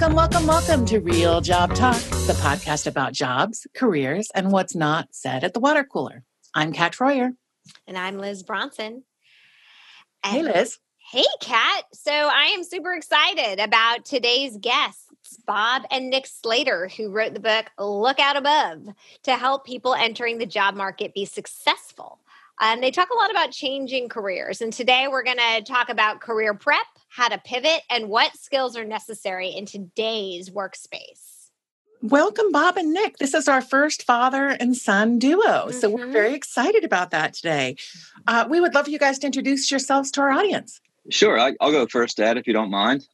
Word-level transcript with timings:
Welcome, 0.00 0.16
welcome, 0.16 0.46
welcome 0.46 0.84
to 0.86 0.98
Real 1.00 1.42
Job 1.42 1.74
Talk, 1.74 2.00
the 2.00 2.32
podcast 2.40 2.86
about 2.86 3.12
jobs, 3.12 3.66
careers, 3.74 4.30
and 4.34 4.50
what's 4.50 4.74
not 4.74 5.08
said 5.10 5.44
at 5.44 5.52
the 5.52 5.60
water 5.60 5.84
cooler. 5.84 6.24
I'm 6.54 6.72
Kat 6.72 6.94
Troyer. 6.94 7.36
And 7.86 7.98
I'm 7.98 8.16
Liz 8.16 8.42
Bronson. 8.42 9.04
And 10.24 10.32
hey, 10.32 10.42
Liz. 10.42 10.78
Hey, 11.12 11.26
Kat. 11.42 11.84
So 11.92 12.12
I 12.12 12.44
am 12.54 12.64
super 12.64 12.94
excited 12.94 13.62
about 13.62 14.06
today's 14.06 14.56
guests, 14.56 15.04
Bob 15.46 15.82
and 15.90 16.08
Nick 16.08 16.26
Slater, 16.26 16.88
who 16.96 17.10
wrote 17.10 17.34
the 17.34 17.40
book 17.40 17.66
Look 17.78 18.18
Out 18.18 18.38
Above 18.38 18.94
to 19.24 19.36
help 19.36 19.66
people 19.66 19.92
entering 19.92 20.38
the 20.38 20.46
job 20.46 20.76
market 20.76 21.12
be 21.12 21.26
successful. 21.26 22.20
And 22.58 22.82
they 22.82 22.90
talk 22.90 23.10
a 23.10 23.18
lot 23.18 23.30
about 23.30 23.52
changing 23.52 24.08
careers. 24.08 24.62
And 24.62 24.72
today 24.72 25.08
we're 25.10 25.24
going 25.24 25.36
to 25.36 25.62
talk 25.62 25.90
about 25.90 26.22
career 26.22 26.54
prep, 26.54 26.86
how 27.10 27.28
to 27.28 27.38
pivot, 27.38 27.82
and 27.90 28.08
what 28.08 28.36
skills 28.36 28.76
are 28.76 28.84
necessary 28.84 29.48
in 29.48 29.66
today's 29.66 30.48
workspace. 30.48 31.48
Welcome, 32.02 32.50
Bob 32.50 32.78
and 32.78 32.94
Nick. 32.94 33.18
This 33.18 33.34
is 33.34 33.46
our 33.46 33.60
first 33.60 34.04
father 34.04 34.46
and 34.48 34.74
son 34.74 35.18
duo. 35.18 35.42
Mm-hmm. 35.42 35.72
So 35.72 35.90
we're 35.90 36.04
mm-hmm. 36.04 36.12
very 36.12 36.34
excited 36.34 36.84
about 36.84 37.10
that 37.10 37.34
today. 37.34 37.76
Uh, 38.26 38.46
we 38.48 38.60
would 38.60 38.74
love 38.74 38.88
you 38.88 38.98
guys 38.98 39.18
to 39.18 39.26
introduce 39.26 39.70
yourselves 39.70 40.10
to 40.12 40.22
our 40.22 40.30
audience. 40.30 40.80
Sure. 41.10 41.38
I, 41.38 41.52
will 41.60 41.72
go 41.72 41.86
first, 41.86 42.16
Dad, 42.16 42.38
if 42.38 42.46
you 42.46 42.54
don't 42.54 42.70
mind. 42.70 43.06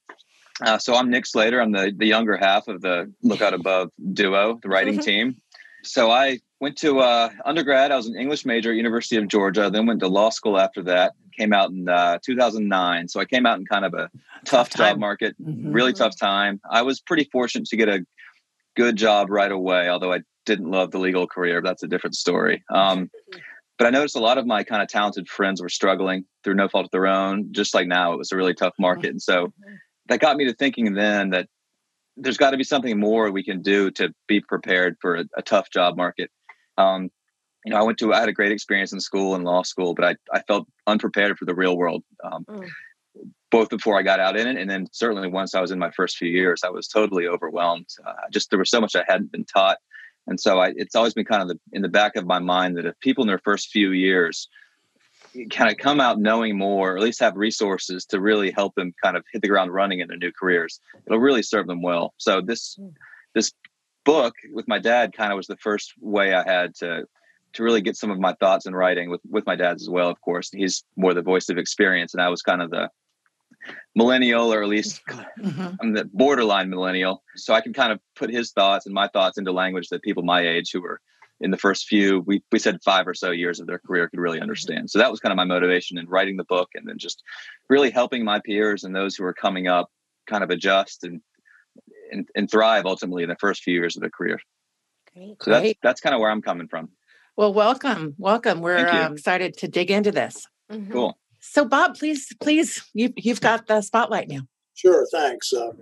Uh, 0.64 0.78
so 0.78 0.94
I'm 0.94 1.10
Nick 1.10 1.26
Slater. 1.26 1.60
I'm 1.60 1.72
the, 1.72 1.92
the 1.96 2.06
younger 2.06 2.36
half 2.36 2.68
of 2.68 2.80
the 2.80 3.12
Look 3.22 3.42
Out 3.42 3.54
Above 3.54 3.90
duo, 4.12 4.58
the 4.62 4.68
writing 4.68 4.98
team. 4.98 5.40
So 5.82 6.10
I 6.10 6.38
went 6.60 6.76
to 6.78 7.00
uh, 7.00 7.30
undergrad. 7.44 7.92
I 7.92 7.96
was 7.96 8.06
an 8.06 8.16
English 8.16 8.46
major 8.46 8.70
at 8.70 8.76
University 8.76 9.16
of 9.16 9.28
Georgia. 9.28 9.70
Then 9.70 9.86
went 9.86 10.00
to 10.00 10.08
law 10.08 10.30
school 10.30 10.58
after 10.58 10.82
that. 10.84 11.12
Came 11.38 11.52
out 11.52 11.70
in 11.70 11.88
uh, 11.88 12.18
2009. 12.24 13.08
So 13.08 13.20
I 13.20 13.24
came 13.24 13.46
out 13.46 13.58
in 13.58 13.66
kind 13.66 13.84
of 13.84 13.94
a 13.94 14.10
tough, 14.44 14.70
tough 14.70 14.78
job 14.78 14.98
market, 14.98 15.36
mm-hmm. 15.40 15.72
really 15.72 15.92
tough 15.92 16.18
time. 16.18 16.60
I 16.70 16.82
was 16.82 17.00
pretty 17.00 17.28
fortunate 17.30 17.68
to 17.68 17.76
get 17.76 17.88
a 17.88 18.04
good 18.74 18.96
job 18.96 19.30
right 19.30 19.50
away. 19.50 19.88
Although 19.88 20.12
I 20.12 20.20
didn't 20.44 20.70
love 20.70 20.90
the 20.90 20.98
legal 20.98 21.26
career, 21.26 21.60
that's 21.62 21.82
a 21.82 21.88
different 21.88 22.14
story. 22.14 22.64
Um, 22.70 23.10
but 23.78 23.86
I 23.86 23.90
noticed 23.90 24.16
a 24.16 24.20
lot 24.20 24.38
of 24.38 24.46
my 24.46 24.64
kind 24.64 24.82
of 24.82 24.88
talented 24.88 25.28
friends 25.28 25.60
were 25.60 25.68
struggling 25.68 26.24
through 26.42 26.54
no 26.54 26.68
fault 26.68 26.86
of 26.86 26.90
their 26.90 27.06
own. 27.06 27.52
Just 27.52 27.74
like 27.74 27.86
now, 27.86 28.12
it 28.12 28.18
was 28.18 28.32
a 28.32 28.36
really 28.36 28.54
tough 28.54 28.74
market, 28.78 29.10
and 29.10 29.20
so 29.20 29.52
that 30.08 30.20
got 30.20 30.36
me 30.36 30.46
to 30.46 30.54
thinking 30.54 30.94
then 30.94 31.30
that 31.30 31.48
there's 32.16 32.38
got 32.38 32.50
to 32.50 32.56
be 32.56 32.64
something 32.64 32.98
more 32.98 33.30
we 33.30 33.44
can 33.44 33.60
do 33.60 33.90
to 33.92 34.14
be 34.26 34.40
prepared 34.40 34.96
for 35.00 35.16
a, 35.16 35.24
a 35.36 35.42
tough 35.42 35.70
job 35.70 35.96
market. 35.96 36.30
Um, 36.78 37.10
you 37.66 37.72
know, 37.72 37.78
I 37.78 37.82
went 37.82 37.98
to, 37.98 38.14
I 38.14 38.20
had 38.20 38.28
a 38.28 38.32
great 38.32 38.52
experience 38.52 38.92
in 38.92 39.00
school 39.00 39.34
and 39.34 39.44
law 39.44 39.62
school, 39.64 39.92
but 39.92 40.04
I, 40.04 40.16
I 40.32 40.40
felt 40.42 40.68
unprepared 40.86 41.36
for 41.36 41.46
the 41.46 41.54
real 41.54 41.76
world. 41.76 42.04
Um, 42.22 42.44
mm. 42.48 42.68
Both 43.50 43.70
before 43.70 43.98
I 43.98 44.02
got 44.02 44.20
out 44.20 44.36
in 44.36 44.46
it, 44.46 44.56
and 44.56 44.70
then 44.70 44.86
certainly 44.92 45.28
once 45.28 45.54
I 45.54 45.60
was 45.60 45.72
in 45.72 45.78
my 45.78 45.90
first 45.90 46.16
few 46.16 46.28
years, 46.28 46.62
I 46.62 46.70
was 46.70 46.86
totally 46.86 47.26
overwhelmed. 47.26 47.88
Uh, 48.06 48.12
just 48.30 48.50
there 48.50 48.58
was 48.58 48.70
so 48.70 48.80
much 48.80 48.94
I 48.94 49.04
hadn't 49.08 49.32
been 49.32 49.44
taught, 49.44 49.78
and 50.26 50.38
so 50.38 50.60
I, 50.60 50.74
it's 50.76 50.94
always 50.94 51.14
been 51.14 51.24
kind 51.24 51.42
of 51.42 51.48
the, 51.48 51.58
in 51.72 51.82
the 51.82 51.88
back 51.88 52.16
of 52.16 52.26
my 52.26 52.38
mind 52.38 52.76
that 52.76 52.86
if 52.86 52.98
people 53.00 53.22
in 53.22 53.28
their 53.28 53.40
first 53.44 53.70
few 53.70 53.92
years 53.92 54.48
kind 55.50 55.70
of 55.70 55.78
come 55.78 56.00
out 56.00 56.18
knowing 56.18 56.58
more, 56.58 56.92
or 56.92 56.96
at 56.96 57.02
least 57.02 57.20
have 57.20 57.36
resources 57.36 58.04
to 58.06 58.20
really 58.20 58.50
help 58.50 58.74
them 58.74 58.92
kind 59.02 59.16
of 59.16 59.24
hit 59.32 59.42
the 59.42 59.48
ground 59.48 59.72
running 59.72 60.00
in 60.00 60.08
their 60.08 60.18
new 60.18 60.32
careers, 60.32 60.80
it'll 61.06 61.18
really 61.18 61.42
serve 61.42 61.66
them 61.66 61.82
well. 61.82 62.14
So 62.18 62.40
this 62.40 62.76
hmm. 62.78 62.88
this 63.34 63.52
book 64.04 64.34
with 64.52 64.68
my 64.68 64.78
dad 64.78 65.16
kind 65.16 65.32
of 65.32 65.36
was 65.36 65.46
the 65.46 65.56
first 65.56 65.94
way 66.00 66.34
I 66.34 66.44
had 66.44 66.74
to 66.76 67.06
to 67.56 67.62
really 67.62 67.80
get 67.80 67.96
some 67.96 68.10
of 68.10 68.18
my 68.18 68.34
thoughts 68.34 68.66
in 68.66 68.74
writing 68.74 69.10
with 69.10 69.20
with 69.28 69.46
my 69.46 69.56
dad 69.56 69.76
as 69.76 69.88
well. 69.90 70.08
Of 70.08 70.20
course, 70.20 70.50
he's 70.50 70.84
more 70.96 71.14
the 71.14 71.22
voice 71.22 71.48
of 71.48 71.58
experience, 71.58 72.14
and 72.14 72.22
I 72.22 72.28
was 72.28 72.42
kind 72.42 72.62
of 72.62 72.70
the 72.70 72.88
millennial, 73.94 74.52
or 74.52 74.62
at 74.62 74.68
least 74.68 75.02
mm-hmm. 75.08 75.74
I'm 75.80 75.92
the 75.92 76.08
borderline 76.12 76.70
millennial. 76.70 77.22
So 77.36 77.54
I 77.54 77.60
can 77.60 77.72
kind 77.72 77.92
of 77.92 78.00
put 78.14 78.30
his 78.30 78.52
thoughts 78.52 78.86
and 78.86 78.94
my 78.94 79.08
thoughts 79.08 79.38
into 79.38 79.52
language 79.52 79.88
that 79.88 80.02
people 80.02 80.22
my 80.22 80.46
age 80.46 80.70
who 80.72 80.82
were 80.82 81.00
in 81.38 81.50
the 81.50 81.58
first 81.58 81.86
few 81.86 82.20
we, 82.20 82.42
we 82.50 82.58
said 82.58 82.78
five 82.82 83.06
or 83.06 83.12
so 83.12 83.30
years 83.30 83.60
of 83.60 83.66
their 83.66 83.78
career 83.78 84.08
could 84.08 84.18
really 84.18 84.40
understand 84.40 84.88
so 84.88 84.98
that 84.98 85.10
was 85.10 85.20
kind 85.20 85.34
of 85.34 85.36
my 85.36 85.44
motivation 85.44 85.98
in 85.98 86.08
writing 86.08 86.38
the 86.38 86.44
book 86.44 86.70
and 86.74 86.88
then 86.88 86.96
just 86.96 87.22
really 87.68 87.90
helping 87.90 88.24
my 88.24 88.40
peers 88.40 88.84
and 88.84 88.96
those 88.96 89.14
who 89.14 89.22
are 89.22 89.34
coming 89.34 89.68
up 89.68 89.90
kind 90.26 90.42
of 90.42 90.48
adjust 90.48 91.04
and 91.04 91.20
and, 92.10 92.28
and 92.34 92.50
thrive 92.50 92.86
ultimately 92.86 93.22
in 93.22 93.28
the 93.28 93.36
first 93.36 93.62
few 93.62 93.74
years 93.74 93.96
of 93.96 94.00
their 94.00 94.10
career. 94.10 94.38
Great. 95.14 95.42
So 95.42 95.50
that's 95.50 95.74
that's 95.82 96.00
kind 96.00 96.14
of 96.14 96.20
where 96.20 96.30
I'm 96.30 96.42
coming 96.42 96.68
from. 96.68 96.90
Well, 97.36 97.52
welcome, 97.52 98.14
welcome. 98.16 98.60
We're 98.60 98.88
uh, 98.88 99.12
excited 99.12 99.58
to 99.58 99.68
dig 99.68 99.90
into 99.90 100.10
this. 100.10 100.46
Mm-hmm. 100.72 100.90
Cool. 100.90 101.18
So, 101.40 101.66
Bob, 101.66 101.96
please, 101.96 102.34
please, 102.40 102.82
you, 102.94 103.12
you've 103.16 103.42
got 103.42 103.66
the 103.66 103.82
spotlight 103.82 104.28
now. 104.28 104.40
Sure, 104.74 105.06
thanks. 105.12 105.52
Uh, 105.52 105.72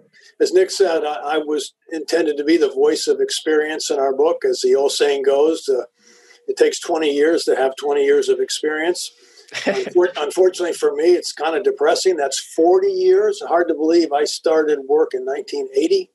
as 0.40 0.52
Nick 0.52 0.70
said, 0.70 1.04
I, 1.04 1.14
I, 1.14 1.38
was 1.38 1.74
intended 1.90 2.36
to 2.36 2.44
be 2.44 2.56
the 2.56 2.70
voice 2.70 3.06
of 3.06 3.20
experience 3.20 3.90
in 3.90 3.98
our 3.98 4.14
book. 4.14 4.44
As 4.44 4.60
the 4.60 4.74
old 4.74 4.92
saying 4.92 5.22
goes, 5.22 5.68
uh, 5.68 5.84
it 6.46 6.56
takes 6.56 6.80
20 6.80 7.08
years 7.08 7.44
to 7.44 7.56
have 7.56 7.74
20 7.76 8.04
years 8.04 8.28
of 8.28 8.40
experience. 8.40 9.10
Unfortunately 10.16 10.72
for 10.72 10.94
me, 10.94 11.12
it's 11.12 11.32
kind 11.32 11.56
of 11.56 11.62
depressing. 11.62 12.16
That's 12.16 12.38
40 12.38 12.88
years. 12.88 13.40
Hard 13.46 13.68
to 13.68 13.74
believe 13.74 14.12
I 14.12 14.24
started 14.24 14.80
work 14.88 15.14
in 15.14 15.24
1980 15.24 16.10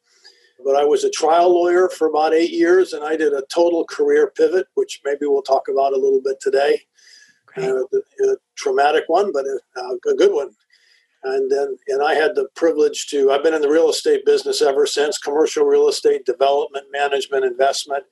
but 0.63 0.75
I 0.75 0.83
was 0.83 1.03
a 1.03 1.09
trial 1.09 1.53
lawyer 1.53 1.89
for 1.89 2.07
about 2.07 2.33
eight 2.33 2.51
years, 2.51 2.93
and 2.93 3.03
I 3.03 3.15
did 3.15 3.33
a 3.33 3.43
total 3.53 3.85
career 3.85 4.31
pivot, 4.35 4.67
which 4.75 5.01
maybe 5.05 5.25
we'll 5.25 5.41
talk 5.41 5.67
about 5.69 5.93
a 5.93 5.99
little 5.99 6.21
bit 6.21 6.39
today. 6.41 6.81
Uh, 7.57 7.83
a, 7.83 8.35
traumatic 8.55 9.03
one, 9.07 9.31
but 9.33 9.45
a, 9.45 9.79
a, 9.81 10.15
good 10.15 10.31
one. 10.31 10.51
And 11.23 11.51
then, 11.51 11.75
and 11.87 12.03
I 12.03 12.13
had 12.13 12.35
the 12.35 12.47
privilege 12.55 13.07
to. 13.07 13.31
I've 13.31 13.43
been 13.43 13.53
in 13.53 13.61
the 13.61 13.71
real 13.71 13.89
estate 13.89 14.25
business 14.25 14.61
ever 14.61 14.85
since, 14.85 15.17
commercial 15.17 15.65
real 15.65 15.89
estate 15.89 16.25
development, 16.25 16.85
management, 16.91 17.45
investment, 17.45 18.03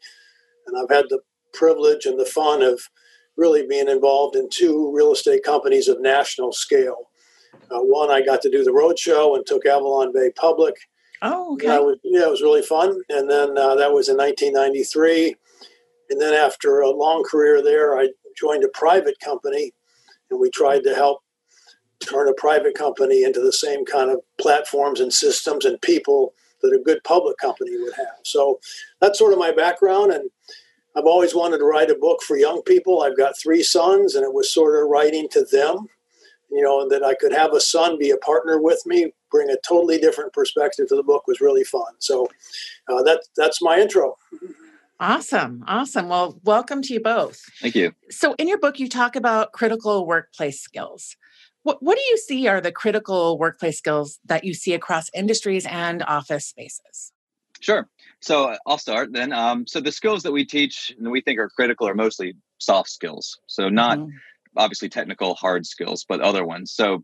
and 0.66 0.78
I've 0.78 0.94
had 0.94 1.06
the 1.10 1.20
privilege 1.54 2.06
and 2.06 2.20
the 2.20 2.26
fun 2.26 2.62
of 2.62 2.82
really 3.38 3.66
being 3.68 3.88
involved 3.88 4.36
in 4.36 4.50
two 4.52 4.92
real 4.94 5.12
estate 5.12 5.44
companies 5.44 5.88
of 5.88 6.02
national 6.02 6.52
scale. 6.52 7.10
Uh, 7.72 7.80
one, 7.80 8.10
I 8.10 8.22
got 8.22 8.42
to 8.42 8.50
do 8.50 8.64
the 8.64 8.72
roadshow 8.72 9.36
and 9.36 9.46
took 9.46 9.66
Avalon 9.66 10.12
Bay 10.12 10.32
public 10.36 10.76
Oh, 11.22 11.54
okay. 11.54 11.68
Yeah, 11.68 11.80
was, 11.80 11.98
yeah, 12.04 12.26
it 12.26 12.32
was 12.32 12.42
really 12.42 12.62
fun. 12.62 13.02
And 13.10 13.30
then 13.30 13.58
uh, 13.58 13.76
that 13.76 13.94
was 13.94 14.10
in 14.10 14.18
1993. 14.18 15.36
And 16.10 16.22
then 16.22 16.34
after 16.34 16.80
a 16.80 16.90
long 16.90 17.24
career 17.24 17.62
there, 17.62 17.98
I 17.98 18.10
joined 18.38 18.64
a 18.64 18.70
private 18.70 19.20
company, 19.20 19.74
and 20.30 20.40
we 20.40 20.50
tried 20.52 20.84
to 20.84 20.96
help 20.96 21.22
turn 22.08 22.28
a 22.28 22.34
private 22.34 22.76
company 22.76 23.24
into 23.24 23.42
the 23.42 23.52
same 23.52 23.84
kind 23.84 24.12
of 24.12 24.20
platforms 24.40 25.00
and 25.00 25.12
systems 25.12 25.66
and 25.66 25.82
people 25.82 26.34
that 26.62 26.74
a 26.74 26.84
good 26.84 27.04
public 27.04 27.38
company 27.38 27.72
would 27.78 27.94
have. 27.96 28.20
So 28.24 28.60
that's 29.02 29.20
sort 29.20 29.34
of 29.34 29.40
my 29.40 29.52
background. 29.52 30.12
And 30.12 30.30
I've 30.96 31.06
always 31.06 31.36
wanted 31.36 31.58
to 31.58 31.66
write 31.66 31.90
a 31.90 31.96
book 31.96 32.22
for 32.22 32.38
young 32.38 32.62
people. 32.64 33.02
I've 33.02 33.18
got 33.18 33.38
three 33.38 33.64
sons, 33.64 34.16
and 34.16 34.24
it 34.24 34.34
was 34.34 34.54
sort 34.54 34.82
of 34.82 34.90
writing 34.90 35.28
to 35.32 35.44
them 35.52 35.88
you 36.50 36.62
know, 36.62 36.88
that 36.90 37.04
I 37.04 37.14
could 37.16 37.34
have 37.34 37.54
a 37.54 37.62
son 37.62 37.98
be 37.98 38.12
a 38.12 38.18
partner 38.18 38.62
with 38.62 38.82
me, 38.86 39.14
bring 39.32 39.50
a 39.50 39.58
totally 39.68 39.98
different 39.98 40.34
perspective 40.34 40.88
to 40.90 40.96
the 40.96 41.04
book 41.04 41.28
was 41.28 41.42
really 41.42 41.64
fun. 41.64 41.94
So 42.00 42.28
uh, 42.90 43.04
that 43.04 43.24
that's 43.36 43.62
my 43.62 43.80
intro. 43.80 44.16
Awesome. 45.00 45.64
Awesome. 45.68 46.10
Well, 46.10 46.40
welcome 46.44 46.82
to 46.84 46.94
you 46.94 47.00
both. 47.00 47.40
Thank 47.62 47.76
you. 47.76 47.94
So, 48.10 48.34
in 48.40 48.48
your 48.48 48.58
book, 48.58 48.80
you 48.80 48.90
talk 48.90 49.16
about 49.16 49.52
critical 49.52 50.08
workplace 50.08 50.60
skills. 50.60 51.16
What, 51.62 51.84
what 51.84 51.98
do 51.98 52.04
you 52.10 52.18
see 52.18 52.48
are 52.48 52.62
the 52.62 52.72
critical 52.72 53.38
workplace 53.38 53.78
skills 53.78 54.20
that 54.26 54.44
you 54.44 54.56
see 54.56 54.74
across 54.74 55.10
industries 55.14 55.68
and 55.68 56.02
office 56.02 56.48
spaces? 56.48 57.12
Sure. 57.60 57.88
So, 58.22 58.46
uh, 58.46 58.58
I'll 58.66 58.80
start 58.80 59.14
then. 59.14 59.34
Um, 59.34 59.68
so, 59.68 59.80
the 59.80 59.92
skills 59.92 60.24
that 60.24 60.32
we 60.32 60.44
teach 60.44 60.92
and 60.98 61.12
we 61.12 61.22
think 61.22 61.38
are 61.38 61.50
critical 61.50 61.88
are 61.88 61.94
mostly 61.94 62.34
soft 62.58 62.90
skills. 62.90 63.38
So, 63.46 63.70
not 63.70 64.00
mm-hmm 64.00 64.10
obviously 64.58 64.90
technical 64.90 65.36
hard 65.36 65.66
skills, 65.66 66.06
but 66.08 66.20
other 66.20 66.46
ones. 66.46 66.72
So 66.74 67.04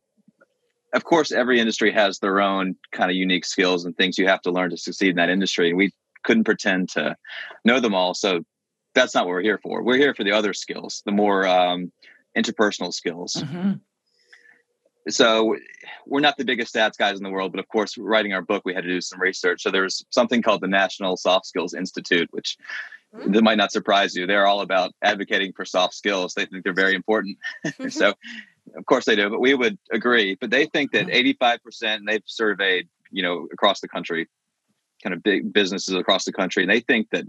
of 0.93 1.03
course 1.03 1.31
every 1.31 1.59
industry 1.59 1.91
has 1.91 2.19
their 2.19 2.39
own 2.39 2.75
kind 2.91 3.09
of 3.09 3.17
unique 3.17 3.45
skills 3.45 3.85
and 3.85 3.95
things 3.95 4.17
you 4.17 4.27
have 4.27 4.41
to 4.41 4.51
learn 4.51 4.69
to 4.69 4.77
succeed 4.77 5.09
in 5.09 5.15
that 5.15 5.29
industry. 5.29 5.69
And 5.69 5.77
we 5.77 5.91
couldn't 6.23 6.45
pretend 6.45 6.89
to 6.89 7.15
know 7.65 7.79
them 7.79 7.93
all. 7.93 8.13
So 8.13 8.43
that's 8.95 9.15
not 9.15 9.25
what 9.25 9.31
we're 9.31 9.41
here 9.41 9.59
for. 9.61 9.83
We're 9.83 9.97
here 9.97 10.13
for 10.13 10.23
the 10.23 10.31
other 10.31 10.53
skills, 10.53 11.01
the 11.05 11.11
more 11.11 11.47
um, 11.47 11.91
interpersonal 12.37 12.93
skills. 12.93 13.33
Mm-hmm. 13.33 13.73
So 15.09 15.57
we're 16.05 16.21
not 16.21 16.37
the 16.37 16.45
biggest 16.45 16.73
stats 16.73 16.97
guys 16.97 17.17
in 17.17 17.23
the 17.23 17.29
world, 17.29 17.51
but 17.51 17.59
of 17.59 17.67
course, 17.67 17.97
writing 17.97 18.33
our 18.33 18.41
book, 18.41 18.61
we 18.63 18.73
had 18.73 18.83
to 18.83 18.89
do 18.89 19.01
some 19.01 19.19
research. 19.19 19.61
So 19.61 19.69
there's 19.69 20.05
something 20.11 20.41
called 20.41 20.61
the 20.61 20.67
National 20.67 21.17
Soft 21.17 21.45
Skills 21.45 21.73
Institute, 21.73 22.29
which 22.31 22.57
that 23.13 23.43
might 23.43 23.57
not 23.57 23.71
surprise 23.71 24.15
you. 24.15 24.25
They're 24.25 24.47
all 24.47 24.61
about 24.61 24.91
advocating 25.03 25.53
for 25.53 25.65
soft 25.65 25.93
skills. 25.93 26.33
They 26.33 26.45
think 26.45 26.63
they're 26.63 26.73
very 26.73 26.95
important. 26.95 27.37
so, 27.89 28.13
of 28.75 28.85
course, 28.85 29.05
they 29.05 29.15
do, 29.15 29.29
but 29.29 29.39
we 29.39 29.53
would 29.53 29.77
agree. 29.91 30.35
But 30.39 30.49
they 30.49 30.65
think 30.65 30.91
that 30.91 31.07
85%, 31.07 31.39
mm-hmm. 31.59 32.05
they've 32.05 32.23
surveyed, 32.25 32.87
you 33.11 33.23
know, 33.23 33.47
across 33.51 33.81
the 33.81 33.87
country, 33.87 34.27
kind 35.03 35.13
of 35.13 35.23
big 35.23 35.53
businesses 35.53 35.95
across 35.95 36.25
the 36.25 36.33
country, 36.33 36.63
and 36.63 36.71
they 36.71 36.79
think 36.79 37.07
that 37.11 37.25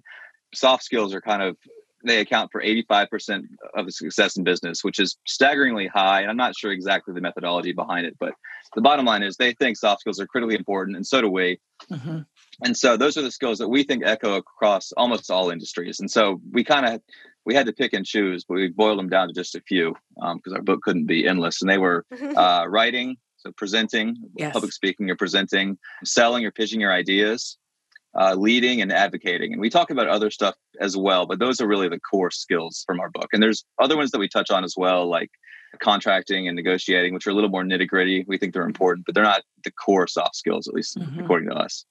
soft 0.55 0.85
skills 0.85 1.15
are 1.15 1.21
kind 1.21 1.43
of 1.43 1.57
they 2.05 2.21
account 2.21 2.53
for 2.53 2.63
85% 2.63 3.45
of 3.75 3.87
the 3.87 3.93
success 3.93 4.37
in 4.37 4.45
business, 4.45 4.85
which 4.85 4.99
is 4.99 5.17
staggeringly 5.27 5.87
high. 5.87 6.21
And 6.21 6.31
I'm 6.31 6.37
not 6.37 6.57
sure 6.57 6.71
exactly 6.71 7.15
the 7.15 7.21
methodology 7.21 7.73
behind 7.73 8.07
it, 8.07 8.17
but 8.21 8.35
the 8.75 8.83
bottom 8.83 9.07
line 9.07 9.23
is 9.23 9.37
they 9.37 9.55
think 9.55 9.77
soft 9.77 10.01
skills 10.01 10.21
are 10.21 10.27
critically 10.27 10.55
important, 10.55 10.97
and 10.97 11.07
so 11.07 11.21
do 11.21 11.31
we. 11.31 11.59
Mm-hmm. 11.91 12.21
And 12.63 12.77
so 12.77 12.97
those 12.97 13.17
are 13.17 13.23
the 13.23 13.31
skills 13.31 13.59
that 13.59 13.69
we 13.69 13.83
think 13.83 14.05
echo 14.05 14.37
across 14.37 14.93
almost 14.93 15.31
all 15.31 15.51
industries. 15.51 16.01
And 16.01 16.11
so 16.11 16.41
we 16.53 16.63
kind 16.63 16.87
of 16.87 17.01
we 17.45 17.55
had 17.55 17.67
to 17.67 17.73
pick 17.73 17.93
and 17.93 18.07
choose, 18.07 18.45
but 18.45 18.55
we 18.55 18.69
boiled 18.69 18.99
them 18.99 19.09
down 19.09 19.29
to 19.29 19.35
just 19.35 19.55
a 19.55 19.61
few 19.61 19.95
because 20.15 20.53
um, 20.53 20.55
our 20.55 20.63
book 20.63 20.81
couldn't 20.83 21.07
be 21.07 21.27
endless. 21.27 21.61
And 21.61 21.71
they 21.71 21.79
were 21.79 22.05
uh, 22.37 22.67
writing, 22.69 23.17
so 23.37 23.53
presenting, 23.53 24.17
yes. 24.37 24.53
public 24.53 24.73
speaking 24.73 25.11
or 25.11 25.17
presenting, 25.17 25.79
selling 26.05 26.45
or 26.45 26.51
pitching 26.51 26.81
your 26.81 26.93
ideas, 26.93 27.59
uh, 28.19 28.35
leading 28.35 28.81
and 28.81 28.93
advocating. 28.93 29.53
And 29.53 29.61
we 29.61 29.71
talk 29.71 29.91
about 29.91 30.09
other 30.09 30.31
stuff 30.31 30.55
as 30.81 30.97
well, 30.97 31.27
but 31.27 31.39
those 31.39 31.61
are 31.61 31.67
really 31.67 31.89
the 31.89 32.01
core 32.01 32.31
skills 32.31 32.83
from 32.87 33.01
our 33.01 33.11
book. 33.11 33.29
And 33.33 33.43
there's 33.43 33.65
other 33.79 33.97
ones 33.97 34.11
that 34.13 34.19
we 34.19 34.29
touch 34.29 34.51
on 34.51 34.65
as 34.65 34.75
well, 34.77 35.09
like 35.09 35.31
contracting 35.81 36.47
and 36.47 36.57
negotiating, 36.57 37.13
which 37.13 37.27
are 37.27 37.31
a 37.31 37.35
little 37.35 37.51
more 37.51 37.65
nitty 37.65 37.89
gritty. 37.89 38.25
We 38.27 38.39
think 38.39 38.55
they're 38.55 38.63
important, 38.63 39.07
but 39.07 39.15
they're 39.15 39.25
not 39.25 39.43
the 39.65 39.73
core 39.73 40.07
soft 40.07 40.37
skills, 40.37 40.69
at 40.69 40.75
least 40.75 40.97
mm-hmm. 40.97 41.21
according 41.21 41.49
to 41.49 41.57
us. 41.57 41.85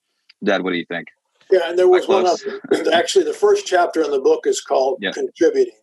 Dad, 0.44 0.64
what 0.64 0.72
do 0.72 0.78
you 0.78 0.86
think? 0.86 1.08
Yeah, 1.52 1.70
and 1.70 1.78
there 1.78 1.88
was 1.88 2.08
one 2.08 2.26
other. 2.26 2.60
Actually, 2.94 3.26
the 3.26 3.34
first 3.34 3.66
chapter 3.66 4.02
in 4.02 4.12
the 4.12 4.20
book 4.20 4.46
is 4.46 4.62
called 4.62 5.00
yeah. 5.02 5.12
Contributing. 5.12 5.74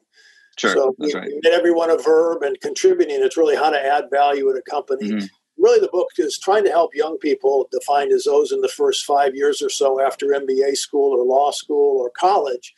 Sure, 0.59 0.75
so 0.75 0.95
that's 0.99 1.15
right. 1.15 1.31
Get 1.43 1.53
everyone 1.53 1.91
a 1.91 1.97
verb 1.97 2.43
and 2.43 2.61
contributing. 2.61 3.23
It's 3.23 3.37
really 3.37 3.57
how 3.57 3.71
to 3.71 3.79
add 3.79 4.05
value 4.11 4.51
at 4.51 4.57
a 4.57 4.63
company. 4.71 5.09
Mm-hmm. 5.09 5.27
Really, 5.59 5.81
the 5.81 5.89
book 5.93 6.09
is 6.19 6.39
trying 6.39 6.65
to 6.65 6.71
help 6.71 6.95
young 6.95 7.19
people 7.19 7.69
defined 7.71 8.13
as 8.13 8.25
those 8.25 8.53
in 8.53 8.61
the 8.61 8.69
first 8.69 9.05
five 9.05 9.35
years 9.35 9.63
or 9.63 9.71
so 9.71 10.05
after 10.05 10.27
MBA 10.27 10.77
school 10.77 11.13
or 11.13 11.25
law 11.25 11.51
school 11.51 12.01
or 12.01 12.11
college. 12.11 12.75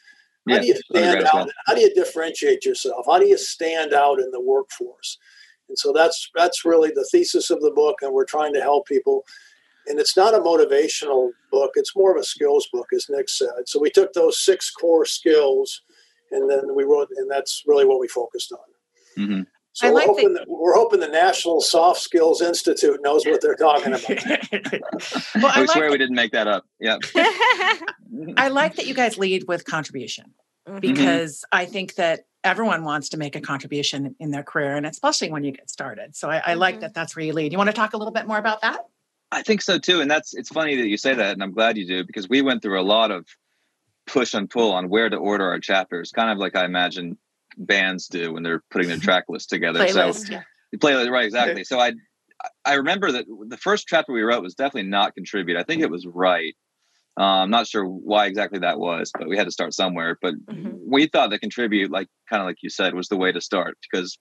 How 0.48 0.56
yeah, 0.56 0.60
do 0.60 0.66
you 0.66 0.74
stand 0.90 1.24
out? 1.24 1.50
How 1.66 1.74
do 1.74 1.80
you 1.80 1.94
differentiate 1.94 2.64
yourself? 2.64 3.06
How 3.06 3.18
do 3.18 3.26
you 3.26 3.38
stand 3.38 3.94
out 3.94 4.18
in 4.18 4.30
the 4.32 4.40
workforce? 4.40 5.18
And 5.68 5.78
so 5.78 5.92
that's 5.92 6.28
that's 6.34 6.64
really 6.64 6.90
the 6.94 7.08
thesis 7.10 7.50
of 7.50 7.60
the 7.60 7.70
book, 7.70 8.02
and 8.02 8.12
we're 8.12 8.24
trying 8.24 8.52
to 8.54 8.60
help 8.60 8.86
people 8.86 9.24
and 9.86 9.98
it's 9.98 10.16
not 10.16 10.34
a 10.34 10.38
motivational 10.38 11.30
book 11.50 11.72
it's 11.74 11.96
more 11.96 12.14
of 12.14 12.20
a 12.20 12.24
skills 12.24 12.68
book 12.72 12.88
as 12.94 13.06
nick 13.08 13.28
said 13.28 13.48
so 13.66 13.80
we 13.80 13.90
took 13.90 14.12
those 14.12 14.42
six 14.44 14.70
core 14.70 15.04
skills 15.04 15.82
and 16.30 16.50
then 16.50 16.74
we 16.74 16.84
wrote 16.84 17.08
and 17.16 17.30
that's 17.30 17.62
really 17.66 17.84
what 17.84 18.00
we 18.00 18.08
focused 18.08 18.52
on 18.52 19.22
mm-hmm. 19.24 19.42
so 19.72 19.88
we're, 19.88 19.94
like 19.94 20.06
hoping 20.06 20.34
the, 20.34 20.44
we're 20.48 20.74
hoping 20.74 21.00
the 21.00 21.08
national 21.08 21.60
soft 21.60 22.00
skills 22.00 22.40
institute 22.40 22.98
knows 23.02 23.24
what 23.24 23.40
they're 23.40 23.54
talking 23.54 23.92
about 23.92 24.08
well, 25.36 25.52
I 25.54 25.60
we 25.60 25.66
like 25.66 25.70
swear 25.70 25.86
that, 25.86 25.92
we 25.92 25.98
didn't 25.98 26.16
make 26.16 26.32
that 26.32 26.46
up 26.46 26.64
yeah 26.80 26.96
i 28.36 28.48
like 28.48 28.76
that 28.76 28.86
you 28.86 28.94
guys 28.94 29.18
lead 29.18 29.44
with 29.48 29.64
contribution 29.64 30.32
mm-hmm. 30.68 30.80
because 30.80 31.44
mm-hmm. 31.52 31.62
i 31.62 31.66
think 31.66 31.94
that 31.96 32.20
everyone 32.44 32.82
wants 32.82 33.10
to 33.10 33.16
make 33.16 33.36
a 33.36 33.40
contribution 33.40 34.16
in 34.18 34.30
their 34.32 34.42
career 34.42 34.76
and 34.76 34.84
especially 34.86 35.30
when 35.30 35.44
you 35.44 35.52
get 35.52 35.70
started 35.70 36.16
so 36.16 36.28
i, 36.28 36.36
I 36.36 36.40
mm-hmm. 36.40 36.60
like 36.60 36.80
that 36.80 36.94
that's 36.94 37.14
where 37.14 37.24
you 37.24 37.32
lead 37.32 37.52
you 37.52 37.58
want 37.58 37.70
to 37.70 37.76
talk 37.76 37.92
a 37.92 37.96
little 37.96 38.12
bit 38.12 38.26
more 38.26 38.38
about 38.38 38.62
that 38.62 38.80
I 39.32 39.42
think 39.42 39.62
so 39.62 39.78
too. 39.78 40.00
And 40.00 40.10
that's 40.10 40.34
it's 40.34 40.50
funny 40.50 40.76
that 40.76 40.88
you 40.88 40.98
say 40.98 41.14
that, 41.14 41.32
and 41.32 41.42
I'm 41.42 41.52
glad 41.52 41.78
you 41.78 41.86
do 41.86 42.04
because 42.04 42.28
we 42.28 42.42
went 42.42 42.62
through 42.62 42.80
a 42.80 42.84
lot 42.84 43.10
of 43.10 43.26
push 44.06 44.34
and 44.34 44.48
pull 44.48 44.72
on 44.72 44.90
where 44.90 45.08
to 45.08 45.16
order 45.16 45.48
our 45.48 45.58
chapters, 45.58 46.12
kind 46.12 46.30
of 46.30 46.38
like 46.38 46.54
I 46.54 46.66
imagine 46.66 47.16
bands 47.56 48.08
do 48.08 48.32
when 48.32 48.42
they're 48.42 48.62
putting 48.70 48.88
their 48.88 48.98
track 49.00 49.24
list 49.28 49.48
together. 49.48 49.80
Playlist, 49.80 50.26
so 50.26 50.32
yeah. 50.34 50.42
playlist, 50.76 51.10
right, 51.10 51.24
exactly. 51.24 51.64
So 51.64 51.80
I 51.80 51.94
I 52.64 52.74
remember 52.74 53.10
that 53.12 53.24
the 53.48 53.56
first 53.56 53.86
chapter 53.88 54.12
we 54.12 54.22
wrote 54.22 54.42
was 54.42 54.54
definitely 54.54 54.90
not 54.90 55.14
contribute. 55.14 55.56
I 55.56 55.62
think 55.62 55.80
it 55.80 55.90
was 55.90 56.06
right. 56.06 56.54
Uh, 57.18 57.42
I'm 57.42 57.50
not 57.50 57.66
sure 57.66 57.84
why 57.84 58.26
exactly 58.26 58.60
that 58.60 58.78
was, 58.78 59.10
but 59.16 59.28
we 59.28 59.36
had 59.36 59.44
to 59.44 59.52
start 59.52 59.74
somewhere. 59.74 60.18
But 60.20 60.34
mm-hmm. 60.46 60.76
we 60.86 61.06
thought 61.06 61.30
that 61.30 61.40
contribute, 61.40 61.90
like 61.90 62.08
kind 62.28 62.42
of 62.42 62.46
like 62.46 62.62
you 62.62 62.70
said, 62.70 62.94
was 62.94 63.08
the 63.08 63.16
way 63.16 63.32
to 63.32 63.40
start 63.40 63.78
because 63.82 64.18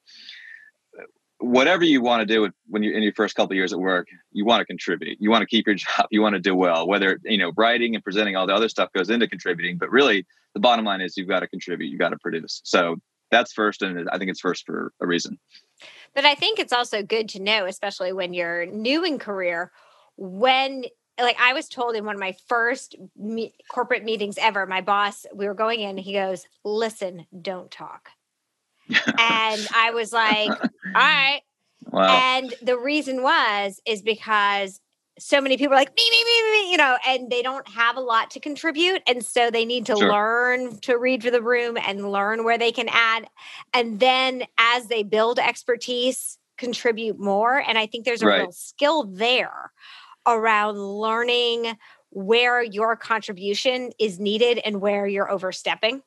whatever 1.42 1.84
you 1.84 2.02
want 2.02 2.22
to 2.22 2.26
do 2.26 2.50
when 2.68 2.84
you're 2.84 2.96
in 2.96 3.04
your 3.04 3.14
first 3.14 3.36
couple 3.36 3.54
of 3.54 3.58
years 3.58 3.74
at 3.74 3.80
work, 3.80 4.08
you 4.32 4.46
want 4.46 4.62
to 4.62 4.66
contribute. 4.66 5.18
You 5.20 5.30
want 5.30 5.42
to 5.42 5.48
keep 5.48 5.66
your 5.66 5.76
job. 5.98 6.08
You 6.12 6.22
want 6.22 6.36
to 6.36 6.40
do 6.40 6.56
well. 6.56 6.88
Whether 6.88 7.20
you 7.24 7.38
know 7.38 7.52
writing 7.58 7.96
and 7.96 8.04
presenting, 8.04 8.36
all 8.36 8.48
the 8.48 8.56
other 8.56 8.70
stuff 8.70 8.90
goes 8.94 9.10
into 9.10 9.28
contributing. 9.28 9.78
But 9.78 9.92
really, 9.92 10.26
the 10.54 10.60
bottom 10.60 10.86
line 10.86 11.02
is 11.02 11.18
you've 11.18 11.28
got 11.28 11.42
to 11.42 11.48
contribute. 11.48 11.90
You 11.90 11.98
got 11.98 12.10
to 12.10 12.18
produce. 12.18 12.62
So 12.64 12.98
that's 13.32 13.54
first, 13.54 13.82
and 13.82 14.10
I 14.10 14.18
think 14.18 14.30
it's 14.30 14.42
first 14.42 14.66
for 14.66 14.94
a 15.02 15.08
reason. 15.08 15.40
But 16.14 16.26
I 16.26 16.36
think 16.36 16.60
it's 16.60 16.74
also 16.74 17.02
good 17.02 17.30
to 17.30 17.42
know, 17.42 17.66
especially 17.66 18.14
when 18.14 18.34
you're 18.34 18.66
new 18.66 19.04
in 19.04 19.20
career, 19.20 19.72
when 20.18 20.86
like 21.20 21.38
I 21.40 21.54
was 21.54 21.68
told 21.68 21.96
in 21.96 22.06
one 22.06 22.16
of 22.16 22.20
my 22.20 22.36
first 22.48 22.96
me- 23.18 23.54
corporate 23.70 24.04
meetings 24.04 24.38
ever, 24.38 24.66
my 24.66 24.82
boss, 24.82 25.26
we 25.34 25.48
were 25.48 25.54
going 25.54 25.82
in, 25.82 25.98
he 25.98 26.14
goes, 26.14 26.46
"Listen, 26.64 27.26
don't 27.42 27.72
talk." 27.72 28.10
And 29.18 29.68
I 29.76 29.92
was 29.94 30.14
like, 30.14 30.50
all 30.50 30.68
right. 30.94 31.42
Wow. 31.92 32.38
And 32.38 32.54
the 32.62 32.78
reason 32.78 33.22
was 33.22 33.82
is 33.86 34.02
because 34.02 34.80
so 35.20 35.42
many 35.42 35.58
people 35.58 35.74
are 35.74 35.78
like 35.78 35.94
me, 35.96 36.04
me, 36.10 36.24
me, 36.24 36.52
me, 36.52 36.72
you 36.72 36.78
know, 36.78 36.98
and 37.06 37.30
they 37.30 37.42
don't 37.42 37.68
have 37.68 37.98
a 37.98 38.02
lot 38.02 38.32
to 38.32 38.40
contribute. 38.40 39.02
And 39.08 39.26
so 39.26 39.52
they 39.52 39.66
need 39.66 39.86
to 39.88 39.96
sure. 39.96 40.10
learn 40.10 40.80
to 40.82 40.98
read 40.98 41.22
for 41.24 41.32
the 41.32 41.42
room 41.42 41.78
and 41.78 42.12
learn 42.12 42.44
where 42.44 42.58
they 42.58 42.72
can 42.72 42.88
add. 42.90 43.28
And 43.74 44.00
then 44.00 44.44
as 44.58 44.88
they 44.88 45.04
build 45.04 45.38
expertise, 45.38 46.38
contribute 46.58 47.20
more. 47.20 47.58
And 47.58 47.78
I 47.78 47.88
think 47.88 48.06
there's 48.06 48.22
a 48.22 48.28
right. 48.28 48.42
real 48.42 48.52
skill 48.52 49.04
there 49.04 49.72
around 50.26 50.78
learning 50.78 51.78
where 52.12 52.64
your 52.64 52.96
contribution 52.96 53.92
is 54.00 54.20
needed 54.20 54.60
and 54.64 54.82
where 54.82 55.08
you're 55.08 55.30
overstepping. 55.30 56.02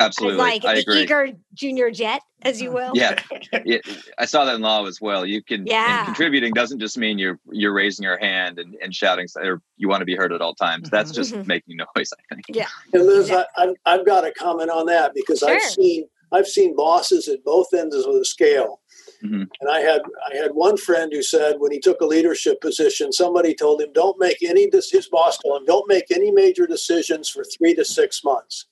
Absolutely. 0.00 0.38
Like 0.38 0.64
I 0.64 0.74
the 0.74 0.80
agree. 0.80 1.02
eager 1.02 1.28
junior 1.54 1.90
jet, 1.90 2.22
as 2.42 2.62
you 2.62 2.70
will. 2.70 2.92
Yeah. 2.94 3.20
yeah. 3.64 3.78
I 4.16 4.26
saw 4.26 4.44
that 4.44 4.54
in 4.54 4.60
law 4.60 4.86
as 4.86 5.00
well. 5.00 5.26
You 5.26 5.42
can 5.42 5.66
yeah. 5.66 6.04
contributing 6.04 6.52
doesn't 6.52 6.78
just 6.78 6.96
mean 6.96 7.18
you're 7.18 7.40
you're 7.50 7.72
raising 7.72 8.04
your 8.04 8.18
hand 8.18 8.60
and, 8.60 8.76
and 8.82 8.94
shouting 8.94 9.26
or 9.36 9.60
you 9.76 9.88
want 9.88 10.00
to 10.00 10.04
be 10.04 10.14
heard 10.14 10.32
at 10.32 10.40
all 10.40 10.54
times. 10.54 10.88
That's 10.88 11.10
just 11.10 11.34
mm-hmm. 11.34 11.48
making 11.48 11.78
noise, 11.78 12.12
I 12.12 12.34
think. 12.34 12.44
Yeah. 12.48 12.68
And 12.92 13.06
Liz, 13.06 13.30
I, 13.30 13.44
have 13.56 13.74
I've 13.86 14.06
got 14.06 14.24
a 14.24 14.32
comment 14.32 14.70
on 14.70 14.86
that 14.86 15.14
because 15.14 15.40
sure. 15.40 15.50
I've 15.50 15.62
seen 15.62 16.06
I've 16.30 16.46
seen 16.46 16.76
bosses 16.76 17.26
at 17.26 17.44
both 17.44 17.74
ends 17.74 17.96
of 17.96 18.14
the 18.14 18.24
scale. 18.24 18.80
Mm-hmm. 19.24 19.42
And 19.60 19.70
I 19.70 19.80
had 19.80 20.02
I 20.32 20.36
had 20.36 20.52
one 20.52 20.76
friend 20.76 21.12
who 21.12 21.24
said 21.24 21.56
when 21.58 21.72
he 21.72 21.80
took 21.80 22.00
a 22.00 22.06
leadership 22.06 22.60
position, 22.60 23.12
somebody 23.12 23.52
told 23.52 23.82
him, 23.82 23.92
"Don't 23.92 24.20
make 24.20 24.44
any." 24.44 24.70
His 24.72 25.08
boss 25.10 25.38
told 25.38 25.62
him, 25.62 25.66
"Don't 25.66 25.88
make 25.88 26.12
any 26.12 26.30
major 26.30 26.68
decisions 26.68 27.28
for 27.28 27.42
three 27.42 27.74
to 27.74 27.84
six 27.84 28.22
months." 28.22 28.66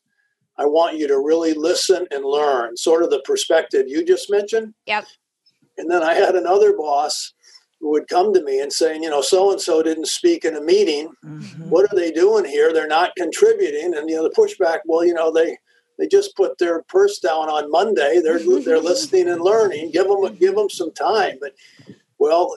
I 0.59 0.65
want 0.65 0.97
you 0.97 1.07
to 1.09 1.19
really 1.19 1.53
listen 1.53 2.07
and 2.11 2.25
learn, 2.25 2.77
sort 2.77 3.03
of 3.03 3.11
the 3.11 3.21
perspective 3.25 3.87
you 3.89 4.05
just 4.05 4.31
mentioned. 4.31 4.75
Yep. 4.87 5.05
And 5.79 5.91
then 5.91 6.03
I 6.03 6.15
had 6.15 6.35
another 6.35 6.75
boss 6.77 7.35
who 7.81 7.91
would 7.91 8.09
come 8.09 8.33
to 8.33 8.43
me 8.43 8.61
and 8.61 8.73
saying, 8.73 9.03
you 9.03 9.11
know, 9.11 9.21
so 9.21 9.51
and 9.51 9.61
so 9.61 9.83
didn't 9.83 10.09
speak 10.09 10.45
in 10.45 10.57
a 10.57 10.63
meeting. 10.63 11.13
Mm-hmm. 11.25 11.69
What 11.69 11.85
are 11.93 11.97
they 11.97 12.11
doing 12.11 12.47
here? 12.47 12.73
They're 12.73 12.87
not 12.87 13.15
contributing. 13.17 13.95
And 13.95 14.09
you 14.09 14.17
know, 14.17 14.23
the 14.23 14.31
pushback, 14.31 14.79
well, 14.87 15.05
you 15.05 15.13
know, 15.13 15.31
they 15.31 15.59
they 15.99 16.07
just 16.07 16.37
put 16.37 16.59
their 16.59 16.83
purse 16.85 17.19
down 17.19 17.49
on 17.51 17.71
Monday. 17.71 18.21
They're 18.23 18.39
they're 18.61 18.81
listening 18.81 19.29
and 19.29 19.43
learning. 19.43 19.91
Give 19.91 20.09
them 20.09 20.35
give 20.37 20.57
them 20.57 20.71
some 20.71 20.93
time. 20.93 21.37
But 21.39 21.53
well, 22.19 22.57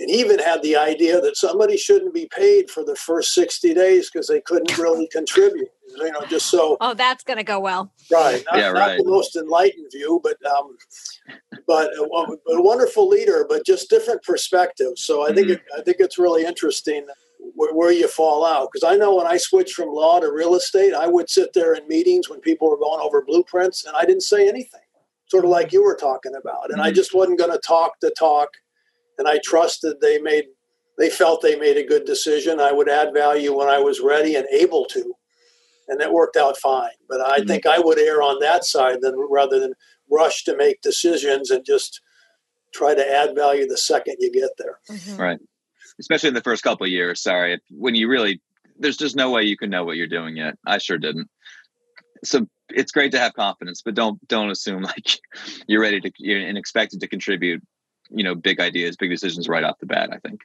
and 0.00 0.10
even 0.10 0.40
had 0.40 0.62
the 0.62 0.76
idea 0.76 1.20
that 1.20 1.36
somebody 1.36 1.76
shouldn't 1.76 2.14
be 2.14 2.28
paid 2.34 2.70
for 2.70 2.84
the 2.84 2.96
first 2.96 3.34
60 3.34 3.74
days 3.74 4.10
because 4.10 4.26
they 4.28 4.40
couldn't 4.40 4.78
really 4.78 5.06
contribute 5.08 5.68
you 5.98 6.12
know 6.12 6.22
just 6.28 6.46
so 6.46 6.76
oh 6.80 6.94
that's 6.94 7.24
going 7.24 7.36
to 7.36 7.44
go 7.44 7.60
well 7.60 7.92
right 8.10 8.44
not, 8.50 8.58
yeah, 8.58 8.68
right. 8.68 8.96
not 8.96 9.04
the 9.04 9.10
most 9.10 9.36
enlightened 9.36 9.86
view 9.92 10.20
but 10.22 10.36
um 10.46 10.76
but 11.66 11.90
a, 11.96 12.02
a, 12.02 12.62
wonderful 12.62 13.08
leader 13.08 13.46
but 13.48 13.64
just 13.64 13.90
different 13.90 14.22
perspectives 14.22 15.02
so 15.02 15.24
i 15.24 15.26
mm-hmm. 15.26 15.36
think 15.36 15.48
it, 15.50 15.60
i 15.76 15.82
think 15.82 15.96
it's 16.00 16.18
really 16.18 16.44
interesting 16.44 17.06
where, 17.54 17.74
where 17.74 17.92
you 17.92 18.08
fall 18.08 18.44
out 18.44 18.68
because 18.72 18.90
i 18.90 18.96
know 18.96 19.16
when 19.16 19.26
i 19.26 19.36
switched 19.36 19.74
from 19.74 19.88
law 19.88 20.20
to 20.20 20.32
real 20.32 20.54
estate 20.54 20.94
i 20.94 21.06
would 21.06 21.28
sit 21.28 21.52
there 21.54 21.74
in 21.74 21.86
meetings 21.88 22.28
when 22.28 22.40
people 22.40 22.68
were 22.68 22.78
going 22.78 23.00
over 23.00 23.24
blueprints 23.24 23.84
and 23.84 23.96
i 23.96 24.04
didn't 24.04 24.22
say 24.22 24.48
anything 24.48 24.80
sort 25.26 25.44
of 25.44 25.50
like 25.50 25.72
you 25.72 25.82
were 25.82 25.96
talking 25.96 26.34
about 26.34 26.64
and 26.70 26.74
mm-hmm. 26.74 26.88
i 26.88 26.92
just 26.92 27.14
wasn't 27.14 27.38
going 27.38 27.52
to 27.52 27.60
talk 27.66 27.92
the 28.00 28.10
talk 28.18 28.48
and 29.20 29.28
I 29.28 29.38
trusted 29.44 30.00
they 30.00 30.18
made 30.18 30.46
they 30.98 31.08
felt 31.08 31.40
they 31.40 31.56
made 31.56 31.76
a 31.76 31.86
good 31.86 32.04
decision. 32.04 32.60
I 32.60 32.72
would 32.72 32.88
add 32.88 33.14
value 33.14 33.56
when 33.56 33.68
I 33.68 33.78
was 33.78 34.00
ready 34.00 34.34
and 34.34 34.46
able 34.52 34.84
to, 34.86 35.14
and 35.90 36.00
that 36.00 36.12
worked 36.12 36.36
out 36.36 36.56
fine. 36.56 36.90
But 37.08 37.20
I 37.20 37.38
mm-hmm. 37.38 37.48
think 37.48 37.66
I 37.66 37.78
would 37.78 37.98
err 37.98 38.22
on 38.22 38.38
that 38.40 38.64
side 38.64 39.02
than 39.02 39.14
rather 39.28 39.60
than 39.60 39.74
rush 40.10 40.44
to 40.44 40.56
make 40.56 40.80
decisions 40.80 41.50
and 41.50 41.64
just 41.64 42.00
try 42.74 42.94
to 42.94 43.06
add 43.06 43.34
value 43.34 43.66
the 43.66 43.76
second 43.76 44.16
you 44.18 44.32
get 44.32 44.50
there. 44.56 44.78
Mm-hmm. 44.90 45.20
Right, 45.20 45.38
especially 45.98 46.28
in 46.28 46.34
the 46.34 46.42
first 46.42 46.62
couple 46.62 46.86
of 46.86 46.92
years. 46.92 47.22
Sorry, 47.22 47.60
when 47.70 47.94
you 47.94 48.08
really 48.08 48.40
there's 48.78 48.96
just 48.96 49.16
no 49.16 49.30
way 49.30 49.42
you 49.42 49.58
can 49.58 49.68
know 49.68 49.84
what 49.84 49.96
you're 49.96 50.06
doing 50.06 50.36
yet. 50.36 50.56
I 50.66 50.78
sure 50.78 50.96
didn't. 50.96 51.28
So 52.24 52.46
it's 52.70 52.92
great 52.92 53.12
to 53.12 53.18
have 53.18 53.34
confidence, 53.34 53.82
but 53.84 53.94
don't 53.94 54.26
don't 54.28 54.50
assume 54.50 54.82
like 54.84 55.20
you're 55.66 55.82
ready 55.82 56.00
to 56.00 56.10
you're 56.18 56.40
and 56.40 56.56
expected 56.56 57.00
to 57.00 57.08
contribute 57.08 57.62
you 58.10 58.24
know 58.24 58.34
big 58.34 58.60
ideas 58.60 58.96
big 58.96 59.10
decisions 59.10 59.48
right 59.48 59.64
off 59.64 59.78
the 59.78 59.86
bat 59.86 60.10
i 60.12 60.18
think 60.18 60.40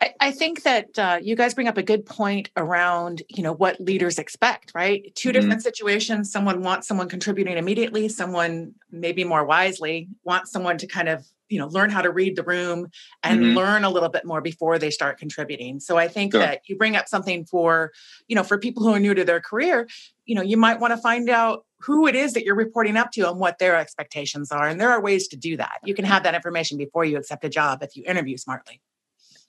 I, 0.00 0.14
I 0.20 0.30
think 0.30 0.62
that 0.62 0.98
uh, 0.98 1.18
you 1.22 1.36
guys 1.36 1.54
bring 1.54 1.68
up 1.68 1.78
a 1.78 1.82
good 1.82 2.06
point 2.06 2.50
around, 2.56 3.22
you 3.28 3.42
know, 3.42 3.52
what 3.52 3.80
leaders 3.80 4.18
expect, 4.18 4.72
right? 4.74 5.14
2 5.14 5.28
mm-hmm. 5.28 5.40
different 5.40 5.62
situations. 5.62 6.30
Someone 6.30 6.62
wants 6.62 6.88
someone 6.88 7.08
contributing 7.08 7.56
immediately. 7.56 8.08
Someone, 8.08 8.74
maybe 8.90 9.24
more 9.24 9.44
wisely, 9.44 10.08
wants 10.24 10.50
someone 10.50 10.78
to 10.78 10.86
kind 10.86 11.08
of 11.08 11.26
you 11.50 11.58
know 11.58 11.66
learn 11.66 11.90
how 11.90 12.00
to 12.00 12.10
read 12.10 12.36
the 12.36 12.42
room 12.44 12.86
and 13.22 13.40
mm-hmm. 13.40 13.56
learn 13.56 13.84
a 13.84 13.90
little 13.90 14.08
bit 14.08 14.24
more 14.24 14.40
before 14.40 14.78
they 14.78 14.90
start 14.90 15.18
contributing 15.18 15.80
so 15.80 15.98
i 15.98 16.08
think 16.08 16.32
sure. 16.32 16.40
that 16.40 16.62
you 16.66 16.76
bring 16.76 16.96
up 16.96 17.08
something 17.08 17.44
for 17.44 17.92
you 18.28 18.36
know 18.36 18.42
for 18.42 18.56
people 18.56 18.82
who 18.82 18.94
are 18.94 19.00
new 19.00 19.12
to 19.12 19.24
their 19.24 19.40
career 19.40 19.86
you 20.24 20.34
know 20.34 20.42
you 20.42 20.56
might 20.56 20.80
want 20.80 20.92
to 20.92 20.96
find 20.96 21.28
out 21.28 21.66
who 21.80 22.06
it 22.06 22.14
is 22.14 22.32
that 22.32 22.44
you're 22.44 22.54
reporting 22.54 22.96
up 22.96 23.10
to 23.10 23.28
and 23.28 23.38
what 23.38 23.58
their 23.58 23.76
expectations 23.76 24.50
are 24.50 24.68
and 24.68 24.80
there 24.80 24.90
are 24.90 25.02
ways 25.02 25.28
to 25.28 25.36
do 25.36 25.56
that 25.56 25.78
you 25.84 25.94
can 25.94 26.04
have 26.04 26.22
that 26.22 26.34
information 26.34 26.78
before 26.78 27.04
you 27.04 27.18
accept 27.18 27.44
a 27.44 27.50
job 27.50 27.82
if 27.82 27.96
you 27.96 28.04
interview 28.06 28.36
smartly 28.36 28.80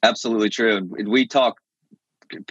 absolutely 0.03 0.49
true 0.49 0.77
And 0.77 1.07
we 1.07 1.27
talk 1.27 1.57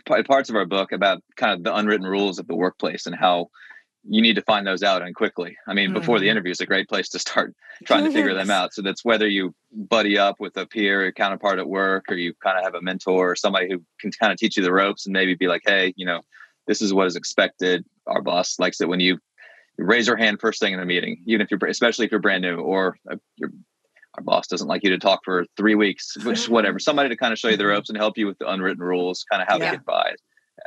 parts 0.04 0.50
of 0.50 0.56
our 0.56 0.66
book 0.66 0.92
about 0.92 1.22
kind 1.36 1.52
of 1.52 1.64
the 1.64 1.74
unwritten 1.74 2.06
rules 2.06 2.38
of 2.38 2.46
the 2.46 2.56
workplace 2.56 3.06
and 3.06 3.14
how 3.14 3.48
you 4.08 4.22
need 4.22 4.36
to 4.36 4.42
find 4.42 4.66
those 4.66 4.82
out 4.82 5.02
and 5.02 5.14
quickly. 5.14 5.56
I 5.66 5.74
mean, 5.74 5.90
mm-hmm. 5.90 5.98
before 5.98 6.18
the 6.18 6.24
mm-hmm. 6.24 6.32
interview 6.32 6.52
is 6.52 6.60
a 6.60 6.66
great 6.66 6.88
place 6.88 7.08
to 7.10 7.18
start 7.18 7.54
trying 7.84 8.04
to 8.04 8.10
figure 8.10 8.34
them 8.34 8.50
out. 8.50 8.72
So 8.72 8.82
that's 8.82 9.04
whether 9.04 9.28
you 9.28 9.54
buddy 9.72 10.18
up 10.18 10.36
with 10.40 10.56
a 10.56 10.66
peer, 10.66 11.06
a 11.06 11.12
counterpart 11.12 11.58
at 11.58 11.68
work, 11.68 12.06
or 12.08 12.16
you 12.16 12.32
kind 12.42 12.58
of 12.58 12.64
have 12.64 12.74
a 12.74 12.80
mentor 12.80 13.30
or 13.30 13.36
somebody 13.36 13.68
who 13.70 13.82
can 14.00 14.10
kind 14.12 14.32
of 14.32 14.38
teach 14.38 14.56
you 14.56 14.62
the 14.62 14.72
ropes 14.72 15.06
and 15.06 15.12
maybe 15.12 15.34
be 15.34 15.48
like, 15.48 15.62
hey, 15.66 15.92
you 15.96 16.06
know, 16.06 16.20
this 16.66 16.80
is 16.80 16.94
what 16.94 17.06
is 17.06 17.16
expected. 17.16 17.84
Our 18.06 18.22
boss 18.22 18.58
likes 18.58 18.80
it 18.80 18.88
when 18.88 19.00
you 19.00 19.18
raise 19.76 20.06
your 20.06 20.16
hand 20.16 20.40
first 20.40 20.60
thing 20.60 20.72
in 20.72 20.80
the 20.80 20.86
meeting, 20.86 21.22
even 21.26 21.40
if 21.42 21.50
you're, 21.50 21.60
especially 21.68 22.06
if 22.06 22.10
you're 22.10 22.20
brand 22.20 22.42
new, 22.42 22.56
or 22.56 22.96
uh, 23.10 23.16
our 24.16 24.22
boss 24.22 24.46
doesn't 24.46 24.68
like 24.68 24.82
you 24.82 24.90
to 24.90 24.98
talk 24.98 25.20
for 25.24 25.44
three 25.56 25.74
weeks, 25.74 26.16
which 26.24 26.48
whatever. 26.48 26.78
Somebody 26.80 27.08
to 27.10 27.16
kind 27.16 27.32
of 27.32 27.38
show 27.38 27.48
you 27.48 27.56
the 27.56 27.66
ropes 27.66 27.88
and 27.88 27.98
help 27.98 28.18
you 28.18 28.26
with 28.26 28.38
the 28.38 28.50
unwritten 28.50 28.82
rules, 28.82 29.24
kind 29.30 29.42
of 29.42 29.48
how 29.48 29.58
yeah. 29.58 29.70
to 29.70 29.76
get 29.76 29.86
by 29.86 30.14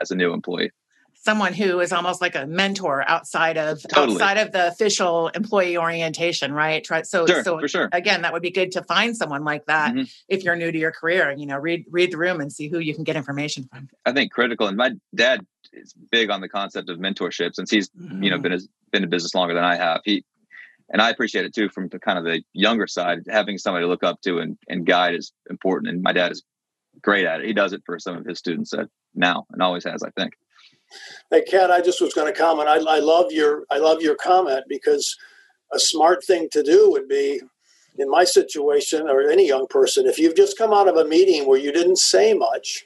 as 0.01 0.12
a 0.12 0.15
new 0.15 0.33
employee 0.33 0.71
someone 1.23 1.53
who 1.53 1.79
is 1.79 1.93
almost 1.93 2.21
like 2.21 2.35
a 2.35 2.45
mentor 2.45 3.03
outside 3.07 3.57
of 3.57 3.81
totally. 3.88 4.15
outside 4.15 4.38
of 4.38 4.51
the 4.51 4.67
official 4.67 5.29
employee 5.29 5.77
orientation, 5.77 6.51
right? 6.51 6.83
Try 6.83 7.01
so 7.03 7.25
sure, 7.25 7.43
so 7.43 7.59
for 7.59 7.67
sure. 7.67 7.89
again, 7.91 8.23
that 8.23 8.33
would 8.33 8.41
be 8.41 8.51
good 8.51 8.71
to 8.73 8.83
find 8.83 9.15
someone 9.15 9.43
like 9.43 9.65
that 9.65 9.93
mm-hmm. 9.93 10.03
if 10.27 10.43
you're 10.43 10.55
new 10.55 10.71
to 10.71 10.77
your 10.77 10.91
career. 10.91 11.33
You 11.35 11.45
know, 11.45 11.57
read 11.57 11.85
read 11.89 12.12
the 12.12 12.17
room 12.17 12.41
and 12.41 12.51
see 12.51 12.67
who 12.67 12.79
you 12.79 12.93
can 12.93 13.03
get 13.03 13.15
information 13.15 13.67
from. 13.71 13.89
I 14.05 14.12
think 14.12 14.31
critical, 14.31 14.67
and 14.67 14.77
my 14.77 14.91
dad 15.15 15.45
is 15.71 15.93
big 16.12 16.29
on 16.29 16.41
the 16.41 16.50
concept 16.50 16.89
of 16.89 17.00
mentorship 17.00 17.55
since 17.55 17.71
he's 17.71 17.89
mm-hmm. 17.89 18.21
you 18.21 18.29
know 18.29 18.38
mm-hmm. 18.38 18.43
been 18.43 18.67
been 18.91 19.03
in 19.03 19.09
business 19.09 19.33
longer 19.33 19.53
than 19.53 19.63
I 19.63 19.75
have. 19.75 20.01
He 20.03 20.25
and 20.93 21.01
I 21.01 21.09
appreciate 21.09 21.45
it 21.45 21.53
too 21.53 21.69
from 21.69 21.89
the 21.89 22.00
kind 22.00 22.19
of 22.19 22.23
the 22.23 22.43
younger 22.53 22.85
side. 22.85 23.23
Having 23.27 23.57
somebody 23.57 23.83
to 23.83 23.89
look 23.89 24.03
up 24.03 24.21
to 24.21 24.38
and, 24.38 24.57
and 24.69 24.85
guide 24.85 25.15
is 25.15 25.33
important. 25.50 25.91
And 25.91 26.03
my 26.03 26.13
dad 26.13 26.31
is 26.31 26.43
great 27.01 27.25
at 27.25 27.41
it. 27.41 27.47
He 27.47 27.53
does 27.53 27.73
it 27.73 27.81
for 27.83 27.97
some 27.97 28.15
of 28.15 28.25
his 28.25 28.38
students 28.38 28.73
now 29.15 29.45
and 29.51 29.62
always 29.62 29.83
has, 29.83 30.03
I 30.03 30.12
think. 30.12 30.33
Hey, 31.31 31.43
Kat, 31.43 31.71
I 31.71 31.81
just 31.81 32.00
was 32.00 32.13
going 32.13 32.31
to 32.31 32.39
comment. 32.39 32.69
I, 32.69 32.75
I 32.75 33.00
love 33.00 33.31
your 33.31 33.63
I 33.71 33.79
love 33.79 34.01
your 34.01 34.15
comment 34.15 34.65
because 34.69 35.17
a 35.73 35.79
smart 35.79 36.23
thing 36.23 36.47
to 36.51 36.62
do 36.62 36.91
would 36.91 37.07
be 37.07 37.41
in 37.97 38.09
my 38.09 38.23
situation 38.23 39.09
or 39.09 39.29
any 39.29 39.47
young 39.47 39.67
person 39.67 40.05
if 40.05 40.19
you've 40.19 40.35
just 40.35 40.57
come 40.57 40.73
out 40.73 40.88
of 40.88 40.97
a 40.97 41.05
meeting 41.05 41.47
where 41.47 41.59
you 41.59 41.71
didn't 41.71 41.97
say 41.97 42.33
much 42.33 42.85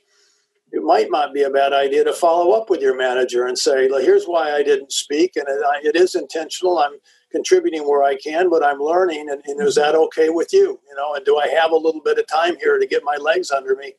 it 0.73 0.83
might 0.83 1.09
not 1.09 1.33
be 1.33 1.43
a 1.43 1.49
bad 1.49 1.71
idea 1.71 2.03
to 2.03 2.11
follow 2.11 2.51
up 2.51 2.69
with 2.69 2.81
your 2.81 2.95
manager 2.95 3.45
and 3.45 3.57
say 3.57 3.87
here's 3.87 4.25
why 4.25 4.51
i 4.51 4.61
didn't 4.61 4.91
speak 4.91 5.37
and 5.37 5.45
it, 5.47 5.95
is 5.95 6.13
intentional 6.13 6.77
i'm 6.79 6.97
contributing 7.31 7.88
where 7.88 8.03
i 8.03 8.15
can 8.15 8.50
but 8.50 8.63
i'm 8.63 8.79
learning 8.79 9.29
and, 9.29 9.41
and 9.46 9.62
is 9.62 9.75
that 9.75 9.96
okay 9.96 10.29
with 10.29 10.53
you 10.53 10.79
you 10.88 10.96
know 10.96 11.13
and 11.15 11.25
do 11.25 11.38
i 11.38 11.48
have 11.48 11.72
a 11.72 11.75
little 11.75 12.01
bit 12.01 12.17
of 12.17 12.27
time 12.27 12.55
here 12.57 12.77
to 12.79 12.88
get 12.88 13.03
my 13.03 13.17
legs 13.17 13.51
under 13.51 13.75
me 13.75 13.93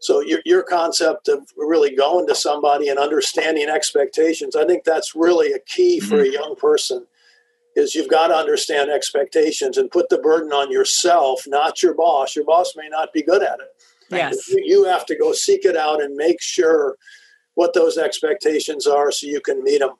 so 0.00 0.20
your, 0.20 0.40
your 0.46 0.62
concept 0.62 1.28
of 1.28 1.46
really 1.56 1.94
going 1.94 2.26
to 2.26 2.34
somebody 2.34 2.88
and 2.88 2.98
understanding 2.98 3.68
expectations, 3.68 4.56
I 4.56 4.64
think 4.64 4.84
that's 4.84 5.14
really 5.14 5.52
a 5.52 5.58
key 5.60 6.00
for 6.00 6.16
mm-hmm. 6.16 6.30
a 6.30 6.32
young 6.32 6.56
person 6.56 7.06
is 7.76 7.94
you've 7.94 8.10
got 8.10 8.28
to 8.28 8.34
understand 8.34 8.90
expectations 8.90 9.78
and 9.78 9.90
put 9.90 10.08
the 10.08 10.18
burden 10.18 10.52
on 10.52 10.72
yourself, 10.72 11.44
not 11.46 11.82
your 11.82 11.94
boss. 11.94 12.34
Your 12.34 12.46
boss 12.46 12.74
may 12.76 12.88
not 12.88 13.12
be 13.12 13.22
good 13.22 13.42
at 13.42 13.60
it. 13.60 13.68
Yes. 14.10 14.48
You 14.48 14.84
have 14.84 15.06
to 15.06 15.16
go 15.16 15.32
seek 15.32 15.64
it 15.64 15.76
out 15.76 16.02
and 16.02 16.16
make 16.16 16.40
sure 16.40 16.96
what 17.54 17.74
those 17.74 17.96
expectations 17.96 18.86
are 18.86 19.12
so 19.12 19.26
you 19.26 19.40
can 19.40 19.62
meet 19.62 19.80
them. 19.80 19.90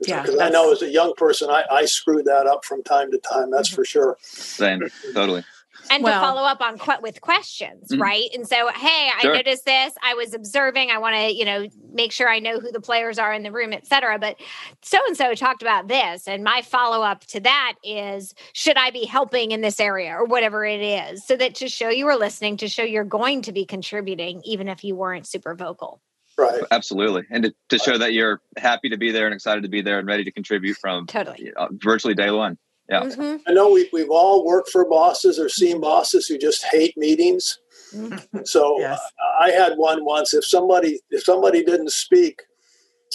Yeah, 0.00 0.22
because 0.22 0.38
I 0.38 0.50
know 0.50 0.72
as 0.72 0.82
a 0.82 0.90
young 0.90 1.14
person, 1.16 1.50
I, 1.50 1.64
I 1.70 1.84
screwed 1.84 2.26
that 2.26 2.46
up 2.46 2.64
from 2.64 2.82
time 2.82 3.10
to 3.10 3.18
time. 3.18 3.50
That's 3.50 3.68
mm-hmm. 3.68 3.76
for 3.76 3.84
sure. 3.84 4.16
Same, 4.20 4.82
totally 5.12 5.44
and 5.90 6.02
well, 6.02 6.20
to 6.20 6.26
follow 6.26 6.42
up 6.42 6.60
on 6.60 6.78
qu- 6.78 7.00
with 7.02 7.20
questions 7.20 7.88
mm-hmm. 7.90 8.00
right 8.00 8.30
and 8.34 8.46
so 8.46 8.68
hey 8.68 9.10
sure. 9.20 9.32
i 9.32 9.36
noticed 9.36 9.64
this 9.64 9.94
i 10.02 10.14
was 10.14 10.34
observing 10.34 10.90
i 10.90 10.98
want 10.98 11.14
to 11.14 11.34
you 11.34 11.44
know 11.44 11.66
make 11.92 12.12
sure 12.12 12.28
i 12.28 12.38
know 12.38 12.58
who 12.58 12.70
the 12.70 12.80
players 12.80 13.18
are 13.18 13.32
in 13.32 13.42
the 13.42 13.52
room 13.52 13.72
etc 13.72 14.18
but 14.18 14.36
so 14.82 14.98
and 15.06 15.16
so 15.16 15.34
talked 15.34 15.62
about 15.62 15.88
this 15.88 16.26
and 16.26 16.44
my 16.44 16.62
follow 16.62 17.04
up 17.04 17.24
to 17.26 17.40
that 17.40 17.74
is 17.82 18.34
should 18.52 18.76
i 18.76 18.90
be 18.90 19.04
helping 19.04 19.52
in 19.52 19.60
this 19.60 19.80
area 19.80 20.12
or 20.12 20.24
whatever 20.24 20.64
it 20.64 20.80
is 20.80 21.24
so 21.26 21.36
that 21.36 21.54
to 21.54 21.68
show 21.68 21.88
you 21.88 22.06
are 22.06 22.18
listening 22.18 22.56
to 22.56 22.68
show 22.68 22.82
you're 22.82 23.04
going 23.04 23.42
to 23.42 23.52
be 23.52 23.64
contributing 23.64 24.40
even 24.44 24.68
if 24.68 24.84
you 24.84 24.94
weren't 24.94 25.26
super 25.26 25.54
vocal 25.54 26.00
right 26.36 26.62
absolutely 26.70 27.22
and 27.30 27.44
to, 27.44 27.54
to 27.68 27.78
show 27.78 27.98
that 27.98 28.12
you're 28.12 28.40
happy 28.56 28.88
to 28.88 28.96
be 28.96 29.10
there 29.10 29.26
and 29.26 29.34
excited 29.34 29.62
to 29.62 29.68
be 29.68 29.80
there 29.80 29.98
and 29.98 30.06
ready 30.06 30.24
to 30.24 30.32
contribute 30.32 30.76
from 30.76 31.06
totally 31.06 31.52
uh, 31.56 31.68
virtually 31.72 32.14
day 32.14 32.30
one 32.30 32.58
yeah. 32.88 33.02
Mm-hmm. 33.04 33.36
I 33.46 33.52
know 33.52 33.70
we, 33.70 33.88
we've 33.92 34.10
all 34.10 34.44
worked 34.44 34.68
for 34.68 34.88
bosses 34.88 35.38
or 35.38 35.48
seen 35.48 35.80
bosses 35.80 36.26
who 36.26 36.36
just 36.36 36.64
hate 36.64 36.96
meetings. 36.96 37.58
Mm-hmm. 37.94 38.40
So 38.44 38.78
yes. 38.78 39.00
I 39.40 39.50
had 39.50 39.74
one 39.76 40.04
once. 40.04 40.34
If 40.34 40.44
somebody 40.44 41.00
if 41.10 41.24
somebody 41.24 41.64
didn't 41.64 41.92
speak, 41.92 42.42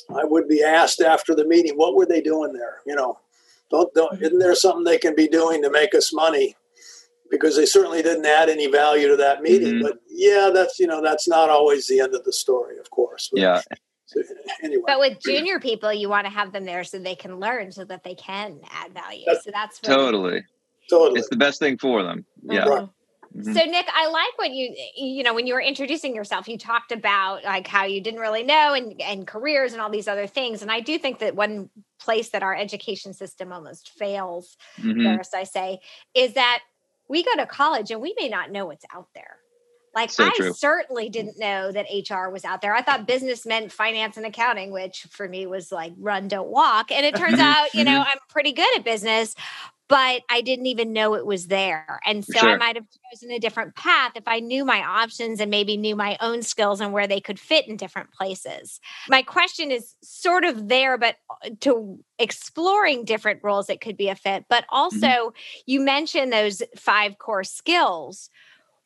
I 0.09 0.23
would 0.23 0.47
be 0.47 0.63
asked 0.63 1.01
after 1.01 1.35
the 1.35 1.45
meeting, 1.45 1.73
"What 1.75 1.95
were 1.95 2.05
they 2.05 2.21
doing 2.21 2.53
there?" 2.53 2.77
You 2.85 2.95
know, 2.95 3.19
don't, 3.69 3.93
don't 3.93 4.21
isn't 4.21 4.39
there 4.39 4.55
something 4.55 4.83
they 4.83 4.97
can 4.97 5.15
be 5.15 5.27
doing 5.27 5.61
to 5.63 5.69
make 5.69 5.93
us 5.93 6.13
money? 6.13 6.55
Because 7.29 7.55
they 7.55 7.65
certainly 7.65 8.01
didn't 8.01 8.25
add 8.25 8.49
any 8.49 8.67
value 8.67 9.07
to 9.09 9.17
that 9.17 9.41
meeting. 9.41 9.75
Mm-hmm. 9.75 9.83
But 9.83 9.99
yeah, 10.09 10.49
that's 10.53 10.79
you 10.79 10.87
know 10.87 11.01
that's 11.01 11.27
not 11.27 11.49
always 11.49 11.87
the 11.87 11.99
end 11.99 12.15
of 12.15 12.23
the 12.23 12.33
story, 12.33 12.77
of 12.79 12.89
course. 12.89 13.29
But, 13.31 13.41
yeah, 13.41 13.61
anyway. 14.63 14.83
But 14.85 14.99
with 14.99 15.19
junior 15.21 15.59
people, 15.59 15.93
you 15.93 16.09
want 16.09 16.25
to 16.25 16.33
have 16.33 16.51
them 16.51 16.65
there 16.65 16.83
so 16.83 16.99
they 16.99 17.15
can 17.15 17.39
learn, 17.39 17.71
so 17.71 17.85
that 17.85 18.03
they 18.03 18.15
can 18.15 18.59
add 18.71 18.93
value. 18.93 19.23
That's, 19.25 19.45
so 19.45 19.51
that's 19.53 19.79
really 19.83 19.95
totally, 19.95 20.43
totally. 20.89 21.19
It's 21.19 21.29
the 21.29 21.37
best 21.37 21.59
thing 21.59 21.77
for 21.77 22.03
them. 22.03 22.25
Yeah. 22.43 22.65
Mm-hmm. 22.65 22.85
Mm-hmm. 23.35 23.53
So 23.53 23.63
Nick, 23.65 23.85
I 23.93 24.07
like 24.07 24.37
what 24.37 24.51
you 24.51 24.75
you 24.95 25.21
know 25.21 25.35
when 25.35 25.45
you 25.45 25.53
were 25.53 25.61
introducing 25.61 26.15
yourself, 26.15 26.47
you 26.47 26.57
talked 26.57 26.91
about 26.91 27.43
like 27.43 27.67
how 27.67 27.85
you 27.85 28.01
didn't 28.01 28.19
really 28.19 28.43
know 28.43 28.73
and 28.73 28.99
and 29.01 29.27
careers 29.27 29.73
and 29.73 29.81
all 29.81 29.89
these 29.89 30.07
other 30.07 30.25
things. 30.25 30.63
And 30.63 30.71
I 30.71 30.79
do 30.79 30.97
think 30.97 31.19
that 31.19 31.35
one 31.35 31.69
place 31.99 32.29
that 32.29 32.41
our 32.41 32.55
education 32.55 33.13
system 33.13 33.53
almost 33.53 33.91
fails, 33.91 34.57
mm-hmm. 34.79 35.15
first 35.15 35.35
I 35.35 35.43
say, 35.43 35.79
is 36.15 36.33
that 36.33 36.61
we 37.09 37.23
go 37.23 37.35
to 37.35 37.45
college 37.45 37.91
and 37.91 38.01
we 38.01 38.13
may 38.17 38.29
not 38.29 38.51
know 38.51 38.67
what's 38.67 38.85
out 38.93 39.07
there. 39.15 39.37
Like 39.99 40.11
so 40.11 40.23
I 40.23 40.31
true. 40.37 40.53
certainly 40.53 41.09
didn't 41.09 41.37
know 41.37 41.73
that 41.73 41.85
HR 41.91 42.29
was 42.29 42.45
out 42.45 42.61
there. 42.61 42.73
I 42.73 42.81
thought 42.81 43.05
business 43.05 43.45
meant 43.45 43.69
finance 43.69 44.15
and 44.15 44.25
accounting, 44.25 44.71
which 44.71 45.07
for 45.09 45.27
me 45.27 45.45
was 45.45 45.73
like 45.73 45.91
run, 45.97 46.29
don't 46.29 46.47
walk. 46.47 46.89
And 46.89 47.05
it 47.05 47.15
turns 47.15 47.33
mm-hmm. 47.33 47.41
out, 47.41 47.73
you 47.73 47.83
know, 47.83 47.99
mm-hmm. 47.99 48.09
I'm 48.13 48.19
pretty 48.29 48.53
good 48.53 48.77
at 48.77 48.85
business, 48.85 49.35
but 49.89 50.21
I 50.29 50.39
didn't 50.39 50.67
even 50.67 50.93
know 50.93 51.15
it 51.15 51.25
was 51.25 51.47
there. 51.47 51.99
And 52.05 52.23
so 52.23 52.39
sure. 52.39 52.49
I 52.51 52.55
might 52.55 52.77
have 52.77 52.85
chosen 53.11 53.31
a 53.31 53.39
different 53.39 53.75
path 53.75 54.13
if 54.15 54.23
I 54.25 54.39
knew 54.39 54.63
my 54.63 54.81
options 54.81 55.41
and 55.41 55.51
maybe 55.51 55.75
knew 55.75 55.97
my 55.97 56.15
own 56.21 56.43
skills 56.43 56.79
and 56.79 56.93
where 56.93 57.07
they 57.07 57.19
could 57.19 57.39
fit 57.39 57.67
in 57.67 57.75
different 57.75 58.13
places. 58.13 58.79
My 59.09 59.21
question 59.21 59.69
is 59.69 59.95
sort 60.01 60.45
of 60.45 60.69
there, 60.69 60.97
but 60.97 61.17
uh, 61.43 61.49
to 61.61 61.99
exploring 62.19 63.03
different 63.03 63.41
roles 63.43 63.67
that 63.67 63.81
could 63.81 63.97
be 63.97 64.07
a 64.07 64.15
fit. 64.15 64.45
But 64.47 64.63
mm-hmm. 64.63 64.75
also, 64.75 65.07
mm-hmm. 65.07 65.59
you 65.65 65.81
mentioned 65.81 66.31
those 66.31 66.61
five 66.77 67.17
core 67.17 67.43
skills 67.43 68.29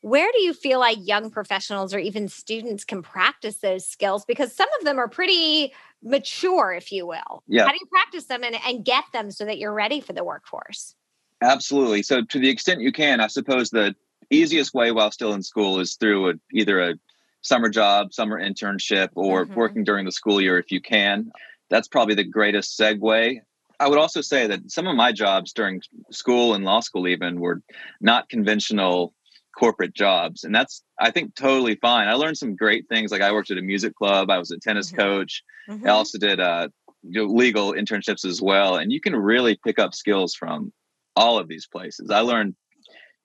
where 0.03 0.29
do 0.33 0.41
you 0.41 0.53
feel 0.53 0.79
like 0.79 0.97
young 0.99 1.31
professionals 1.31 1.93
or 1.93 1.97
even 1.97 2.27
students 2.27 2.83
can 2.83 3.01
practice 3.01 3.59
those 3.59 3.87
skills? 3.87 4.25
Because 4.25 4.53
some 4.53 4.67
of 4.77 4.83
them 4.83 4.99
are 4.99 5.07
pretty 5.07 5.73
mature 6.03 6.73
if 6.73 6.91
you 6.91 7.07
will. 7.07 7.41
Yeah. 7.47 7.63
how 7.63 7.71
do 7.71 7.77
you 7.79 7.87
practice 7.89 8.25
them 8.25 8.43
and, 8.43 8.57
and 8.67 8.83
get 8.83 9.05
them 9.13 9.31
so 9.31 9.45
that 9.45 9.59
you're 9.59 9.73
ready 9.73 10.01
for 10.01 10.11
the 10.11 10.25
workforce? 10.25 10.93
Absolutely. 11.41 12.03
So 12.03 12.21
to 12.21 12.37
the 12.37 12.49
extent 12.49 12.81
you 12.81 12.91
can 12.91 13.21
i 13.21 13.27
suppose 13.27 13.69
the 13.69 13.95
easiest 14.29 14.73
way 14.73 14.91
while 14.91 15.09
still 15.09 15.33
in 15.33 15.41
school 15.41 15.79
is 15.79 15.95
through 15.95 16.31
a, 16.31 16.33
either 16.51 16.81
a 16.81 16.95
summer 17.41 17.69
job 17.69 18.13
summer 18.13 18.41
internship 18.41 19.07
or 19.15 19.45
mm-hmm. 19.45 19.55
working 19.55 19.85
during 19.85 20.05
the 20.05 20.11
school 20.11 20.41
year 20.41 20.59
if 20.59 20.69
you 20.69 20.81
can. 20.81 21.31
That's 21.69 21.87
probably 21.87 22.15
the 22.15 22.25
greatest 22.25 22.77
segue. 22.77 23.39
I 23.79 23.87
would 23.87 23.97
also 23.97 24.19
say 24.19 24.47
that 24.47 24.69
some 24.69 24.85
of 24.85 24.97
my 24.97 25.13
jobs 25.13 25.53
during 25.53 25.81
school 26.11 26.55
and 26.55 26.65
law 26.65 26.81
school 26.81 27.07
even 27.07 27.39
were 27.39 27.61
not 28.01 28.27
conventional 28.27 29.13
corporate 29.57 29.93
jobs 29.93 30.43
and 30.43 30.53
that's 30.53 30.83
i 30.99 31.11
think 31.11 31.35
totally 31.35 31.75
fine. 31.75 32.07
I 32.07 32.13
learned 32.13 32.37
some 32.37 32.55
great 32.55 32.87
things 32.89 33.11
like 33.11 33.21
i 33.21 33.31
worked 33.31 33.51
at 33.51 33.57
a 33.57 33.61
music 33.61 33.95
club 33.95 34.29
i 34.29 34.37
was 34.37 34.51
a 34.51 34.59
tennis 34.59 34.91
mm-hmm. 34.91 35.01
coach. 35.01 35.43
Mm-hmm. 35.69 35.87
i 35.87 35.91
also 35.91 36.17
did 36.17 36.39
uh, 36.39 36.69
legal 37.03 37.73
internships 37.73 38.25
as 38.25 38.41
well 38.41 38.77
and 38.77 38.91
you 38.91 38.99
can 38.99 39.15
really 39.15 39.59
pick 39.63 39.77
up 39.77 39.93
skills 39.93 40.33
from 40.33 40.71
all 41.15 41.37
of 41.37 41.47
these 41.47 41.67
places. 41.67 42.09
I 42.09 42.19
learned 42.19 42.55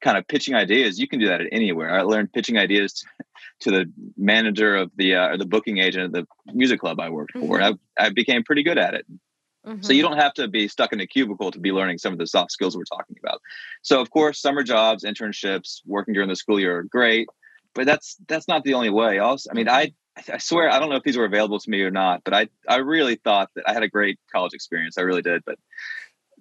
kind 0.00 0.16
of 0.16 0.26
pitching 0.28 0.54
ideas. 0.54 0.98
You 0.98 1.08
can 1.08 1.18
do 1.18 1.28
that 1.28 1.40
at 1.40 1.48
anywhere. 1.50 1.90
I 1.90 2.02
learned 2.02 2.32
pitching 2.32 2.58
ideas 2.58 2.92
to, 2.94 3.06
to 3.60 3.70
the 3.70 3.92
manager 4.16 4.76
of 4.76 4.90
the 4.96 5.16
uh, 5.16 5.28
or 5.28 5.38
the 5.38 5.46
booking 5.46 5.78
agent 5.78 6.06
of 6.06 6.12
the 6.12 6.26
music 6.52 6.80
club 6.80 7.00
i 7.00 7.10
worked 7.10 7.32
for. 7.32 7.58
Mm-hmm. 7.58 7.74
I, 7.98 8.06
I 8.06 8.10
became 8.10 8.44
pretty 8.44 8.62
good 8.62 8.78
at 8.78 8.94
it 8.94 9.06
Mm-hmm. 9.66 9.82
So 9.82 9.92
you 9.92 10.02
don't 10.02 10.18
have 10.18 10.34
to 10.34 10.48
be 10.48 10.68
stuck 10.68 10.92
in 10.92 11.00
a 11.00 11.06
cubicle 11.06 11.50
to 11.50 11.58
be 11.58 11.72
learning 11.72 11.98
some 11.98 12.12
of 12.12 12.18
the 12.18 12.26
soft 12.26 12.52
skills 12.52 12.76
we're 12.76 12.84
talking 12.84 13.16
about. 13.22 13.40
So 13.82 14.00
of 14.00 14.10
course, 14.10 14.40
summer 14.40 14.62
jobs, 14.62 15.04
internships, 15.04 15.80
working 15.84 16.14
during 16.14 16.28
the 16.28 16.36
school 16.36 16.60
year 16.60 16.78
are 16.78 16.82
great, 16.84 17.28
but 17.74 17.86
that's 17.86 18.16
that's 18.28 18.48
not 18.48 18.64
the 18.64 18.74
only 18.74 18.90
way. 18.90 19.18
Also, 19.18 19.50
I 19.50 19.54
mean, 19.54 19.68
I 19.68 19.92
I 20.32 20.38
swear 20.38 20.70
I 20.70 20.78
don't 20.78 20.90
know 20.90 20.96
if 20.96 21.02
these 21.02 21.16
were 21.16 21.24
available 21.24 21.58
to 21.58 21.70
me 21.70 21.82
or 21.82 21.90
not, 21.90 22.22
but 22.24 22.34
I 22.34 22.48
I 22.68 22.76
really 22.76 23.16
thought 23.16 23.50
that 23.54 23.68
I 23.68 23.72
had 23.72 23.82
a 23.82 23.88
great 23.88 24.18
college 24.32 24.54
experience. 24.54 24.96
I 24.96 25.02
really 25.02 25.22
did, 25.22 25.42
but 25.44 25.58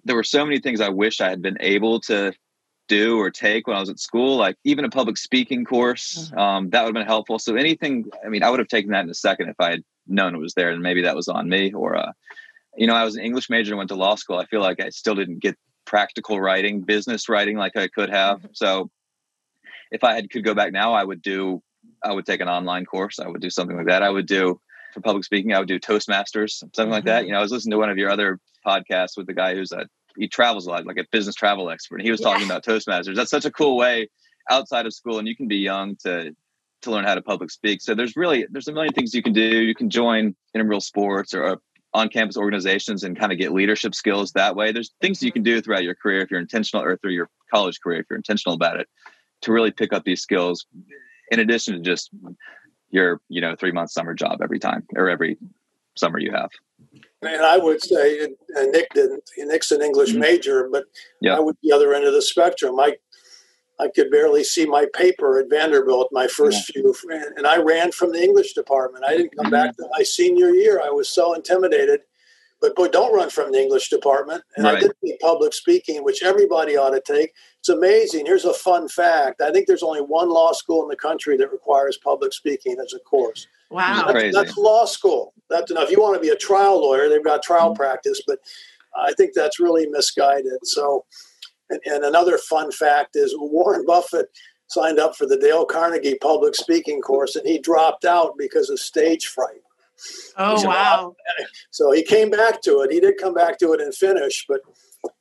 there 0.04 0.16
were 0.16 0.24
so 0.24 0.44
many 0.44 0.60
things 0.60 0.80
I 0.80 0.88
wish 0.88 1.20
I 1.20 1.28
had 1.28 1.42
been 1.42 1.58
able 1.60 2.00
to 2.02 2.32
do 2.88 3.18
or 3.20 3.30
take 3.30 3.66
when 3.66 3.76
I 3.76 3.80
was 3.80 3.90
at 3.90 4.00
school, 4.00 4.36
like 4.36 4.56
even 4.64 4.84
a 4.84 4.88
public 4.88 5.18
speaking 5.18 5.64
course, 5.64 6.30
mm-hmm. 6.30 6.38
um, 6.38 6.70
that 6.70 6.80
would 6.80 6.88
have 6.88 6.94
been 6.94 7.06
helpful. 7.06 7.38
So 7.38 7.54
anything, 7.54 8.06
I 8.24 8.28
mean, 8.28 8.42
I 8.42 8.50
would 8.50 8.58
have 8.58 8.68
taken 8.68 8.90
that 8.92 9.04
in 9.04 9.10
a 9.10 9.14
second 9.14 9.50
if 9.50 9.56
I 9.60 9.70
had 9.70 9.84
known 10.06 10.34
it 10.34 10.38
was 10.38 10.54
there, 10.54 10.70
and 10.70 10.82
maybe 10.82 11.02
that 11.02 11.14
was 11.14 11.28
on 11.28 11.48
me. 11.48 11.72
Or, 11.72 11.96
uh, 11.96 12.12
you 12.76 12.86
know, 12.86 12.94
I 12.94 13.04
was 13.04 13.16
an 13.16 13.22
English 13.22 13.50
major 13.50 13.72
and 13.72 13.78
went 13.78 13.88
to 13.88 13.96
law 13.96 14.14
school. 14.14 14.38
I 14.38 14.46
feel 14.46 14.60
like 14.60 14.80
I 14.80 14.90
still 14.90 15.14
didn't 15.14 15.40
get 15.40 15.56
practical 15.84 16.40
writing, 16.40 16.82
business 16.82 17.28
writing 17.28 17.56
like 17.56 17.76
I 17.76 17.88
could 17.88 18.10
have. 18.10 18.38
Mm-hmm. 18.38 18.48
So 18.52 18.90
if 19.90 20.04
I 20.04 20.14
had 20.14 20.30
could 20.30 20.44
go 20.44 20.54
back 20.54 20.72
now, 20.72 20.92
I 20.92 21.02
would 21.02 21.22
do, 21.22 21.62
I 22.02 22.12
would 22.12 22.26
take 22.26 22.40
an 22.40 22.48
online 22.48 22.84
course. 22.84 23.18
I 23.18 23.28
would 23.28 23.40
do 23.40 23.50
something 23.50 23.76
like 23.76 23.86
that. 23.86 24.02
I 24.02 24.10
would 24.10 24.26
do 24.26 24.60
for 24.92 25.00
public 25.00 25.24
speaking. 25.24 25.52
I 25.52 25.58
would 25.58 25.68
do 25.68 25.80
Toastmasters, 25.80 26.50
something 26.58 26.84
mm-hmm. 26.84 26.92
like 26.92 27.04
that. 27.04 27.20
Mm-hmm. 27.20 27.26
You 27.26 27.32
know, 27.32 27.38
I 27.38 27.42
was 27.42 27.52
listening 27.52 27.72
to 27.72 27.78
one 27.78 27.90
of 27.90 27.98
your 27.98 28.10
other 28.10 28.38
podcasts 28.66 29.16
with 29.16 29.26
the 29.26 29.34
guy 29.34 29.54
who's 29.54 29.72
a 29.72 29.86
he 30.16 30.28
travels 30.28 30.66
a 30.66 30.70
lot, 30.70 30.84
like 30.84 30.98
a 30.98 31.04
business 31.12 31.34
travel 31.34 31.70
expert. 31.70 31.96
And 31.96 32.04
he 32.04 32.10
was 32.10 32.20
talking 32.20 32.44
about 32.44 32.64
Toastmasters. 32.64 33.14
That's 33.14 33.30
such 33.30 33.44
a 33.44 33.52
cool 33.52 33.76
way 33.76 34.08
outside 34.50 34.84
of 34.84 34.92
school, 34.92 35.18
and 35.18 35.28
you 35.28 35.36
can 35.36 35.48
be 35.48 35.58
young 35.58 35.96
to 36.04 36.34
to 36.82 36.90
learn 36.90 37.04
how 37.04 37.14
to 37.14 37.22
public 37.22 37.50
speak. 37.50 37.80
So 37.80 37.94
there's 37.94 38.16
really 38.16 38.46
there's 38.50 38.68
a 38.68 38.72
million 38.72 38.92
things 38.92 39.14
you 39.14 39.22
can 39.22 39.32
do. 39.32 39.40
You 39.40 39.74
can 39.74 39.90
join 39.90 40.34
intramural 40.54 40.80
sports 40.80 41.34
or 41.34 41.58
on 41.94 42.08
campus 42.08 42.36
organizations 42.36 43.02
and 43.02 43.18
kind 43.18 43.32
of 43.32 43.38
get 43.38 43.52
leadership 43.52 43.94
skills 43.94 44.32
that 44.32 44.54
way. 44.54 44.72
There's 44.72 44.92
things 45.00 45.22
you 45.22 45.32
can 45.32 45.42
do 45.42 45.60
throughout 45.60 45.84
your 45.84 45.94
career 45.94 46.20
if 46.20 46.30
you're 46.30 46.40
intentional, 46.40 46.84
or 46.84 46.96
through 46.96 47.12
your 47.12 47.30
college 47.52 47.80
career 47.80 48.00
if 48.00 48.06
you're 48.10 48.18
intentional 48.18 48.54
about 48.54 48.78
it, 48.78 48.88
to 49.42 49.52
really 49.52 49.70
pick 49.70 49.92
up 49.92 50.04
these 50.04 50.20
skills. 50.20 50.66
In 51.30 51.40
addition 51.40 51.74
to 51.74 51.80
just 51.80 52.10
your 52.90 53.20
you 53.28 53.40
know 53.40 53.54
three 53.54 53.72
month 53.72 53.90
summer 53.90 54.14
job 54.14 54.40
every 54.42 54.58
time 54.58 54.86
or 54.96 55.08
every 55.08 55.36
summer 55.96 56.18
you 56.18 56.32
have. 56.32 56.50
And 57.20 57.42
I 57.42 57.58
would 57.58 57.82
say, 57.82 58.20
and 58.54 58.72
Nick 58.72 58.94
didn't. 58.94 59.24
Nick's 59.36 59.72
an 59.72 59.82
English 59.82 60.10
mm-hmm. 60.10 60.20
major, 60.20 60.68
but 60.70 60.84
yeah. 61.20 61.36
I 61.36 61.40
would 61.40 61.56
the 61.62 61.72
other 61.72 61.92
end 61.92 62.04
of 62.04 62.14
the 62.14 62.22
spectrum. 62.22 62.78
I 62.78 62.96
I 63.80 63.88
could 63.88 64.10
barely 64.10 64.42
see 64.42 64.66
my 64.66 64.86
paper 64.94 65.38
at 65.38 65.48
Vanderbilt 65.48 66.08
my 66.10 66.26
first 66.26 66.72
yeah. 66.74 66.82
few, 66.82 66.94
and 67.36 67.46
I 67.46 67.58
ran 67.58 67.92
from 67.92 68.12
the 68.12 68.22
English 68.22 68.54
department. 68.54 69.04
I 69.04 69.16
didn't 69.16 69.36
come 69.36 69.46
mm-hmm. 69.46 69.52
back 69.52 69.76
to 69.76 69.88
my 69.96 70.02
senior 70.02 70.50
year. 70.50 70.80
I 70.84 70.90
was 70.90 71.08
so 71.08 71.34
intimidated. 71.34 72.00
But 72.60 72.74
boy, 72.74 72.88
don't 72.88 73.14
run 73.14 73.30
from 73.30 73.52
the 73.52 73.62
English 73.62 73.88
department. 73.88 74.42
And 74.56 74.64
right. 74.64 74.78
I 74.78 74.80
did 74.80 74.92
the 75.00 75.16
public 75.20 75.54
speaking, 75.54 76.02
which 76.02 76.24
everybody 76.24 76.76
ought 76.76 76.90
to 76.90 77.00
take. 77.00 77.32
It's 77.60 77.68
amazing. 77.68 78.26
Here's 78.26 78.44
a 78.44 78.52
fun 78.52 78.88
fact. 78.88 79.40
I 79.40 79.52
think 79.52 79.68
there's 79.68 79.84
only 79.84 80.00
one 80.00 80.28
law 80.28 80.52
school 80.52 80.82
in 80.82 80.88
the 80.88 80.96
country 80.96 81.36
that 81.36 81.52
requires 81.52 81.98
public 82.02 82.32
speaking 82.32 82.76
as 82.84 82.92
a 82.94 82.98
course. 82.98 83.46
Wow. 83.70 84.10
That's, 84.12 84.34
that's 84.34 84.56
law 84.56 84.86
school. 84.86 85.34
That's 85.48 85.70
enough. 85.70 85.84
If 85.84 85.90
you 85.92 86.02
want 86.02 86.16
to 86.16 86.20
be 86.20 86.30
a 86.30 86.36
trial 86.36 86.80
lawyer, 86.80 87.08
they've 87.08 87.22
got 87.22 87.44
trial 87.44 87.68
mm-hmm. 87.68 87.76
practice, 87.80 88.20
but 88.26 88.40
I 88.96 89.12
think 89.12 89.34
that's 89.34 89.60
really 89.60 89.86
misguided. 89.86 90.58
So, 90.64 91.04
and, 91.70 91.80
and 91.84 92.04
another 92.04 92.38
fun 92.38 92.70
fact 92.70 93.16
is 93.16 93.34
Warren 93.36 93.84
Buffett 93.86 94.26
signed 94.68 94.98
up 94.98 95.16
for 95.16 95.26
the 95.26 95.38
Dale 95.38 95.64
Carnegie 95.64 96.18
public 96.20 96.54
speaking 96.54 97.00
course 97.00 97.36
and 97.36 97.46
he 97.46 97.58
dropped 97.58 98.04
out 98.04 98.34
because 98.36 98.70
of 98.70 98.78
stage 98.78 99.26
fright. 99.26 99.60
Oh, 100.36 100.64
wow. 100.64 101.16
So 101.70 101.90
he 101.92 102.02
came 102.02 102.30
back 102.30 102.60
to 102.62 102.80
it. 102.80 102.92
He 102.92 103.00
did 103.00 103.16
come 103.18 103.34
back 103.34 103.58
to 103.58 103.72
it 103.72 103.80
and 103.80 103.94
finish, 103.94 104.44
but 104.48 104.60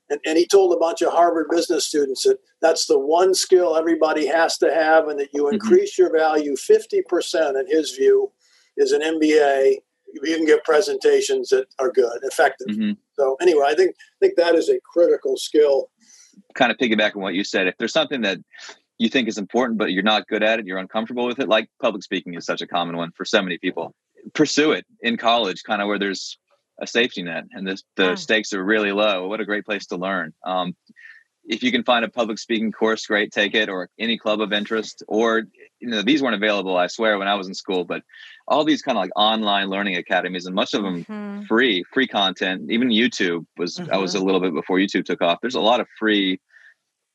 and, 0.10 0.20
and 0.26 0.38
he 0.38 0.48
told 0.48 0.74
a 0.74 0.80
bunch 0.80 1.02
of 1.02 1.12
Harvard 1.12 1.48
business 1.50 1.86
students 1.86 2.24
that 2.24 2.38
that's 2.62 2.86
the 2.86 3.00
one 3.00 3.34
skill 3.34 3.76
everybody 3.76 4.26
has 4.28 4.58
to 4.60 4.74
have, 4.74 5.08
and 5.08 5.20
that 5.20 5.34
you 5.34 5.44
mm-hmm. 5.44 5.56
increase 5.56 5.94
mm-hmm. 5.94 6.14
your 6.14 6.18
value 6.18 6.56
50% 6.56 7.60
in 7.60 7.68
his 7.68 7.92
view 7.92 8.32
is 8.78 8.92
an 8.92 9.02
MBA. 9.02 9.76
You 10.14 10.22
can 10.22 10.46
give 10.46 10.64
presentations 10.64 11.50
that 11.50 11.66
are 11.80 11.92
good, 11.92 12.20
effective. 12.24 12.68
Mm-hmm. 12.68 12.92
So 13.20 13.36
anyway, 13.42 13.66
I 13.68 13.76
think 13.76 13.96
I 14.00 14.18
think 14.22 14.38
that 14.38 14.56
is 14.56 14.70
a 14.70 14.80
critical 14.92 15.36
skill. 15.38 15.90
Kind 16.58 16.72
of 16.72 16.78
piggyback 16.78 17.16
on 17.16 17.22
what 17.22 17.36
you 17.36 17.44
said. 17.44 17.68
If 17.68 17.76
there's 17.78 17.94
something 17.94 18.22
that 18.22 18.40
you 18.98 19.10
think 19.10 19.30
is 19.30 19.38
important, 19.38 19.78
but 19.78 19.92
you're 19.92 20.04
not 20.04 20.28
good 20.28 20.44
at 20.44 20.60
it, 20.60 20.66
you're 20.66 20.80
uncomfortable 20.80 21.28
with 21.28 21.40
it, 21.40 21.48
like 21.48 21.70
public 21.82 22.04
speaking 22.04 22.34
is 22.34 22.46
such 22.46 22.62
a 22.62 22.68
common 22.68 22.98
one 22.98 23.12
for 23.16 23.26
so 23.26 23.42
many 23.42 23.58
people. 23.58 23.94
Pursue 24.34 24.72
it 24.72 24.86
in 25.02 25.16
college, 25.18 25.64
kind 25.64 25.82
of 25.82 25.88
where 25.88 26.00
there's 26.00 26.38
a 26.82 26.88
safety 26.88 27.24
net 27.24 27.46
and 27.52 27.68
this, 27.68 27.84
the 27.96 28.16
stakes 28.16 28.54
are 28.54 28.64
really 28.64 28.92
low. 28.92 29.28
What 29.28 29.40
a 29.40 29.46
great 29.46 29.66
place 29.66 29.86
to 29.88 29.98
learn. 29.98 30.34
Um, 30.44 30.76
if 31.48 31.64
you 31.64 31.72
can 31.72 31.84
find 31.84 32.04
a 32.04 32.10
public 32.10 32.40
speaking 32.40 32.72
course, 32.72 33.06
great, 33.06 33.32
take 33.32 33.56
it, 33.56 33.70
or 33.70 33.90
any 33.98 34.18
club 34.18 34.42
of 34.42 34.52
interest. 34.52 35.04
Or 35.08 35.44
you 35.80 35.90
know, 35.90 36.02
these 36.02 36.22
weren't 36.22 36.36
available, 36.36 36.78
I 36.78 36.88
swear, 36.88 37.18
when 37.18 37.28
I 37.28 37.36
was 37.36 37.48
in 37.48 37.54
school, 37.54 37.84
but 37.84 38.02
all 38.48 38.64
these 38.64 38.82
kind 38.82 38.98
of 38.98 39.04
like 39.04 39.12
online 39.16 39.70
learning 39.70 39.96
academies, 39.96 40.46
and 40.46 40.56
much 40.56 40.74
of 40.74 40.84
them 40.84 41.04
mm-hmm. 41.04 41.44
free, 41.44 41.84
free 41.94 42.08
content. 42.08 42.72
Even 42.72 42.90
YouTube 42.90 43.46
was 43.58 43.78
mm-hmm. 43.78 43.94
I 43.94 43.98
was 43.98 44.16
a 44.16 44.18
mm-hmm. 44.18 44.26
little 44.26 44.42
bit 44.42 44.54
before 44.54 44.78
YouTube 44.78 45.06
took 45.06 45.22
off. 45.22 45.40
There's 45.42 45.56
a 45.56 45.62
lot 45.62 45.80
of 45.80 45.88
free, 46.00 46.40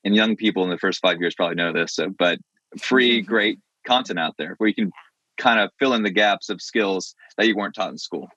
and 0.03 0.15
young 0.15 0.35
people 0.35 0.63
in 0.63 0.69
the 0.69 0.77
first 0.77 1.01
five 1.01 1.19
years 1.19 1.35
probably 1.35 1.55
know 1.55 1.73
this, 1.73 1.95
so, 1.95 2.09
but 2.09 2.39
free, 2.79 3.21
mm-hmm. 3.21 3.29
great 3.29 3.59
content 3.85 4.19
out 4.19 4.35
there 4.37 4.55
where 4.57 4.67
you 4.67 4.75
can 4.75 4.91
kind 5.37 5.59
of 5.59 5.69
fill 5.79 5.93
in 5.93 6.03
the 6.03 6.11
gaps 6.11 6.49
of 6.49 6.61
skills 6.61 7.15
that 7.37 7.47
you 7.47 7.55
weren't 7.55 7.75
taught 7.75 7.91
in 7.91 7.97
school. 7.97 8.29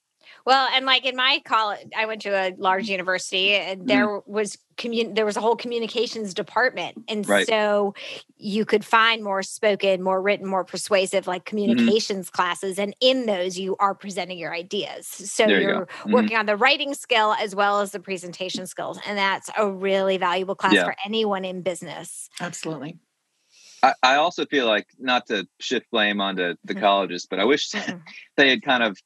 Well, 0.44 0.68
and 0.72 0.86
like 0.86 1.04
in 1.04 1.16
my 1.16 1.40
college, 1.44 1.88
I 1.96 2.06
went 2.06 2.22
to 2.22 2.30
a 2.30 2.54
large 2.56 2.88
university, 2.88 3.52
and 3.52 3.80
mm-hmm. 3.80 3.88
there 3.88 4.06
mm. 4.06 4.26
was 4.26 4.58
commun- 4.76 5.14
there 5.14 5.26
was 5.26 5.36
a 5.36 5.40
whole 5.40 5.56
communications 5.56 6.34
department, 6.34 7.04
and 7.08 7.28
right. 7.28 7.46
so 7.46 7.94
you 8.36 8.64
could 8.64 8.84
find 8.84 9.24
more 9.24 9.42
spoken, 9.42 10.02
more 10.02 10.20
written, 10.20 10.46
more 10.46 10.64
persuasive, 10.64 11.26
like 11.26 11.44
mm-hmm. 11.44 11.50
communications 11.50 12.26
mm-hmm. 12.26 12.36
classes, 12.36 12.78
and 12.78 12.94
in 13.00 13.26
those 13.26 13.58
you 13.58 13.76
are 13.78 13.94
presenting 13.94 14.38
your 14.38 14.54
ideas. 14.54 15.06
So 15.06 15.46
there 15.46 15.60
you're 15.60 15.74
you 15.74 15.80
mm-hmm. 15.80 16.12
working 16.12 16.36
on 16.36 16.46
the 16.46 16.56
writing 16.56 16.94
skill 16.94 17.34
as 17.34 17.54
well 17.54 17.80
as 17.80 17.92
the 17.92 18.00
presentation 18.00 18.66
skills, 18.66 18.98
and 19.06 19.18
that's 19.18 19.50
a 19.56 19.70
really 19.70 20.18
valuable 20.18 20.54
class 20.54 20.74
yeah. 20.74 20.84
for 20.84 20.94
anyone 21.04 21.44
in 21.44 21.62
business. 21.62 22.28
Absolutely. 22.40 22.98
I, 23.82 23.94
I 24.02 24.14
also 24.16 24.46
feel 24.46 24.66
like 24.66 24.88
not 24.98 25.26
to 25.26 25.46
shift 25.60 25.86
blame 25.90 26.20
onto 26.20 26.54
the 26.64 26.74
mm-hmm. 26.74 26.82
colleges, 26.82 27.26
but 27.28 27.38
I 27.38 27.44
wish 27.44 27.70
they 28.36 28.50
had 28.50 28.62
kind 28.62 28.82
of 28.82 28.98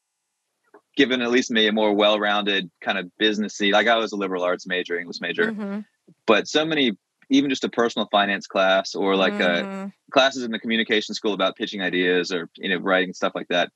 given 1.00 1.22
at 1.22 1.30
least 1.30 1.50
me 1.50 1.66
a 1.66 1.72
more 1.72 1.94
well-rounded 1.94 2.70
kind 2.82 2.98
of 2.98 3.10
businessy. 3.18 3.72
Like 3.72 3.86
I 3.86 3.96
was 3.96 4.12
a 4.12 4.16
liberal 4.16 4.42
arts 4.42 4.66
major, 4.66 4.98
English 4.98 5.18
major, 5.22 5.50
mm-hmm. 5.50 5.80
but 6.26 6.46
so 6.46 6.66
many, 6.66 6.92
even 7.30 7.48
just 7.48 7.64
a 7.64 7.70
personal 7.70 8.06
finance 8.12 8.46
class 8.46 8.94
or 8.94 9.16
like 9.16 9.32
mm-hmm. 9.32 9.86
classes 10.10 10.44
in 10.44 10.50
the 10.50 10.58
communication 10.58 11.14
school 11.14 11.32
about 11.32 11.56
pitching 11.56 11.80
ideas 11.80 12.30
or 12.30 12.50
you 12.56 12.68
know 12.68 12.76
writing 12.76 13.14
stuff 13.14 13.32
like 13.34 13.48
that 13.48 13.72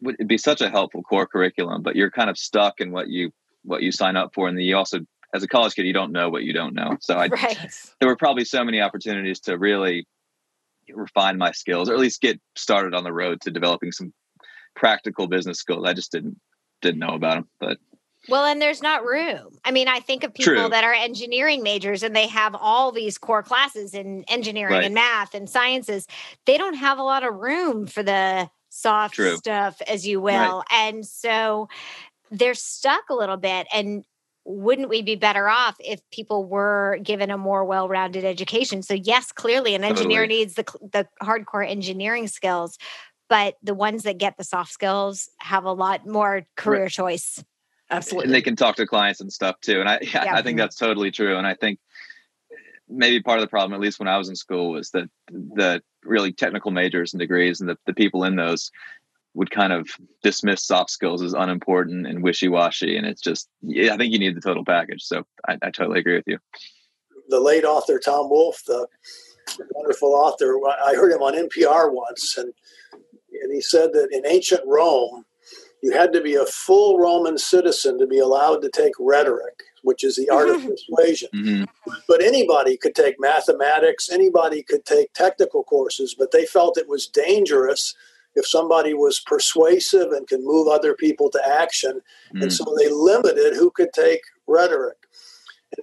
would 0.00 0.16
be 0.26 0.36
such 0.36 0.60
a 0.60 0.68
helpful 0.68 1.04
core 1.04 1.24
curriculum. 1.24 1.82
But 1.82 1.94
you're 1.94 2.10
kind 2.10 2.28
of 2.28 2.36
stuck 2.36 2.80
in 2.80 2.90
what 2.90 3.06
you 3.06 3.30
what 3.62 3.82
you 3.82 3.92
sign 3.92 4.16
up 4.16 4.34
for, 4.34 4.48
and 4.48 4.58
then 4.58 4.64
you 4.64 4.76
also 4.76 4.98
as 5.32 5.44
a 5.44 5.48
college 5.48 5.76
kid 5.76 5.86
you 5.86 5.92
don't 5.92 6.10
know 6.10 6.30
what 6.30 6.42
you 6.42 6.52
don't 6.52 6.74
know. 6.74 6.96
So 7.00 7.14
I 7.14 7.26
right. 7.28 7.70
there 8.00 8.08
were 8.08 8.16
probably 8.16 8.44
so 8.44 8.64
many 8.64 8.80
opportunities 8.80 9.38
to 9.42 9.56
really 9.56 10.04
refine 10.92 11.38
my 11.38 11.52
skills 11.52 11.88
or 11.88 11.94
at 11.94 12.00
least 12.00 12.20
get 12.20 12.40
started 12.56 12.92
on 12.92 13.04
the 13.04 13.12
road 13.12 13.40
to 13.42 13.52
developing 13.52 13.92
some 13.92 14.12
practical 14.74 15.26
business 15.26 15.58
skills. 15.58 15.84
I 15.86 15.92
just 15.92 16.12
didn't 16.12 16.40
didn't 16.82 17.00
know 17.00 17.14
about 17.14 17.36
them, 17.36 17.48
but 17.60 17.78
well, 18.28 18.46
and 18.46 18.60
there's 18.60 18.82
not 18.82 19.04
room. 19.04 19.58
I 19.64 19.70
mean, 19.70 19.88
I 19.88 20.00
think 20.00 20.24
of 20.24 20.32
people 20.32 20.54
True. 20.54 20.68
that 20.70 20.84
are 20.84 20.94
engineering 20.94 21.62
majors 21.62 22.02
and 22.02 22.16
they 22.16 22.26
have 22.28 22.54
all 22.54 22.90
these 22.90 23.18
core 23.18 23.42
classes 23.42 23.92
in 23.92 24.24
engineering 24.28 24.72
right. 24.72 24.84
and 24.84 24.94
math 24.94 25.34
and 25.34 25.48
sciences. 25.48 26.06
They 26.46 26.56
don't 26.56 26.74
have 26.74 26.98
a 26.98 27.02
lot 27.02 27.22
of 27.22 27.34
room 27.34 27.86
for 27.86 28.02
the 28.02 28.48
soft 28.70 29.14
True. 29.14 29.36
stuff, 29.36 29.80
as 29.86 30.06
you 30.06 30.20
will. 30.20 30.58
Right. 30.58 30.88
And 30.88 31.06
so 31.06 31.68
they're 32.30 32.54
stuck 32.54 33.10
a 33.10 33.14
little 33.14 33.36
bit. 33.36 33.66
And 33.72 34.04
wouldn't 34.46 34.88
we 34.88 35.02
be 35.02 35.16
better 35.16 35.48
off 35.48 35.76
if 35.80 36.00
people 36.10 36.44
were 36.44 36.98
given 37.02 37.30
a 37.30 37.38
more 37.38 37.64
well-rounded 37.64 38.24
education? 38.24 38.82
So 38.82 38.94
yes, 38.94 39.32
clearly 39.32 39.74
an 39.74 39.84
engineer 39.84 40.22
totally. 40.22 40.38
needs 40.38 40.54
the 40.54 40.64
the 40.92 41.08
hardcore 41.22 41.68
engineering 41.68 42.28
skills, 42.28 42.78
but 43.34 43.56
the 43.64 43.74
ones 43.74 44.04
that 44.04 44.16
get 44.16 44.36
the 44.36 44.44
soft 44.44 44.70
skills 44.70 45.28
have 45.38 45.64
a 45.64 45.72
lot 45.72 46.06
more 46.06 46.46
career 46.54 46.82
right. 46.82 46.90
choice. 46.90 47.42
Absolutely. 47.90 48.26
And 48.26 48.34
they 48.34 48.40
can 48.40 48.54
talk 48.54 48.76
to 48.76 48.86
clients 48.86 49.20
and 49.20 49.32
stuff 49.32 49.60
too. 49.60 49.80
And 49.80 49.88
I, 49.88 49.98
yeah, 50.02 50.36
I 50.36 50.40
think 50.40 50.56
that's 50.56 50.76
totally 50.76 51.10
true. 51.10 51.36
And 51.36 51.44
I 51.44 51.54
think 51.54 51.80
eh, 52.52 52.54
maybe 52.88 53.20
part 53.20 53.40
of 53.40 53.42
the 53.42 53.48
problem, 53.48 53.74
at 53.74 53.80
least 53.80 53.98
when 53.98 54.06
I 54.06 54.18
was 54.18 54.28
in 54.28 54.36
school, 54.36 54.70
was 54.70 54.90
that 54.90 55.10
the 55.32 55.82
really 56.04 56.32
technical 56.32 56.70
majors 56.70 57.12
and 57.12 57.18
degrees 57.18 57.60
and 57.60 57.68
the, 57.68 57.76
the 57.86 57.92
people 57.92 58.22
in 58.22 58.36
those 58.36 58.70
would 59.34 59.50
kind 59.50 59.72
of 59.72 59.88
dismiss 60.22 60.64
soft 60.64 60.90
skills 60.90 61.20
as 61.20 61.32
unimportant 61.32 62.06
and 62.06 62.22
wishy-washy. 62.22 62.96
And 62.96 63.04
it's 63.04 63.20
just, 63.20 63.48
yeah, 63.62 63.94
I 63.94 63.96
think 63.96 64.12
you 64.12 64.20
need 64.20 64.36
the 64.36 64.42
total 64.42 64.64
package. 64.64 65.02
So 65.02 65.24
I, 65.48 65.58
I 65.60 65.70
totally 65.72 65.98
agree 65.98 66.14
with 66.14 66.28
you. 66.28 66.38
The 67.30 67.40
late 67.40 67.64
author, 67.64 67.98
Tom 67.98 68.30
Wolfe, 68.30 68.62
the 68.64 68.86
wonderful 69.72 70.14
author, 70.14 70.56
I 70.86 70.94
heard 70.94 71.10
him 71.10 71.22
on 71.22 71.34
NPR 71.34 71.92
once 71.92 72.38
and 72.38 72.52
and 73.42 73.52
he 73.52 73.60
said 73.60 73.92
that 73.92 74.08
in 74.10 74.26
ancient 74.26 74.62
Rome, 74.66 75.24
you 75.82 75.92
had 75.92 76.12
to 76.14 76.22
be 76.22 76.34
a 76.34 76.46
full 76.46 76.98
Roman 76.98 77.36
citizen 77.36 77.98
to 77.98 78.06
be 78.06 78.18
allowed 78.18 78.62
to 78.62 78.70
take 78.70 78.94
rhetoric, 78.98 79.62
which 79.82 80.02
is 80.02 80.16
the 80.16 80.30
art 80.30 80.48
of 80.48 80.64
persuasion. 80.66 81.28
Mm-hmm. 81.34 81.64
But 82.08 82.22
anybody 82.22 82.78
could 82.78 82.94
take 82.94 83.16
mathematics, 83.18 84.08
anybody 84.10 84.62
could 84.62 84.86
take 84.86 85.12
technical 85.12 85.62
courses, 85.64 86.14
but 86.18 86.30
they 86.30 86.46
felt 86.46 86.78
it 86.78 86.88
was 86.88 87.06
dangerous 87.06 87.94
if 88.34 88.46
somebody 88.46 88.94
was 88.94 89.20
persuasive 89.20 90.10
and 90.12 90.26
can 90.26 90.44
move 90.44 90.68
other 90.68 90.94
people 90.94 91.30
to 91.30 91.46
action. 91.46 92.00
Mm-hmm. 92.28 92.42
And 92.42 92.50
mm. 92.50 92.54
so 92.54 92.74
they 92.78 92.88
limited 92.90 93.54
who 93.54 93.70
could 93.70 93.92
take 93.92 94.22
rhetoric. 94.46 94.96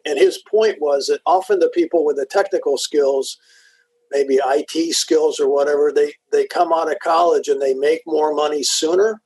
And 0.05 0.17
his 0.17 0.39
point 0.39 0.77
was 0.81 1.07
that 1.07 1.21
often 1.25 1.59
the 1.59 1.69
people 1.69 2.05
with 2.05 2.15
the 2.15 2.25
technical 2.25 2.77
skills, 2.77 3.37
maybe 4.11 4.39
IT 4.43 4.93
skills 4.93 5.39
or 5.39 5.49
whatever, 5.49 5.91
they, 5.93 6.13
they 6.31 6.45
come 6.45 6.71
out 6.73 6.91
of 6.91 6.99
college 6.99 7.47
and 7.47 7.61
they 7.61 7.73
make 7.73 8.01
more 8.05 8.33
money 8.33 8.63
sooner 8.63 9.21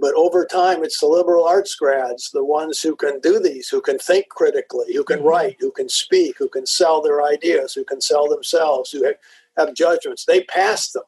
but 0.00 0.14
over 0.14 0.44
time, 0.44 0.82
it's 0.82 1.00
the 1.00 1.06
liberal 1.06 1.44
arts 1.44 1.74
grads, 1.74 2.30
the 2.32 2.44
ones 2.44 2.80
who 2.80 2.96
can 2.96 3.20
do 3.20 3.38
these, 3.38 3.68
who 3.68 3.80
can 3.80 3.98
think 3.98 4.28
critically, 4.28 4.94
who 4.94 5.04
can 5.04 5.18
mm-hmm. 5.18 5.28
write, 5.28 5.56
who 5.60 5.70
can 5.70 5.88
speak, 5.88 6.36
who 6.38 6.48
can 6.48 6.66
sell 6.66 7.02
their 7.02 7.22
ideas, 7.22 7.74
who 7.74 7.84
can 7.84 8.00
sell 8.00 8.28
themselves, 8.28 8.90
who 8.90 9.04
have, 9.04 9.16
have 9.56 9.74
judgments. 9.74 10.24
They 10.24 10.44
pass 10.44 10.90
them. 10.90 11.04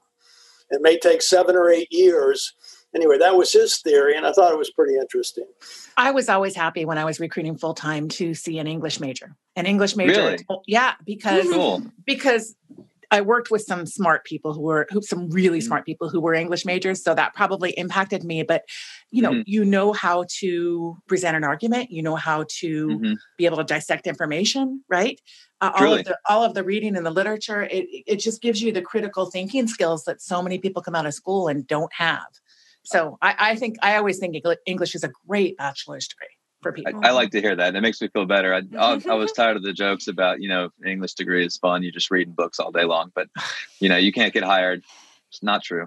It 0.70 0.82
may 0.82 0.98
take 0.98 1.22
seven 1.22 1.56
or 1.56 1.70
eight 1.70 1.88
years. 1.90 2.54
Anyway, 2.94 3.18
that 3.18 3.36
was 3.36 3.52
his 3.52 3.78
theory, 3.78 4.16
and 4.16 4.24
I 4.24 4.32
thought 4.32 4.52
it 4.52 4.58
was 4.58 4.70
pretty 4.70 4.94
interesting. 4.96 5.46
I 5.96 6.12
was 6.12 6.28
always 6.28 6.54
happy 6.54 6.84
when 6.84 6.96
I 6.96 7.04
was 7.04 7.18
recruiting 7.18 7.56
full 7.56 7.74
time 7.74 8.08
to 8.10 8.34
see 8.34 8.58
an 8.58 8.68
English 8.68 9.00
major. 9.00 9.34
An 9.56 9.66
English 9.66 9.96
major, 9.96 10.20
really? 10.20 10.38
yeah, 10.66 10.94
because 11.04 11.50
cool. 11.50 11.82
because 12.06 12.54
I 13.10 13.20
worked 13.20 13.50
with 13.50 13.62
some 13.62 13.86
smart 13.86 14.24
people 14.24 14.52
who 14.54 14.62
were 14.62 14.86
who, 14.90 15.02
some 15.02 15.28
really 15.30 15.58
mm-hmm. 15.58 15.66
smart 15.66 15.86
people 15.86 16.08
who 16.08 16.20
were 16.20 16.34
English 16.34 16.64
majors, 16.64 17.02
so 17.02 17.14
that 17.14 17.34
probably 17.34 17.70
impacted 17.72 18.24
me. 18.24 18.42
But 18.42 18.62
you 19.10 19.22
know, 19.22 19.32
mm-hmm. 19.32 19.42
you 19.46 19.64
know 19.64 19.92
how 19.92 20.24
to 20.40 20.96
present 21.06 21.36
an 21.36 21.44
argument, 21.44 21.90
you 21.90 22.02
know 22.02 22.16
how 22.16 22.44
to 22.60 22.86
mm-hmm. 22.86 23.12
be 23.38 23.46
able 23.46 23.58
to 23.58 23.64
dissect 23.64 24.06
information, 24.06 24.82
right? 24.88 25.20
Uh, 25.60 25.72
all 25.74 25.94
of 25.94 26.04
the 26.04 26.18
all 26.28 26.44
of 26.44 26.54
the 26.54 26.64
reading 26.64 26.96
and 26.96 27.06
the 27.06 27.10
literature, 27.10 27.62
it 27.62 27.86
it 27.90 28.16
just 28.16 28.42
gives 28.42 28.60
you 28.62 28.72
the 28.72 28.82
critical 28.82 29.26
thinking 29.26 29.66
skills 29.66 30.04
that 30.04 30.20
so 30.20 30.42
many 30.42 30.58
people 30.58 30.82
come 30.82 30.94
out 30.94 31.06
of 31.06 31.14
school 31.14 31.48
and 31.48 31.66
don't 31.66 31.92
have. 31.94 32.26
So 32.84 33.16
I, 33.22 33.34
I 33.38 33.56
think 33.56 33.76
I 33.82 33.96
always 33.96 34.18
think 34.18 34.36
English 34.66 34.94
is 34.94 35.04
a 35.04 35.10
great 35.26 35.56
bachelor's 35.56 36.06
degree 36.06 36.33
for 36.64 36.72
people. 36.72 37.00
I, 37.04 37.08
I, 37.08 37.10
like 37.12 37.30
to 37.30 37.40
hear 37.40 37.54
that. 37.54 37.76
It 37.76 37.80
makes 37.80 38.00
me 38.00 38.08
feel 38.08 38.26
better. 38.26 38.52
I, 38.54 38.62
I, 38.76 39.14
was 39.14 39.30
tired 39.36 39.56
of 39.56 39.62
the 39.62 39.72
jokes 39.72 40.08
about, 40.08 40.42
you 40.42 40.48
know, 40.48 40.70
English 40.84 41.14
degree 41.14 41.46
is 41.46 41.56
fun. 41.56 41.82
You 41.82 41.92
just 41.92 42.10
reading 42.10 42.34
books 42.34 42.58
all 42.58 42.72
day 42.72 42.84
long, 42.84 43.12
but 43.14 43.28
you 43.78 43.88
know, 43.88 43.96
you 43.96 44.12
can't 44.12 44.32
get 44.32 44.42
hired. 44.42 44.82
It's 45.30 45.42
not 45.42 45.62
true. 45.62 45.86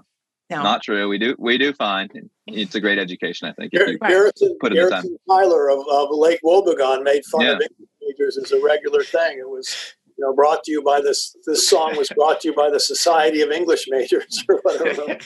No. 0.50 0.62
Not 0.62 0.82
true. 0.82 1.08
We 1.08 1.18
do 1.18 1.36
we 1.38 1.58
do 1.58 1.74
fine. 1.74 2.08
It's 2.46 2.74
a 2.74 2.80
great 2.80 2.98
education, 2.98 3.48
I 3.48 3.52
think. 3.52 3.72
Garrison, 3.72 4.56
put 4.60 4.72
in 4.72 4.78
Garrison 4.78 5.12
the 5.12 5.34
time. 5.34 5.44
Keillor 5.44 5.70
of, 5.70 5.84
of 5.90 6.08
Lake 6.10 6.40
Wobegon 6.42 7.02
made 7.02 7.22
fun 7.26 7.42
yeah. 7.42 7.52
of 7.52 7.60
English 7.60 7.88
majors 8.00 8.38
as 8.38 8.52
a 8.52 8.62
regular 8.64 9.04
thing. 9.04 9.38
It 9.38 9.48
was 9.48 9.94
you 10.16 10.24
know 10.24 10.34
brought 10.34 10.64
to 10.64 10.72
you 10.72 10.82
by 10.82 11.02
this 11.02 11.36
this 11.44 11.68
song 11.68 11.98
was 11.98 12.08
brought 12.16 12.40
to 12.40 12.48
you 12.48 12.54
by 12.54 12.70
the 12.70 12.80
Society 12.80 13.42
of 13.42 13.50
English 13.50 13.88
Majors 13.88 14.42
or 14.48 14.60
whatever. 14.62 15.02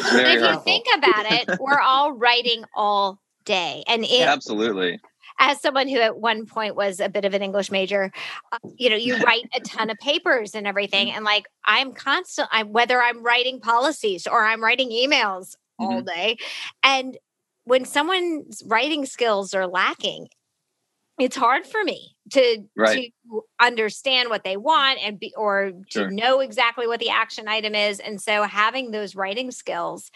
if 0.00 0.42
you 0.42 0.60
think 0.64 0.86
about 0.96 1.30
it, 1.30 1.60
we're 1.60 1.80
all 1.80 2.12
writing 2.12 2.64
all 2.74 3.20
day. 3.44 3.84
And 3.86 4.04
it, 4.04 4.26
absolutely. 4.26 5.00
As 5.38 5.60
someone 5.60 5.88
who 5.88 5.98
at 5.98 6.18
one 6.18 6.46
point 6.46 6.76
was 6.76 7.00
a 7.00 7.08
bit 7.08 7.24
of 7.24 7.34
an 7.34 7.42
English 7.42 7.70
major, 7.70 8.12
uh, 8.52 8.58
you 8.76 8.90
know, 8.90 8.96
you 8.96 9.16
write 9.24 9.48
a 9.54 9.60
ton 9.60 9.90
of 9.90 9.98
papers 9.98 10.54
and 10.54 10.66
everything. 10.66 11.10
And 11.10 11.24
like, 11.24 11.46
I'm 11.64 11.92
constant, 11.92 12.48
I, 12.52 12.62
whether 12.64 13.02
I'm 13.02 13.22
writing 13.22 13.60
policies 13.60 14.26
or 14.26 14.44
I'm 14.44 14.62
writing 14.62 14.90
emails 14.90 15.56
mm-hmm. 15.80 15.84
all 15.84 16.02
day. 16.02 16.36
And 16.82 17.16
when 17.64 17.84
someone's 17.84 18.62
writing 18.66 19.06
skills 19.06 19.54
are 19.54 19.66
lacking, 19.66 20.28
it's 21.18 21.36
hard 21.36 21.66
for 21.66 21.82
me 21.84 22.16
to 22.30 22.64
right. 22.76 23.12
to 23.30 23.42
understand 23.60 24.28
what 24.28 24.44
they 24.44 24.56
want 24.56 24.98
and 25.02 25.18
be 25.18 25.32
or 25.36 25.72
sure. 25.88 26.08
to 26.08 26.14
know 26.14 26.40
exactly 26.40 26.86
what 26.86 27.00
the 27.00 27.10
action 27.10 27.48
item 27.48 27.74
is 27.74 28.00
and 28.00 28.20
so 28.20 28.44
having 28.44 28.90
those 28.90 29.14
writing 29.14 29.50
skills 29.50 30.10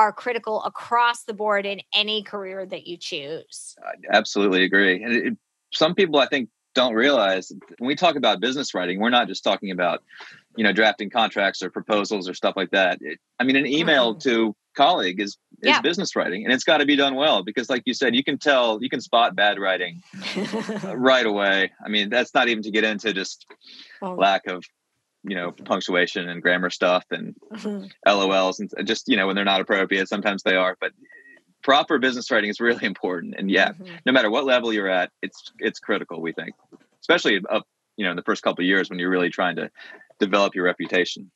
are 0.00 0.12
critical 0.14 0.62
across 0.62 1.24
the 1.24 1.34
board 1.34 1.66
in 1.66 1.82
any 1.94 2.22
career 2.22 2.64
that 2.64 2.86
you 2.86 2.96
choose. 2.96 3.76
I 3.84 4.16
absolutely 4.16 4.64
agree. 4.64 5.02
And 5.02 5.12
it, 5.14 5.38
some 5.74 5.94
people, 5.94 6.18
I 6.18 6.26
think, 6.26 6.48
don't 6.74 6.94
realize 6.94 7.52
when 7.76 7.86
we 7.86 7.94
talk 7.94 8.16
about 8.16 8.40
business 8.40 8.72
writing, 8.72 8.98
we're 8.98 9.10
not 9.10 9.28
just 9.28 9.44
talking 9.44 9.72
about, 9.72 10.02
you 10.56 10.64
know, 10.64 10.72
drafting 10.72 11.10
contracts 11.10 11.62
or 11.62 11.68
proposals 11.68 12.30
or 12.30 12.32
stuff 12.32 12.54
like 12.56 12.70
that. 12.70 12.96
It, 13.02 13.18
I 13.38 13.44
mean, 13.44 13.56
an 13.56 13.66
email 13.66 14.14
mm-hmm. 14.14 14.26
to 14.30 14.56
colleague 14.74 15.20
is 15.20 15.36
is 15.62 15.68
yeah. 15.68 15.82
business 15.82 16.16
writing, 16.16 16.44
and 16.44 16.54
it's 16.54 16.64
got 16.64 16.78
to 16.78 16.86
be 16.86 16.96
done 16.96 17.14
well 17.14 17.42
because, 17.42 17.68
like 17.68 17.82
you 17.84 17.92
said, 17.92 18.16
you 18.16 18.24
can 18.24 18.38
tell, 18.38 18.78
you 18.80 18.88
can 18.88 19.02
spot 19.02 19.36
bad 19.36 19.58
writing 19.58 20.00
right 20.94 21.26
away. 21.26 21.70
I 21.84 21.90
mean, 21.90 22.08
that's 22.08 22.32
not 22.32 22.48
even 22.48 22.62
to 22.62 22.70
get 22.70 22.84
into 22.84 23.12
just 23.12 23.44
oh. 24.00 24.14
lack 24.14 24.46
of 24.46 24.64
you 25.22 25.34
know 25.34 25.52
punctuation 25.52 26.28
and 26.28 26.42
grammar 26.42 26.70
stuff 26.70 27.04
and 27.10 27.34
mm-hmm. 27.52 27.86
LOLs 28.06 28.58
and 28.58 28.70
just 28.86 29.08
you 29.08 29.16
know 29.16 29.26
when 29.26 29.36
they're 29.36 29.44
not 29.44 29.60
appropriate. 29.60 30.08
Sometimes 30.08 30.42
they 30.42 30.56
are, 30.56 30.76
but 30.80 30.92
proper 31.62 31.98
business 31.98 32.30
writing 32.30 32.50
is 32.50 32.60
really 32.60 32.84
important. 32.86 33.34
And 33.36 33.50
yeah, 33.50 33.72
mm-hmm. 33.72 33.96
no 34.06 34.12
matter 34.12 34.30
what 34.30 34.44
level 34.44 34.72
you're 34.72 34.88
at, 34.88 35.10
it's 35.22 35.52
it's 35.58 35.78
critical. 35.78 36.20
We 36.20 36.32
think, 36.32 36.54
especially 37.00 37.40
up 37.50 37.66
you 37.96 38.04
know 38.04 38.10
in 38.10 38.16
the 38.16 38.22
first 38.22 38.42
couple 38.42 38.62
of 38.62 38.66
years 38.66 38.90
when 38.90 38.98
you're 38.98 39.10
really 39.10 39.30
trying 39.30 39.56
to 39.56 39.70
develop 40.18 40.54
your 40.54 40.64
reputation. 40.64 41.30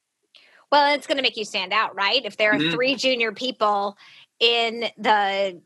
Well, 0.72 0.94
it's 0.94 1.06
going 1.06 1.18
to 1.18 1.22
make 1.22 1.36
you 1.36 1.44
stand 1.44 1.72
out, 1.72 1.94
right? 1.94 2.24
If 2.24 2.36
there 2.36 2.52
are 2.52 2.58
mm-hmm. 2.58 2.74
three 2.74 2.96
junior 2.96 3.32
people 3.32 3.96
in 4.40 4.86
the 4.98 5.60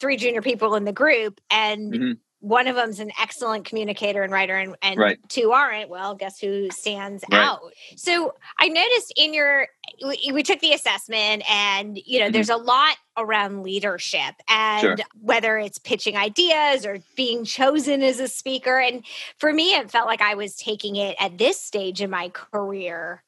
three 0.00 0.16
junior 0.16 0.40
people 0.40 0.74
in 0.76 0.84
the 0.84 0.92
group 0.92 1.40
and 1.50 1.92
mm-hmm 1.92 2.12
one 2.40 2.68
of 2.68 2.76
them's 2.76 3.00
an 3.00 3.10
excellent 3.20 3.64
communicator 3.64 4.22
and 4.22 4.32
writer 4.32 4.56
and, 4.56 4.76
and 4.82 4.98
right. 4.98 5.18
two 5.28 5.52
aren't 5.52 5.88
well 5.88 6.14
guess 6.14 6.38
who 6.38 6.70
stands 6.70 7.24
right. 7.30 7.40
out 7.40 7.60
so 7.96 8.34
i 8.58 8.68
noticed 8.68 9.12
in 9.16 9.32
your 9.32 9.66
we, 10.06 10.30
we, 10.32 10.42
took 10.42 10.60
the 10.60 10.72
assessment 10.72 11.42
and 11.50 11.98
you 12.04 12.18
know 12.18 12.26
mm-hmm. 12.26 12.32
there's 12.32 12.50
a 12.50 12.56
lot 12.56 12.96
around 13.16 13.62
leadership 13.62 14.34
and 14.48 14.80
sure. 14.80 14.96
whether 15.20 15.58
it's 15.58 15.78
pitching 15.78 16.16
ideas 16.16 16.84
or 16.84 16.98
being 17.16 17.44
chosen 17.44 18.02
as 18.02 18.20
a 18.20 18.28
speaker 18.28 18.78
and 18.78 19.04
for 19.38 19.52
me 19.52 19.74
it 19.74 19.90
felt 19.90 20.06
like 20.06 20.20
i 20.20 20.34
was 20.34 20.56
taking 20.56 20.96
it 20.96 21.16
at 21.18 21.38
this 21.38 21.60
stage 21.60 22.00
in 22.02 22.10
my 22.10 22.28
career 22.28 23.22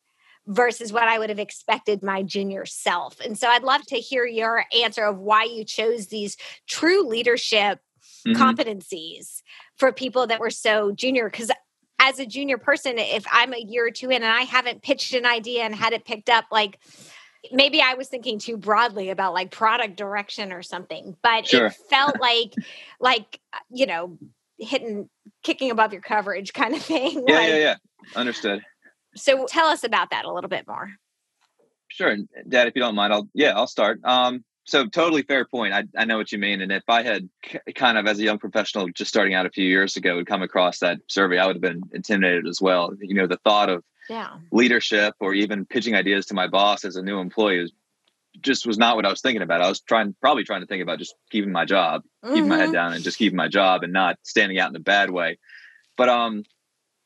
versus 0.49 0.95
what 0.95 1.07
I 1.07 1.19
would 1.19 1.29
have 1.29 1.39
expected 1.39 2.03
my 2.03 2.23
junior 2.23 2.65
self. 2.65 3.21
And 3.21 3.39
so 3.39 3.49
I'd 3.49 3.63
love 3.63 3.85
to 3.89 3.97
hear 3.97 4.25
your 4.25 4.65
answer 4.83 5.05
of 5.05 5.19
why 5.19 5.45
you 5.45 5.63
chose 5.63 6.07
these 6.07 6.39
true 6.67 7.07
leadership 7.07 7.81
mm-hmm. 8.27 8.41
competencies 8.41 9.43
for 9.77 9.93
people 9.93 10.27
that 10.27 10.41
were 10.41 10.51
so 10.51 10.93
junior 10.93 11.29
because 11.31 11.51
as 12.01 12.19
a 12.19 12.27
junior 12.27 12.59
person 12.59 12.99
if 12.99 13.25
i'm 13.31 13.53
a 13.53 13.59
year 13.59 13.87
or 13.87 13.91
two 13.91 14.11
in 14.11 14.23
and 14.23 14.33
i 14.33 14.43
haven't 14.43 14.83
pitched 14.83 15.15
an 15.15 15.27
idea 15.27 15.63
and 15.63 15.75
had 15.75 15.93
it 15.93 16.05
picked 16.05 16.29
up 16.29 16.45
like 16.51 16.79
maybe 17.53 17.81
i 17.81 17.95
was 17.95 18.09
thinking 18.09 18.39
too 18.39 18.57
broadly 18.57 19.11
about 19.11 19.35
like 19.35 19.51
product 19.51 19.97
direction 19.97 20.53
or 20.53 20.63
something 20.63 21.17
but 21.23 21.47
sure. 21.47 21.67
it 21.67 21.75
felt 21.91 22.15
like 22.21 22.55
like 23.01 23.41
you 23.71 23.87
know 23.87 24.19
hitting 24.59 25.09
kicking 25.43 25.71
above 25.71 25.93
your 25.93 26.03
coverage 26.03 26.53
kind 26.53 26.75
of 26.75 26.83
thing 26.83 27.13
yeah 27.27 27.39
like, 27.39 27.49
yeah 27.49 27.57
yeah 27.57 27.75
understood 28.17 28.63
so 29.15 29.47
tell 29.47 29.67
us 29.67 29.85
about 29.85 30.11
that 30.11 30.25
a 30.25 30.33
little 30.33 30.51
bit 30.51 30.67
more 30.67 30.91
sure 31.89 32.17
dad 32.49 32.69
if 32.69 32.75
you 32.75 32.83
don't 32.83 32.95
mind 32.95 33.13
i'll 33.13 33.29
yeah 33.35 33.53
i'll 33.57 33.67
start 33.67 34.01
um 34.05 34.45
so 34.69 34.87
totally 34.87 35.23
fair 35.23 35.47
point. 35.47 35.73
I, 35.73 35.85
I 35.97 36.05
know 36.05 36.19
what 36.19 36.31
you 36.31 36.39
mean. 36.39 36.61
And 36.61 36.71
if 36.71 36.83
I 36.89 37.03
had 37.03 37.29
kind 37.75 37.97
of 37.97 38.07
as 38.07 38.19
a 38.19 38.23
young 38.23 38.39
professional 38.39 38.89
just 38.89 39.09
starting 39.09 39.33
out 39.33 39.47
a 39.47 39.51
few 39.51 39.65
years 39.65 39.97
ago 39.97 40.17
would 40.17 40.27
come 40.27 40.43
across 40.43 40.81
that 40.81 41.01
survey, 41.07 41.39
I 41.39 41.47
would 41.47 41.57
have 41.57 41.63
been 41.63 41.83
intimidated 41.93 42.47
as 42.47 42.61
well. 42.61 42.93
You 43.01 43.15
know, 43.15 43.27
the 43.27 43.39
thought 43.39 43.71
of 43.71 43.83
yeah. 44.11 44.37
leadership 44.53 45.15
or 45.21 45.33
even 45.33 45.65
pitching 45.65 45.95
ideas 45.95 46.27
to 46.27 46.35
my 46.35 46.49
boss 46.49 46.85
as 46.85 46.97
a 46.97 47.03
new 47.03 47.19
employee 47.19 47.61
was 47.61 47.73
just 48.43 48.67
was 48.67 48.77
not 48.77 48.95
what 48.95 49.07
I 49.07 49.11
was 49.11 49.23
thinking 49.23 49.41
about. 49.41 49.63
I 49.63 49.71
was 49.71 49.81
trying 49.81 50.15
probably 50.21 50.45
trying 50.45 50.61
to 50.61 50.67
think 50.67 50.83
about 50.83 50.99
just 50.99 51.15
keeping 51.31 51.51
my 51.51 51.65
job, 51.65 52.03
mm-hmm. 52.23 52.35
keeping 52.35 52.49
my 52.49 52.59
head 52.59 52.65
mm-hmm. 52.67 52.73
down 52.73 52.93
and 52.93 53.03
just 53.03 53.17
keeping 53.17 53.39
my 53.39 53.49
job 53.49 53.85
and 53.85 53.93
not 53.93 54.19
standing 54.23 54.59
out 54.59 54.69
in 54.69 54.77
a 54.77 54.81
bad 54.81 55.11
way. 55.11 55.39
But 55.97 56.11
um 56.11 56.45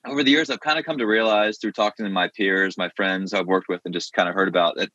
over 0.04 0.24
the 0.24 0.32
years 0.32 0.50
I've 0.50 0.58
kind 0.58 0.80
of 0.80 0.84
come 0.84 0.98
to 0.98 1.06
realize 1.06 1.58
through 1.58 1.72
talking 1.72 2.04
to 2.04 2.10
my 2.10 2.28
peers, 2.36 2.76
my 2.76 2.90
friends 2.96 3.32
I've 3.32 3.46
worked 3.46 3.68
with 3.68 3.82
and 3.84 3.94
just 3.94 4.12
kind 4.12 4.28
of 4.28 4.34
heard 4.34 4.48
about 4.48 4.74
that 4.76 4.90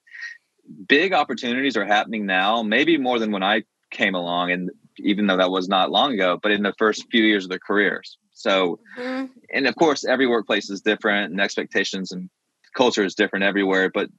big 0.87 1.13
opportunities 1.13 1.77
are 1.77 1.85
happening 1.85 2.25
now, 2.25 2.63
maybe 2.63 2.97
more 2.97 3.19
than 3.19 3.31
when 3.31 3.43
I 3.43 3.63
came 3.91 4.15
along. 4.15 4.51
And 4.51 4.71
even 4.99 5.27
though 5.27 5.37
that 5.37 5.51
was 5.51 5.67
not 5.67 5.91
long 5.91 6.13
ago, 6.13 6.39
but 6.41 6.51
in 6.51 6.63
the 6.63 6.73
first 6.77 7.05
few 7.11 7.23
years 7.23 7.45
of 7.45 7.49
their 7.49 7.59
careers. 7.59 8.17
So, 8.33 8.79
mm-hmm. 8.97 9.25
and 9.53 9.67
of 9.67 9.75
course, 9.75 10.05
every 10.05 10.27
workplace 10.27 10.69
is 10.69 10.81
different 10.81 11.31
and 11.31 11.41
expectations 11.41 12.11
and 12.11 12.29
culture 12.75 13.03
is 13.03 13.15
different 13.15 13.45
everywhere. 13.45 13.89
But 13.91 14.09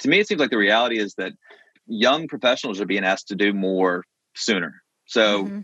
to 0.00 0.08
me, 0.08 0.20
it 0.20 0.28
seems 0.28 0.40
like 0.40 0.50
the 0.50 0.58
reality 0.58 0.98
is 0.98 1.14
that 1.14 1.32
young 1.86 2.28
professionals 2.28 2.80
are 2.80 2.86
being 2.86 3.04
asked 3.04 3.28
to 3.28 3.34
do 3.34 3.52
more 3.52 4.04
sooner. 4.34 4.82
So 5.06 5.44
mm-hmm. 5.44 5.60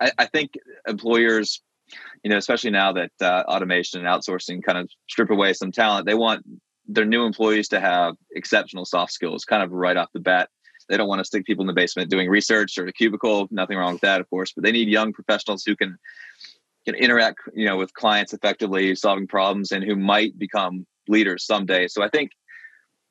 I, 0.00 0.12
I, 0.18 0.26
think 0.26 0.52
employers, 0.86 1.62
you 2.22 2.30
know, 2.30 2.36
especially 2.36 2.70
now 2.70 2.92
that 2.92 3.12
uh, 3.20 3.44
automation 3.48 4.04
and 4.04 4.08
outsourcing 4.08 4.62
kind 4.62 4.78
of 4.78 4.90
strip 5.08 5.30
away 5.30 5.52
some 5.52 5.72
talent, 5.72 6.06
they 6.06 6.14
want 6.14 6.44
their 6.88 7.04
new 7.04 7.24
employees 7.24 7.68
to 7.68 7.80
have 7.80 8.16
exceptional 8.32 8.84
soft 8.84 9.12
skills 9.12 9.44
kind 9.44 9.62
of 9.62 9.72
right 9.72 9.96
off 9.96 10.12
the 10.12 10.20
bat 10.20 10.48
They 10.88 10.96
don't 10.96 11.08
want 11.08 11.20
to 11.20 11.24
stick 11.24 11.44
people 11.44 11.62
in 11.62 11.66
the 11.66 11.72
basement 11.72 12.10
doing 12.10 12.28
research 12.28 12.78
or 12.78 12.86
a 12.86 12.92
cubicle. 12.92 13.48
Nothing 13.50 13.76
wrong 13.78 13.94
with 13.94 14.02
that, 14.02 14.20
of 14.20 14.30
course, 14.30 14.52
but 14.52 14.64
they 14.64 14.72
need 14.72 14.88
young 14.88 15.12
professionals 15.12 15.64
who 15.64 15.76
can 15.76 15.98
can 16.84 16.94
interact, 16.94 17.40
you 17.52 17.66
know, 17.66 17.76
with 17.76 17.92
clients 17.94 18.32
effectively, 18.32 18.94
solving 18.94 19.26
problems, 19.26 19.72
and 19.72 19.82
who 19.82 19.96
might 19.96 20.38
become 20.38 20.86
leaders 21.08 21.44
someday. 21.44 21.88
So 21.88 22.02
I 22.02 22.08
think 22.08 22.30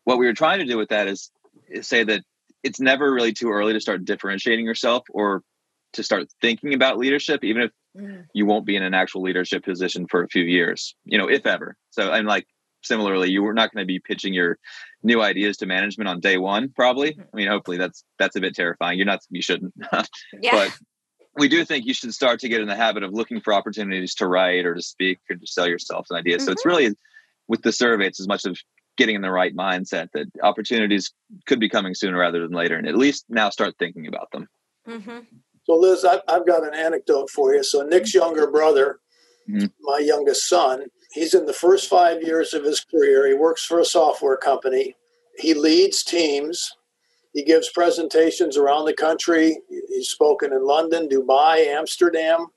what 0.06 0.18
we 0.18 0.26
were 0.26 0.34
trying 0.34 0.60
to 0.60 0.66
do 0.66 0.78
with 0.78 0.90
that 0.90 1.08
is, 1.08 1.30
is 1.68 1.86
say 1.86 2.06
that 2.06 2.22
it's 2.64 2.80
never 2.80 3.12
really 3.12 3.34
too 3.34 3.52
early 3.52 3.74
to 3.74 3.82
start 3.82 4.06
differentiating 4.06 4.66
yourself 4.66 5.04
or 5.10 5.44
to 5.94 6.04
start 6.04 6.28
thinking 6.42 6.74
about 6.74 6.98
leadership, 6.98 7.44
even 7.44 7.64
if 7.64 7.72
mm. 7.98 8.24
you 8.34 8.46
won't 8.46 8.66
be 8.66 8.78
in 8.78 8.84
an 8.84 8.94
actual 8.94 9.22
leadership 9.22 9.66
position 9.66 10.08
for 10.08 10.24
a 10.24 10.28
few 10.30 10.44
years, 10.44 10.96
you 11.04 11.18
know, 11.18 11.30
if 11.30 11.46
ever. 11.46 11.76
So 11.90 12.12
I'm 12.12 12.26
like, 12.26 12.48
similarly, 12.86 13.30
you 13.30 13.44
were 13.44 13.54
not 13.54 13.74
going 13.74 13.84
to 13.84 13.88
be 13.88 14.00
pitching 14.00 14.34
your 14.34 14.58
new 15.04 15.22
ideas 15.22 15.58
to 15.58 15.66
management 15.66 16.08
on 16.08 16.20
day 16.20 16.38
one, 16.38 16.70
probably. 16.70 17.12
Mm-hmm. 17.12 17.22
I 17.34 17.38
mean, 17.38 17.48
hopefully 17.48 17.78
that's 17.78 18.04
that's 18.20 18.36
a 18.36 18.42
bit 18.42 18.56
terrifying. 18.56 18.98
You're 18.98 19.06
not, 19.06 19.22
you 19.30 19.42
shouldn't. 19.42 19.74
yeah. 20.42 20.52
But 20.52 20.78
we 21.38 21.50
do 21.50 21.66
think 21.66 21.86
you 21.86 21.94
should 21.94 22.14
start 22.14 22.40
to 22.42 22.50
get 22.50 22.62
in 22.62 22.68
the 22.68 22.76
habit 22.76 23.04
of 23.04 23.14
looking 23.14 23.42
for 23.42 23.54
opportunities 23.54 24.16
to 24.16 24.28
write 24.28 24.66
or 24.66 24.74
to 24.74 24.82
speak 24.82 25.20
or 25.30 25.36
to 25.36 25.48
sell 25.48 25.68
yourself 25.68 26.08
an 26.10 26.18
idea. 26.18 26.38
Mm-hmm. 26.38 26.46
So 26.46 26.52
it's 26.52 26.62
mm-hmm. 26.62 26.70
really 26.70 26.96
with 27.48 27.62
the 27.62 27.72
survey, 27.72 28.08
it's 28.08 28.20
as 28.20 28.28
much 28.28 28.46
of 28.46 28.58
getting 28.98 29.16
in 29.16 29.22
the 29.22 29.32
right 29.32 29.56
mindset 29.56 30.10
that 30.14 30.28
opportunities 30.42 31.12
could 31.46 31.60
be 31.60 31.70
coming 31.70 31.94
sooner 31.94 32.18
rather 32.18 32.42
than 32.42 32.52
later, 32.52 32.78
and 32.78 32.88
at 32.88 32.96
least 32.96 33.26
now 33.30 33.50
start 33.50 33.76
thinking 33.78 34.08
about 34.08 34.32
them. 34.32 34.48
Mm-hmm. 34.88 35.20
So, 35.66 35.74
Liz, 35.74 36.06
I've, 36.06 36.22
I've, 36.28 36.46
got 36.46 36.66
an 36.66 36.74
anecdote 36.74 37.30
for 37.30 37.54
you. 37.54 37.64
So, 37.64 37.82
Nick's 37.82 38.14
younger 38.14 38.50
brother, 38.50 39.00
mm-hmm. 39.50 39.66
my 39.82 40.00
youngest 40.00 40.48
son, 40.48 40.86
he's 41.16 41.34
in 41.34 41.46
the 41.46 41.54
first 41.54 41.90
five 41.90 42.22
years 42.22 42.54
of 42.54 42.64
his 42.64 42.82
career. 42.82 43.28
He 43.28 43.34
works 43.34 43.66
for 43.66 43.80
a 43.80 43.86
software 43.86 44.38
company. 44.38 44.96
He 45.38 45.54
leads 45.54 46.04
teams. 46.04 46.72
He 47.34 47.44
gives 47.44 47.70
presentations 47.72 48.58
around 48.58 48.86
the 48.86 48.94
country. 48.94 49.58
He's 49.90 50.10
spoken 50.10 50.54
in 50.54 50.66
London, 50.66 51.10
Dubai, 51.10 51.66
Amsterdam. 51.68 52.48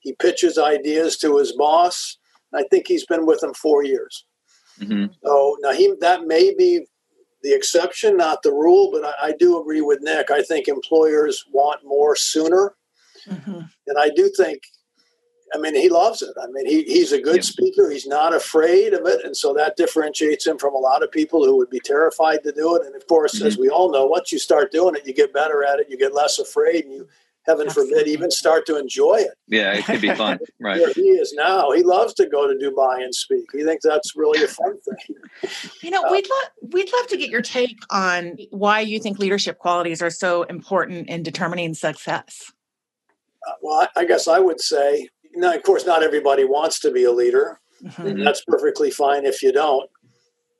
He 0.00 0.14
pitches 0.14 0.56
ideas 0.56 1.18
to 1.18 1.36
his 1.36 1.52
boss. 1.52 2.16
I 2.54 2.62
think 2.70 2.86
he's 2.86 3.06
been 3.06 3.26
with 3.26 3.42
him 3.42 3.54
four 3.54 3.84
years. 3.84 4.24
Mm-hmm. 4.80 5.12
So 5.24 5.56
now 5.60 5.72
he 5.72 5.92
that 6.00 6.26
may 6.26 6.54
be 6.54 6.86
the 7.42 7.54
exception, 7.54 8.16
not 8.16 8.42
the 8.42 8.52
rule, 8.52 8.90
but 8.92 9.04
I, 9.04 9.28
I 9.28 9.32
do 9.38 9.60
agree 9.60 9.80
with 9.80 10.00
Nick. 10.02 10.30
I 10.30 10.42
think 10.42 10.68
employers 10.68 11.44
want 11.52 11.80
more 11.84 12.16
sooner. 12.16 12.74
Mm-hmm. 13.28 13.60
And 13.86 13.98
I 13.98 14.10
do 14.10 14.30
think, 14.36 14.62
I 15.54 15.58
mean, 15.58 15.74
he 15.74 15.88
loves 15.88 16.22
it. 16.22 16.34
I 16.42 16.46
mean, 16.48 16.66
he, 16.66 16.82
he's 16.82 17.12
a 17.12 17.20
good 17.20 17.36
yeah. 17.36 17.42
speaker. 17.42 17.90
He's 17.90 18.06
not 18.06 18.34
afraid 18.34 18.92
of 18.94 19.06
it. 19.06 19.24
And 19.24 19.36
so 19.36 19.54
that 19.54 19.76
differentiates 19.76 20.46
him 20.46 20.58
from 20.58 20.74
a 20.74 20.78
lot 20.78 21.02
of 21.02 21.10
people 21.10 21.44
who 21.44 21.56
would 21.56 21.70
be 21.70 21.80
terrified 21.80 22.42
to 22.42 22.52
do 22.52 22.76
it. 22.76 22.84
And 22.84 22.96
of 22.96 23.06
course, 23.06 23.36
mm-hmm. 23.36 23.46
as 23.46 23.56
we 23.56 23.68
all 23.68 23.92
know, 23.92 24.06
once 24.06 24.32
you 24.32 24.38
start 24.38 24.72
doing 24.72 24.96
it, 24.96 25.06
you 25.06 25.14
get 25.14 25.32
better 25.32 25.64
at 25.64 25.78
it, 25.78 25.86
you 25.88 25.96
get 25.96 26.14
less 26.14 26.38
afraid, 26.38 26.84
and 26.84 26.92
you 26.92 27.08
heaven 27.46 27.66
Absolutely. 27.66 27.94
forbid, 27.94 28.08
even 28.08 28.30
start 28.30 28.66
to 28.66 28.78
enjoy 28.78 29.16
it. 29.16 29.34
Yeah, 29.46 29.74
it 29.74 29.84
could 29.84 30.00
be 30.00 30.12
fun. 30.14 30.38
Right. 30.58 30.80
Where 30.80 30.92
he 30.92 31.02
is 31.02 31.34
now, 31.34 31.70
he 31.70 31.82
loves 31.82 32.14
to 32.14 32.26
go 32.26 32.48
to 32.48 32.54
Dubai 32.54 33.04
and 33.04 33.14
speak. 33.14 33.44
He 33.52 33.62
thinks 33.62 33.84
that's 33.84 34.16
really 34.16 34.42
a 34.42 34.48
fun 34.48 34.78
thing. 34.80 35.50
You 35.82 35.90
know, 35.90 36.02
uh, 36.02 36.10
we'd 36.10 36.26
love 36.28 36.72
we'd 36.72 36.90
love 36.92 37.06
to 37.08 37.16
get 37.16 37.28
your 37.28 37.42
take 37.42 37.76
on 37.90 38.38
why 38.50 38.80
you 38.80 38.98
think 38.98 39.18
leadership 39.18 39.58
qualities 39.58 40.00
are 40.02 40.10
so 40.10 40.44
important 40.44 41.08
in 41.08 41.22
determining 41.22 41.74
success. 41.74 42.52
Uh, 43.46 43.52
well, 43.62 43.88
I, 43.96 44.00
I, 44.00 44.04
guess 44.06 44.26
I 44.26 44.38
would 44.38 44.60
say, 44.60 45.08
now, 45.36 45.54
of 45.54 45.62
course, 45.62 45.86
not 45.86 46.02
everybody 46.02 46.44
wants 46.44 46.80
to 46.80 46.90
be 46.90 47.04
a 47.04 47.12
leader. 47.12 47.60
Mm-hmm. 47.84 48.24
that's 48.24 48.42
perfectly 48.48 48.90
fine 48.90 49.26
if 49.26 49.42
you 49.42 49.52
don't. 49.52 49.88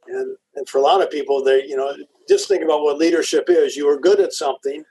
And 0.07 0.37
and 0.55 0.69
for 0.69 0.79
a 0.79 0.83
lot 0.83 1.03
of 1.03 1.11
people, 1.11 1.43
they 1.43 1.65
you 1.65 1.77
know 1.77 1.95
just 2.29 2.47
think 2.47 2.63
about 2.63 2.83
what 2.83 2.99
leadership 2.99 3.47
is. 3.49 3.77
You 3.77 3.87
were 3.87 3.99
good 3.99 4.21
at 4.21 4.33
something 4.33 4.85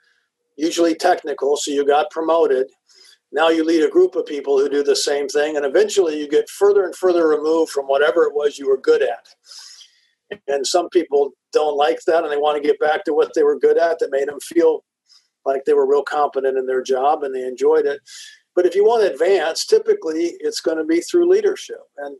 usually 0.57 0.95
technical, 0.95 1.55
so 1.55 1.71
you 1.71 1.85
got 1.85 2.09
promoted. 2.09 2.67
Now 3.31 3.49
you 3.49 3.63
lead 3.63 3.83
a 3.83 3.89
group 3.89 4.15
of 4.15 4.25
people 4.25 4.57
who 4.57 4.69
do 4.69 4.83
the 4.83 4.95
same 4.95 5.27
thing, 5.27 5.55
and 5.55 5.65
eventually 5.65 6.19
you 6.19 6.27
get 6.27 6.49
further 6.49 6.83
and 6.85 6.95
further 6.95 7.27
removed 7.27 7.71
from 7.71 7.85
whatever 7.85 8.23
it 8.23 8.33
was 8.33 8.57
you 8.57 8.67
were 8.67 8.79
good 8.79 9.03
at. 9.03 9.27
And 10.47 10.65
some 10.65 10.89
people 10.89 11.31
don't 11.53 11.77
like 11.77 11.99
that 12.07 12.23
and 12.23 12.31
they 12.31 12.37
want 12.37 12.61
to 12.61 12.67
get 12.67 12.79
back 12.79 13.03
to 13.05 13.13
what 13.13 13.31
they 13.35 13.43
were 13.43 13.59
good 13.59 13.77
at 13.77 13.99
that 13.99 14.11
made 14.11 14.27
them 14.27 14.39
feel 14.39 14.83
like 15.45 15.63
they 15.65 15.73
were 15.73 15.87
real 15.87 16.03
competent 16.03 16.57
in 16.57 16.65
their 16.65 16.81
job 16.81 17.23
and 17.23 17.35
they 17.35 17.43
enjoyed 17.45 17.85
it. 17.85 17.99
But 18.55 18.65
if 18.65 18.75
you 18.75 18.85
want 18.85 19.03
to 19.03 19.11
advance, 19.11 19.65
typically 19.65 20.33
it's 20.39 20.61
going 20.61 20.77
to 20.77 20.85
be 20.85 21.01
through 21.01 21.29
leadership. 21.29 21.81
And 21.97 22.17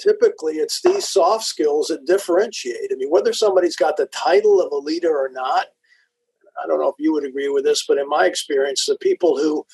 typically 0.00 0.54
it's 0.54 0.80
these 0.82 1.08
soft 1.08 1.44
skills 1.44 1.88
that 1.88 2.06
differentiate. 2.06 2.90
I 2.90 2.96
mean, 2.96 3.10
whether 3.10 3.32
somebody's 3.32 3.76
got 3.76 3.96
the 3.96 4.06
title 4.06 4.60
of 4.60 4.72
a 4.72 4.76
leader 4.76 5.16
or 5.16 5.30
not, 5.30 5.66
I 6.62 6.66
don't 6.66 6.80
know 6.80 6.88
if 6.88 6.94
you 6.98 7.12
would 7.12 7.26
agree 7.26 7.48
with 7.48 7.64
this, 7.64 7.84
but 7.86 7.98
in 7.98 8.08
my 8.08 8.24
experience, 8.24 8.86
the 8.86 8.96
people 8.98 9.36
who 9.36 9.66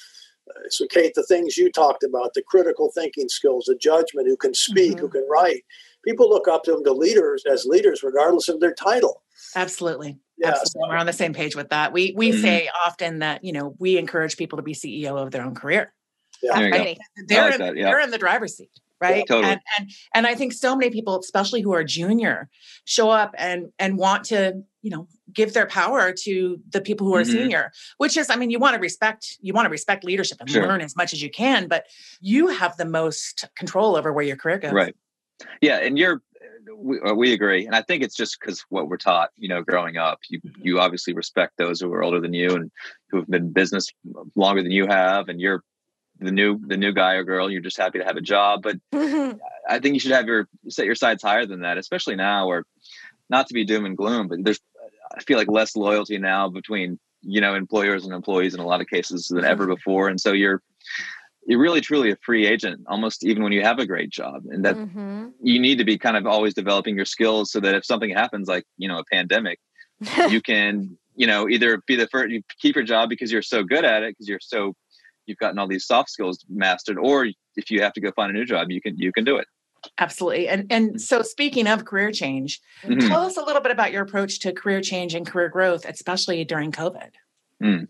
uh, 0.50 0.68
so 0.70 0.86
Kate, 0.88 1.12
the 1.14 1.22
things 1.22 1.56
you 1.56 1.70
talked 1.70 2.02
about, 2.02 2.34
the 2.34 2.42
critical 2.42 2.90
thinking 2.92 3.28
skills, 3.28 3.66
the 3.66 3.76
judgment, 3.76 4.26
who 4.26 4.36
can 4.36 4.54
speak, 4.54 4.92
mm-hmm. 4.92 5.00
who 5.00 5.08
can 5.08 5.26
write, 5.30 5.62
people 6.04 6.28
look 6.28 6.48
up 6.48 6.64
to 6.64 6.72
them 6.72 6.84
to 6.84 6.92
leaders 6.92 7.44
as 7.50 7.64
leaders, 7.64 8.02
regardless 8.02 8.48
of 8.48 8.60
their 8.60 8.74
title. 8.74 9.22
Absolutely. 9.54 10.18
Yeah, 10.38 10.48
Absolutely. 10.48 10.90
We're 10.90 10.96
on 10.96 11.06
the 11.06 11.12
same 11.12 11.34
page 11.34 11.54
with 11.54 11.70
that. 11.70 11.92
We 11.92 12.14
we 12.16 12.30
mm-hmm. 12.30 12.40
say 12.40 12.68
often 12.84 13.20
that, 13.20 13.44
you 13.44 13.52
know, 13.52 13.74
we 13.78 13.98
encourage 13.98 14.36
people 14.36 14.56
to 14.56 14.62
be 14.62 14.74
CEO 14.74 15.20
of 15.20 15.30
their 15.30 15.44
own 15.44 15.54
career. 15.54 15.92
Yeah. 16.42 16.52
Right? 16.52 16.98
They're, 17.28 17.44
like 17.44 17.54
in, 17.54 17.60
that, 17.60 17.76
yeah. 17.76 17.84
they're 17.86 18.00
in 18.00 18.10
the 18.10 18.18
driver's 18.18 18.56
seat 18.56 18.70
right 19.02 19.16
yeah, 19.18 19.24
totally. 19.24 19.52
and, 19.52 19.60
and 19.78 19.90
and 20.14 20.26
i 20.26 20.34
think 20.34 20.52
so 20.52 20.74
many 20.76 20.90
people 20.90 21.18
especially 21.18 21.60
who 21.60 21.72
are 21.72 21.84
junior 21.84 22.48
show 22.84 23.10
up 23.10 23.34
and 23.36 23.70
and 23.78 23.98
want 23.98 24.24
to 24.24 24.62
you 24.80 24.90
know 24.90 25.06
give 25.32 25.52
their 25.52 25.66
power 25.66 26.12
to 26.12 26.60
the 26.70 26.80
people 26.80 27.06
who 27.06 27.14
are 27.14 27.22
mm-hmm. 27.22 27.32
senior 27.32 27.72
which 27.98 28.16
is 28.16 28.30
i 28.30 28.36
mean 28.36 28.50
you 28.50 28.58
want 28.58 28.74
to 28.74 28.80
respect 28.80 29.36
you 29.40 29.52
want 29.52 29.66
to 29.66 29.70
respect 29.70 30.04
leadership 30.04 30.38
and 30.40 30.48
sure. 30.48 30.66
learn 30.66 30.80
as 30.80 30.96
much 30.96 31.12
as 31.12 31.20
you 31.20 31.30
can 31.30 31.68
but 31.68 31.86
you 32.20 32.46
have 32.48 32.76
the 32.76 32.84
most 32.84 33.48
control 33.56 33.96
over 33.96 34.12
where 34.12 34.24
your 34.24 34.36
career 34.36 34.58
goes 34.58 34.72
right 34.72 34.94
yeah 35.60 35.78
and 35.78 35.98
you're 35.98 36.22
we, 36.76 37.00
uh, 37.00 37.14
we 37.14 37.32
agree 37.32 37.66
and 37.66 37.74
i 37.74 37.82
think 37.82 38.02
it's 38.02 38.16
just 38.16 38.38
because 38.40 38.64
what 38.68 38.88
we're 38.88 38.96
taught 38.96 39.30
you 39.36 39.48
know 39.48 39.62
growing 39.62 39.96
up 39.96 40.18
you 40.28 40.40
mm-hmm. 40.40 40.66
you 40.66 40.80
obviously 40.80 41.12
respect 41.12 41.52
those 41.56 41.80
who 41.80 41.92
are 41.92 42.02
older 42.02 42.20
than 42.20 42.32
you 42.32 42.50
and 42.54 42.70
who 43.10 43.18
have 43.18 43.26
been 43.28 43.44
in 43.44 43.52
business 43.52 43.88
longer 44.36 44.62
than 44.62 44.72
you 44.72 44.86
have 44.86 45.28
and 45.28 45.40
you're 45.40 45.62
the 46.20 46.30
new 46.30 46.58
the 46.66 46.76
new 46.76 46.92
guy 46.92 47.14
or 47.14 47.24
girl 47.24 47.50
you're 47.50 47.60
just 47.60 47.76
happy 47.76 47.98
to 47.98 48.04
have 48.04 48.16
a 48.16 48.20
job 48.20 48.62
but 48.62 48.76
i 49.68 49.78
think 49.78 49.94
you 49.94 50.00
should 50.00 50.12
have 50.12 50.26
your 50.26 50.48
set 50.68 50.86
your 50.86 50.94
sights 50.94 51.22
higher 51.22 51.46
than 51.46 51.60
that 51.60 51.78
especially 51.78 52.16
now 52.16 52.46
or 52.46 52.64
not 53.28 53.46
to 53.46 53.54
be 53.54 53.64
doom 53.64 53.84
and 53.84 53.96
gloom 53.96 54.28
but 54.28 54.38
there's 54.44 54.60
i 55.16 55.20
feel 55.22 55.38
like 55.38 55.48
less 55.48 55.74
loyalty 55.74 56.18
now 56.18 56.48
between 56.48 56.98
you 57.22 57.40
know 57.40 57.54
employers 57.54 58.04
and 58.04 58.12
employees 58.12 58.54
in 58.54 58.60
a 58.60 58.66
lot 58.66 58.80
of 58.80 58.86
cases 58.86 59.28
than 59.28 59.44
ever 59.44 59.64
mm-hmm. 59.64 59.74
before 59.74 60.08
and 60.08 60.20
so 60.20 60.32
you're 60.32 60.62
you're 61.46 61.58
really 61.58 61.80
truly 61.80 62.10
a 62.10 62.16
free 62.24 62.46
agent 62.46 62.82
almost 62.86 63.24
even 63.24 63.42
when 63.42 63.52
you 63.52 63.62
have 63.62 63.78
a 63.78 63.86
great 63.86 64.10
job 64.10 64.42
and 64.50 64.64
that 64.64 64.76
mm-hmm. 64.76 65.28
you 65.42 65.58
need 65.58 65.78
to 65.78 65.84
be 65.84 65.98
kind 65.98 66.16
of 66.16 66.26
always 66.26 66.54
developing 66.54 66.96
your 66.96 67.04
skills 67.04 67.50
so 67.50 67.60
that 67.60 67.74
if 67.74 67.84
something 67.84 68.10
happens 68.10 68.48
like 68.48 68.64
you 68.76 68.88
know 68.88 68.98
a 68.98 69.04
pandemic 69.10 69.58
you 70.28 70.40
can 70.40 70.96
you 71.14 71.26
know 71.26 71.48
either 71.48 71.82
be 71.86 71.96
the 71.96 72.08
first 72.08 72.30
you 72.30 72.42
keep 72.60 72.74
your 72.74 72.84
job 72.84 73.08
because 73.08 73.32
you're 73.32 73.42
so 73.42 73.62
good 73.62 73.84
at 73.84 74.02
it 74.02 74.10
because 74.10 74.28
you're 74.28 74.40
so 74.40 74.74
you've 75.26 75.38
gotten 75.38 75.58
all 75.58 75.68
these 75.68 75.86
soft 75.86 76.10
skills 76.10 76.44
mastered 76.48 76.98
or 76.98 77.26
if 77.56 77.70
you 77.70 77.82
have 77.82 77.92
to 77.92 78.00
go 78.00 78.10
find 78.12 78.30
a 78.30 78.34
new 78.34 78.44
job 78.44 78.70
you 78.70 78.80
can 78.80 78.96
you 78.96 79.12
can 79.12 79.24
do 79.24 79.36
it 79.36 79.46
absolutely 79.98 80.48
and 80.48 80.66
and 80.70 81.00
so 81.00 81.22
speaking 81.22 81.66
of 81.66 81.84
career 81.84 82.12
change 82.12 82.60
mm-hmm. 82.82 83.08
tell 83.08 83.22
us 83.22 83.36
a 83.36 83.42
little 83.42 83.62
bit 83.62 83.72
about 83.72 83.92
your 83.92 84.02
approach 84.02 84.38
to 84.40 84.52
career 84.52 84.80
change 84.80 85.14
and 85.14 85.26
career 85.26 85.48
growth 85.48 85.84
especially 85.84 86.44
during 86.44 86.70
covid 86.70 87.10
mm. 87.62 87.86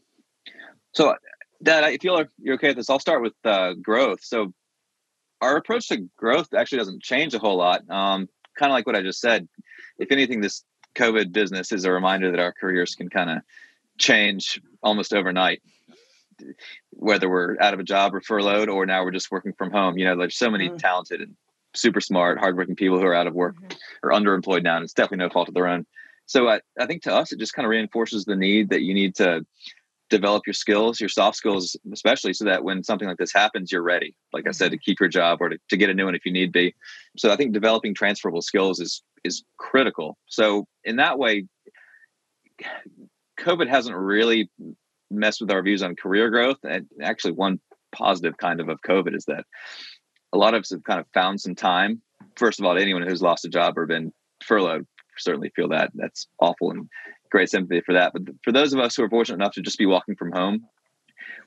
so 0.92 1.14
dad 1.62 1.85
if 1.92 2.05
you're, 2.05 2.29
you're 2.38 2.55
okay 2.55 2.68
with 2.68 2.77
this 2.77 2.90
i'll 2.90 2.98
start 2.98 3.22
with 3.22 3.35
uh, 3.44 3.75
growth 3.75 4.20
so 4.22 4.53
our 5.40 5.57
approach 5.57 5.88
to 5.88 6.09
growth 6.16 6.53
actually 6.55 6.79
doesn't 6.79 7.03
change 7.03 7.35
a 7.35 7.38
whole 7.38 7.57
lot 7.57 7.88
um, 7.90 8.29
kind 8.59 8.70
of 8.70 8.75
like 8.75 8.87
what 8.87 8.96
i 8.96 9.03
just 9.03 9.20
said 9.20 9.48
if 9.98 10.11
anything 10.11 10.40
this 10.40 10.64
covid 10.94 11.33
business 11.33 11.72
is 11.72 11.85
a 11.85 11.92
reminder 11.92 12.31
that 12.31 12.40
our 12.40 12.53
careers 12.53 12.94
can 12.94 13.09
kind 13.09 13.31
of 13.31 13.38
change 13.98 14.61
almost 14.83 15.14
overnight 15.14 15.62
whether 16.90 17.29
we're 17.29 17.57
out 17.61 17.75
of 17.75 17.81
a 17.81 17.85
job 17.85 18.14
or 18.14 18.20
furloughed 18.20 18.68
or 18.68 18.85
now 18.87 19.05
we're 19.05 19.11
just 19.11 19.31
working 19.31 19.53
from 19.53 19.70
home 19.70 19.96
you 19.96 20.05
know 20.05 20.16
there's 20.16 20.37
so 20.37 20.51
many 20.51 20.68
mm-hmm. 20.68 20.77
talented 20.77 21.20
and 21.20 21.37
super 21.75 22.01
smart 22.01 22.38
hardworking 22.38 22.77
people 22.77 22.98
who 22.98 23.07
are 23.07 23.14
out 23.14 23.27
of 23.27 23.35
work 23.35 23.57
mm-hmm. 23.57 23.77
or 24.03 24.11
underemployed 24.11 24.62
now 24.62 24.77
and 24.77 24.85
it's 24.85 24.92
definitely 24.92 25.18
no 25.18 25.31
fault 25.31 25.48
of 25.48 25.55
their 25.55 25.68
own 25.68 25.87
so 26.27 26.48
I, 26.48 26.61
I 26.79 26.87
think 26.87 27.03
to 27.03 27.14
us 27.14 27.33
it 27.33 27.38
just 27.38 27.55
kind 27.55 27.64
of 27.64 27.70
reinforces 27.70 28.25
the 28.25 28.37
need 28.37 28.70
that 28.70 28.83
you 28.83 28.94
need 28.94 29.14
to 29.16 29.44
develop 30.16 30.46
your 30.46 30.55
skills 30.55 31.01
your 31.01 31.09
soft 31.09 31.37
skills 31.37 31.77
especially 31.92 32.33
so 32.33 32.44
that 32.44 32.62
when 32.62 32.83
something 32.83 33.09
like 33.09 33.18
this 33.18 33.33
happens 33.33 33.72
you're 33.72 33.83
ready 33.83 34.14
like 34.33 34.46
i 34.46 34.51
said 34.51 34.70
to 34.70 34.77
mm-hmm. 34.77 34.83
keep 34.85 35.01
your 35.01 35.09
job 35.09 35.38
or 35.40 35.48
to, 35.48 35.59
to 35.68 35.77
get 35.77 35.90
a 35.90 35.94
new 35.94 36.05
one 36.05 36.14
if 36.14 36.25
you 36.25 36.33
need 36.33 36.53
be 36.53 36.75
so 37.16 37.33
i 37.33 37.37
think 37.37 37.53
developing 37.53 37.94
transferable 37.94 38.42
skills 38.42 38.81
is 38.81 39.03
is 39.25 39.44
critical 39.59 40.16
so 40.27 40.66
in 40.85 40.96
that 40.96 41.18
way 41.18 41.46
covid 43.38 43.68
hasn't 43.68 43.96
really 43.96 44.51
messed 45.12 45.40
with 45.40 45.51
our 45.51 45.62
views 45.62 45.83
on 45.83 45.94
career 45.94 46.31
growth. 46.31 46.59
And 46.64 46.87
actually, 47.01 47.33
one 47.33 47.61
positive 47.92 48.37
kind 48.38 48.61
of 48.61 48.68
of 48.68 48.81
COVID 48.87 49.14
is 49.14 49.27
that 49.27 49.44
a 50.33 50.38
lot 50.38 50.55
of 50.55 50.61
us 50.61 50.70
have 50.70 50.83
kind 50.85 50.98
of 50.98 51.07
found 51.12 51.40
some 51.40 51.55
time. 51.55 52.01
First 52.37 52.59
of 52.59 52.66
all, 52.66 52.77
anyone 52.77 53.03
who's 53.03 53.22
lost 53.22 53.44
a 53.44 53.51
job 53.51 53.77
or 53.77 53.87
been 53.87 54.12
furloughed 54.42 54.87
certainly 55.18 55.53
feel 55.55 55.68
that 55.68 55.90
that's 55.94 56.27
awful 56.40 56.70
and 56.70 56.88
great 57.32 57.50
sympathy 57.50 57.80
for 57.80 57.94
that. 57.94 58.12
But 58.12 58.22
for 58.44 58.52
those 58.52 58.72
of 58.72 58.78
us 58.78 58.94
who 58.94 59.02
are 59.02 59.10
fortunate 59.10 59.36
enough 59.36 59.54
to 59.54 59.62
just 59.62 59.78
be 59.78 59.86
walking 59.86 60.14
from 60.14 60.30
home, 60.30 60.66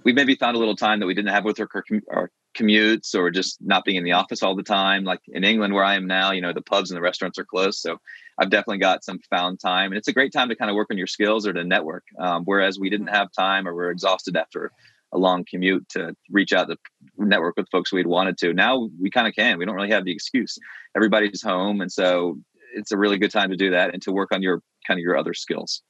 we 0.03 0.11
maybe 0.11 0.35
found 0.35 0.55
a 0.55 0.59
little 0.59 0.75
time 0.75 0.99
that 0.99 1.05
we 1.05 1.13
didn't 1.13 1.31
have 1.31 1.45
with 1.45 1.59
our, 1.59 1.69
our 2.11 2.31
commutes 2.57 3.15
or 3.15 3.31
just 3.31 3.57
not 3.61 3.85
being 3.85 3.97
in 3.97 4.03
the 4.03 4.11
office 4.11 4.43
all 4.43 4.55
the 4.55 4.63
time. 4.63 5.03
Like 5.03 5.21
in 5.27 5.43
England, 5.43 5.73
where 5.73 5.83
I 5.83 5.95
am 5.95 6.07
now, 6.07 6.31
you 6.31 6.41
know, 6.41 6.53
the 6.53 6.61
pubs 6.61 6.91
and 6.91 6.97
the 6.97 7.01
restaurants 7.01 7.39
are 7.39 7.45
closed. 7.45 7.79
So 7.79 7.99
I've 8.37 8.49
definitely 8.49 8.79
got 8.79 9.03
some 9.03 9.19
found 9.29 9.59
time. 9.59 9.91
And 9.91 9.97
it's 9.97 10.07
a 10.07 10.13
great 10.13 10.33
time 10.33 10.49
to 10.49 10.55
kind 10.55 10.69
of 10.69 10.75
work 10.75 10.89
on 10.91 10.97
your 10.97 11.07
skills 11.07 11.47
or 11.47 11.53
to 11.53 11.63
network. 11.63 12.03
Um, 12.19 12.43
whereas 12.45 12.79
we 12.79 12.89
didn't 12.89 13.07
have 13.07 13.31
time 13.31 13.67
or 13.67 13.73
we're 13.73 13.91
exhausted 13.91 14.35
after 14.35 14.71
a 15.11 15.17
long 15.17 15.45
commute 15.49 15.87
to 15.89 16.15
reach 16.29 16.51
out 16.51 16.67
to 16.67 16.77
network 17.17 17.55
with 17.57 17.69
folks 17.71 17.93
we'd 17.93 18.07
wanted 18.07 18.37
to. 18.39 18.53
Now 18.53 18.89
we 18.99 19.09
kind 19.09 19.27
of 19.27 19.35
can. 19.35 19.57
We 19.57 19.65
don't 19.65 19.75
really 19.75 19.91
have 19.91 20.05
the 20.05 20.11
excuse. 20.11 20.57
Everybody's 20.95 21.41
home. 21.41 21.81
And 21.81 21.91
so 21.91 22.37
it's 22.75 22.91
a 22.91 22.97
really 22.97 23.17
good 23.17 23.31
time 23.31 23.49
to 23.49 23.55
do 23.55 23.71
that 23.71 23.93
and 23.93 24.01
to 24.03 24.11
work 24.11 24.31
on 24.31 24.41
your 24.41 24.61
kind 24.87 24.99
of 24.99 25.01
your 25.01 25.17
other 25.17 25.33
skills. 25.33 25.81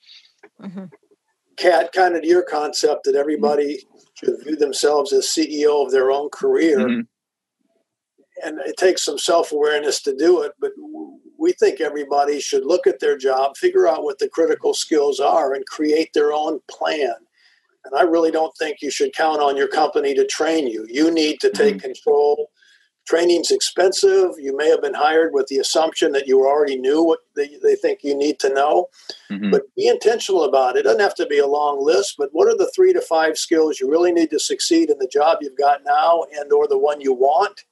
Mm-hmm. 0.61 0.85
Kat, 1.57 1.91
kind 1.93 2.15
of 2.15 2.23
your 2.23 2.43
concept 2.43 3.05
that 3.05 3.15
everybody 3.15 3.79
should 4.15 4.35
view 4.43 4.55
themselves 4.55 5.13
as 5.13 5.25
CEO 5.25 5.85
of 5.85 5.91
their 5.91 6.11
own 6.11 6.29
career. 6.29 6.79
Mm-hmm. 6.79 7.01
And 8.43 8.59
it 8.65 8.75
takes 8.77 9.03
some 9.03 9.17
self 9.17 9.51
awareness 9.51 10.01
to 10.03 10.15
do 10.15 10.41
it, 10.41 10.51
but 10.59 10.71
we 11.39 11.53
think 11.53 11.79
everybody 11.79 12.39
should 12.39 12.65
look 12.65 12.85
at 12.85 12.99
their 12.99 13.17
job, 13.17 13.55
figure 13.55 13.87
out 13.87 14.03
what 14.03 14.19
the 14.19 14.29
critical 14.29 14.73
skills 14.73 15.19
are, 15.19 15.53
and 15.53 15.65
create 15.65 16.09
their 16.13 16.33
own 16.33 16.59
plan. 16.69 17.15
And 17.85 17.95
I 17.95 18.01
really 18.01 18.31
don't 18.31 18.55
think 18.57 18.77
you 18.81 18.91
should 18.91 19.13
count 19.13 19.41
on 19.41 19.55
your 19.55 19.67
company 19.67 20.13
to 20.15 20.25
train 20.25 20.67
you. 20.67 20.85
You 20.89 21.11
need 21.11 21.39
to 21.41 21.49
take 21.49 21.75
mm-hmm. 21.75 21.85
control 21.85 22.49
training's 23.05 23.51
expensive. 23.51 24.31
You 24.37 24.55
may 24.55 24.69
have 24.69 24.81
been 24.81 24.93
hired 24.93 25.33
with 25.33 25.47
the 25.47 25.57
assumption 25.57 26.11
that 26.13 26.27
you 26.27 26.41
already 26.41 26.77
knew 26.77 27.03
what 27.03 27.19
they, 27.35 27.49
they 27.61 27.75
think 27.75 27.99
you 28.03 28.15
need 28.15 28.39
to 28.39 28.53
know. 28.53 28.87
Mm-hmm. 29.31 29.51
But 29.51 29.63
be 29.75 29.87
intentional 29.87 30.43
about 30.43 30.75
it. 30.75 30.79
It 30.79 30.83
doesn't 30.83 31.01
have 31.01 31.15
to 31.15 31.27
be 31.27 31.39
a 31.39 31.47
long 31.47 31.83
list, 31.83 32.15
but 32.17 32.29
what 32.31 32.47
are 32.47 32.57
the 32.57 32.71
three 32.75 32.93
to 32.93 33.01
five 33.01 33.37
skills 33.37 33.79
you 33.79 33.89
really 33.89 34.11
need 34.11 34.31
to 34.31 34.39
succeed 34.39 34.89
in 34.89 34.97
the 34.97 35.07
job 35.07 35.39
you've 35.41 35.57
got 35.57 35.83
now 35.85 36.25
and 36.37 36.51
or 36.51 36.67
the 36.67 36.77
one 36.77 37.01
you 37.01 37.13
want? 37.13 37.63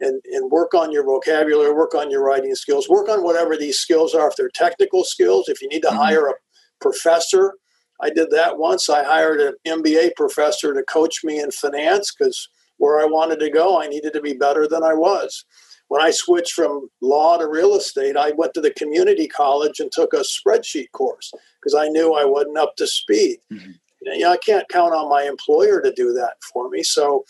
And, 0.00 0.20
and 0.32 0.50
work 0.50 0.74
on 0.74 0.90
your 0.90 1.04
vocabulary, 1.04 1.72
work 1.72 1.94
on 1.94 2.10
your 2.10 2.24
writing 2.24 2.56
skills, 2.56 2.88
work 2.88 3.08
on 3.08 3.22
whatever 3.22 3.56
these 3.56 3.78
skills 3.78 4.14
are. 4.14 4.28
If 4.28 4.34
they're 4.34 4.50
technical 4.52 5.04
skills, 5.04 5.48
if 5.48 5.62
you 5.62 5.68
need 5.68 5.82
to 5.82 5.88
mm-hmm. 5.88 5.96
hire 5.96 6.26
a 6.26 6.34
professor, 6.80 7.54
I 8.00 8.10
did 8.10 8.32
that 8.32 8.58
once. 8.58 8.90
I 8.90 9.04
hired 9.04 9.40
an 9.40 9.54
MBA 9.64 10.16
professor 10.16 10.74
to 10.74 10.82
coach 10.82 11.22
me 11.22 11.38
in 11.38 11.52
finance 11.52 12.12
because– 12.12 12.48
where 12.82 12.98
I 12.98 13.04
wanted 13.04 13.38
to 13.38 13.48
go, 13.48 13.80
I 13.80 13.86
needed 13.86 14.12
to 14.14 14.20
be 14.20 14.32
better 14.32 14.66
than 14.66 14.82
I 14.82 14.92
was. 14.92 15.44
When 15.86 16.02
I 16.02 16.10
switched 16.10 16.54
from 16.54 16.90
law 17.00 17.38
to 17.38 17.46
real 17.46 17.76
estate, 17.76 18.16
I 18.16 18.32
went 18.32 18.54
to 18.54 18.60
the 18.60 18.72
community 18.72 19.28
college 19.28 19.78
and 19.78 19.92
took 19.92 20.12
a 20.12 20.24
spreadsheet 20.24 20.90
course 20.90 21.32
because 21.60 21.76
I 21.76 21.86
knew 21.86 22.14
I 22.14 22.24
wasn't 22.24 22.58
up 22.58 22.74
to 22.78 22.88
speed. 22.88 23.38
Mm-hmm. 23.52 23.70
You 24.00 24.18
know, 24.18 24.32
I 24.32 24.36
can't 24.38 24.68
count 24.68 24.94
on 24.94 25.08
my 25.08 25.22
employer 25.22 25.80
to 25.80 25.92
do 25.92 26.12
that 26.14 26.34
for 26.52 26.68
me. 26.70 26.82
So 26.82 27.24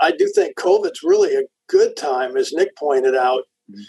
I 0.00 0.10
do 0.10 0.26
think 0.34 0.56
COVID's 0.56 1.02
really 1.02 1.34
a 1.36 1.42
good 1.68 1.94
time, 1.94 2.38
as 2.38 2.54
Nick 2.54 2.74
pointed 2.74 3.14
out, 3.14 3.42
mm-hmm. 3.70 3.82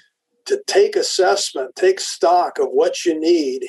to 0.48 0.62
take 0.68 0.98
assessment, 0.98 1.78
take 1.78 2.02
stock 2.02 2.60
of 2.60 2.68
what 2.72 3.06
you 3.06 3.18
need. 3.18 3.66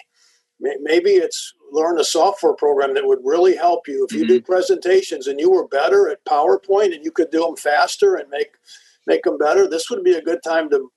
Maybe 0.80 1.10
it's 1.10 1.54
learn 1.72 1.98
a 1.98 2.04
software 2.04 2.54
program 2.54 2.94
that 2.94 3.06
would 3.06 3.18
really 3.24 3.56
help 3.56 3.88
you. 3.88 4.06
If 4.08 4.14
you 4.14 4.22
mm-hmm. 4.22 4.34
do 4.34 4.42
presentations 4.42 5.26
and 5.26 5.40
you 5.40 5.50
were 5.50 5.66
better 5.68 6.08
at 6.08 6.24
PowerPoint 6.24 6.94
and 6.94 7.04
you 7.04 7.10
could 7.10 7.30
do 7.30 7.40
them 7.40 7.56
faster 7.56 8.14
and 8.14 8.28
make 8.30 8.52
make 9.06 9.24
them 9.24 9.36
better, 9.36 9.68
this 9.68 9.90
would 9.90 10.02
be 10.02 10.14
a 10.14 10.22
good 10.22 10.42
time 10.42 10.70
to 10.70 10.90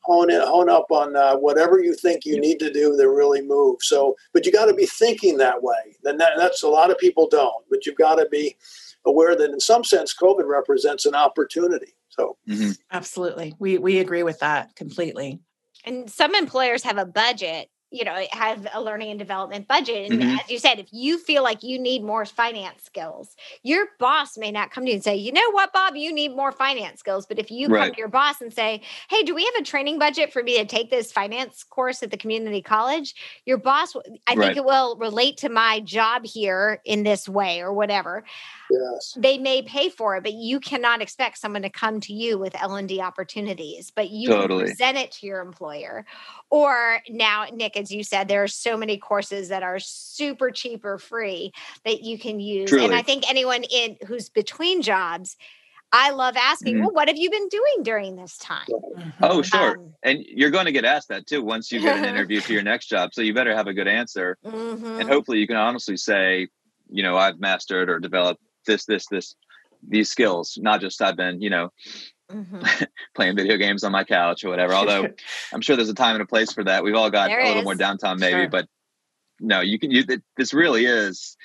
hone 0.00 0.30
in, 0.30 0.40
hone 0.40 0.68
up 0.68 0.86
on 0.90 1.14
uh, 1.14 1.36
whatever 1.36 1.80
you 1.80 1.94
think 1.94 2.24
you 2.24 2.40
need 2.40 2.58
to 2.58 2.72
do 2.72 2.96
to 2.96 3.08
really 3.08 3.40
move. 3.40 3.76
So, 3.80 4.16
but 4.32 4.44
you 4.44 4.50
got 4.50 4.66
to 4.66 4.74
be 4.74 4.86
thinking 4.86 5.36
that 5.38 5.62
way. 5.62 5.96
Then 6.02 6.16
that, 6.16 6.32
that's 6.36 6.64
a 6.64 6.68
lot 6.68 6.90
of 6.90 6.98
people 6.98 7.28
don't. 7.28 7.64
But 7.70 7.86
you've 7.86 7.96
got 7.96 8.16
to 8.16 8.28
be 8.28 8.56
aware 9.06 9.36
that 9.36 9.50
in 9.50 9.60
some 9.60 9.84
sense, 9.84 10.14
COVID 10.14 10.46
represents 10.46 11.06
an 11.06 11.14
opportunity. 11.14 11.94
So, 12.08 12.36
mm-hmm. 12.48 12.72
absolutely, 12.90 13.54
we 13.58 13.78
we 13.78 13.98
agree 13.98 14.22
with 14.22 14.40
that 14.40 14.74
completely. 14.76 15.40
And 15.84 16.10
some 16.10 16.34
employers 16.34 16.84
have 16.84 16.98
a 16.98 17.06
budget 17.06 17.68
you 17.92 18.04
know 18.04 18.24
have 18.32 18.66
a 18.72 18.80
learning 18.80 19.10
and 19.10 19.18
development 19.18 19.68
budget 19.68 20.10
and 20.10 20.20
mm-hmm. 20.20 20.38
as 20.38 20.50
you 20.50 20.58
said 20.58 20.78
if 20.78 20.88
you 20.90 21.18
feel 21.18 21.42
like 21.42 21.62
you 21.62 21.78
need 21.78 22.02
more 22.02 22.24
finance 22.24 22.82
skills 22.82 23.36
your 23.62 23.86
boss 23.98 24.38
may 24.38 24.50
not 24.50 24.70
come 24.70 24.84
to 24.84 24.90
you 24.90 24.94
and 24.94 25.04
say 25.04 25.14
you 25.14 25.30
know 25.30 25.50
what 25.50 25.72
bob 25.72 25.94
you 25.94 26.12
need 26.12 26.34
more 26.34 26.50
finance 26.50 27.00
skills 27.00 27.26
but 27.26 27.38
if 27.38 27.50
you 27.50 27.68
right. 27.68 27.84
come 27.84 27.94
to 27.94 27.98
your 27.98 28.08
boss 28.08 28.40
and 28.40 28.52
say 28.52 28.80
hey 29.10 29.22
do 29.22 29.34
we 29.34 29.44
have 29.44 29.54
a 29.60 29.62
training 29.62 29.98
budget 29.98 30.32
for 30.32 30.42
me 30.42 30.56
to 30.56 30.64
take 30.64 30.90
this 30.90 31.12
finance 31.12 31.62
course 31.62 32.02
at 32.02 32.10
the 32.10 32.16
community 32.16 32.62
college 32.62 33.14
your 33.44 33.58
boss 33.58 33.94
i 34.26 34.34
right. 34.34 34.38
think 34.38 34.56
it 34.56 34.64
will 34.64 34.96
relate 34.96 35.36
to 35.36 35.50
my 35.50 35.78
job 35.80 36.24
here 36.24 36.80
in 36.86 37.02
this 37.02 37.28
way 37.28 37.60
or 37.60 37.72
whatever 37.72 38.24
yes. 38.70 39.14
they 39.18 39.36
may 39.36 39.60
pay 39.60 39.90
for 39.90 40.16
it 40.16 40.22
but 40.22 40.32
you 40.32 40.58
cannot 40.58 41.02
expect 41.02 41.36
someone 41.36 41.62
to 41.62 41.70
come 41.70 42.00
to 42.00 42.14
you 42.14 42.38
with 42.38 42.54
l&d 42.60 43.00
opportunities 43.00 43.90
but 43.90 44.08
you 44.08 44.28
totally. 44.28 44.64
present 44.64 44.96
it 44.96 45.12
to 45.12 45.26
your 45.26 45.40
employer 45.40 46.06
or 46.48 47.00
now 47.10 47.44
nick 47.52 47.76
as 47.82 47.90
you 47.90 48.02
said, 48.02 48.28
there 48.28 48.42
are 48.42 48.48
so 48.48 48.76
many 48.76 48.96
courses 48.96 49.48
that 49.48 49.62
are 49.62 49.78
super 49.78 50.50
cheap 50.50 50.84
or 50.84 50.98
free 50.98 51.52
that 51.84 52.02
you 52.02 52.18
can 52.18 52.40
use. 52.40 52.70
Truly. 52.70 52.86
And 52.86 52.94
I 52.94 53.02
think 53.02 53.28
anyone 53.28 53.64
in 53.64 53.96
who's 54.06 54.28
between 54.28 54.80
jobs, 54.80 55.36
I 55.92 56.10
love 56.10 56.36
asking, 56.36 56.76
mm-hmm. 56.76 56.84
well, 56.84 56.94
what 56.94 57.08
have 57.08 57.18
you 57.18 57.30
been 57.30 57.48
doing 57.48 57.82
during 57.82 58.16
this 58.16 58.38
time? 58.38 58.66
Mm-hmm. 58.70 59.10
Oh, 59.22 59.42
sure. 59.42 59.78
Um, 59.78 59.94
and 60.02 60.24
you're 60.26 60.50
going 60.50 60.64
to 60.64 60.72
get 60.72 60.86
asked 60.86 61.08
that 61.08 61.26
too 61.26 61.42
once 61.42 61.70
you 61.70 61.80
get 61.80 61.98
an 61.98 62.04
interview 62.14 62.40
for 62.40 62.52
your 62.52 62.62
next 62.62 62.86
job. 62.86 63.12
So 63.12 63.20
you 63.20 63.34
better 63.34 63.54
have 63.54 63.66
a 63.66 63.74
good 63.74 63.88
answer. 63.88 64.38
Mm-hmm. 64.44 65.00
And 65.00 65.08
hopefully 65.08 65.38
you 65.38 65.46
can 65.46 65.56
honestly 65.56 65.98
say, 65.98 66.48
you 66.88 67.02
know, 67.02 67.18
I've 67.18 67.38
mastered 67.40 67.90
or 67.90 67.98
developed 67.98 68.40
this, 68.66 68.86
this, 68.86 69.06
this, 69.10 69.34
these 69.86 70.08
skills, 70.08 70.58
not 70.60 70.80
just 70.80 71.02
I've 71.02 71.16
been, 71.16 71.42
you 71.42 71.50
know, 71.50 71.70
mm-hmm. 72.32 72.84
playing 73.14 73.36
video 73.36 73.56
games 73.56 73.84
on 73.84 73.92
my 73.92 74.04
couch 74.04 74.44
or 74.44 74.50
whatever. 74.50 74.74
Although 74.74 75.08
I'm 75.52 75.60
sure 75.60 75.76
there's 75.76 75.88
a 75.88 75.94
time 75.94 76.14
and 76.14 76.22
a 76.22 76.26
place 76.26 76.52
for 76.52 76.64
that. 76.64 76.84
We've 76.84 76.94
all 76.94 77.10
got 77.10 77.28
there 77.28 77.40
a 77.40 77.46
little 77.46 77.60
is. 77.60 77.64
more 77.64 77.74
downtime, 77.74 78.18
maybe, 78.18 78.42
sure. 78.42 78.48
but 78.48 78.66
no, 79.40 79.60
you 79.60 79.78
can. 79.78 79.90
You 79.90 80.04
this 80.36 80.54
really 80.54 80.86
is 80.86 81.36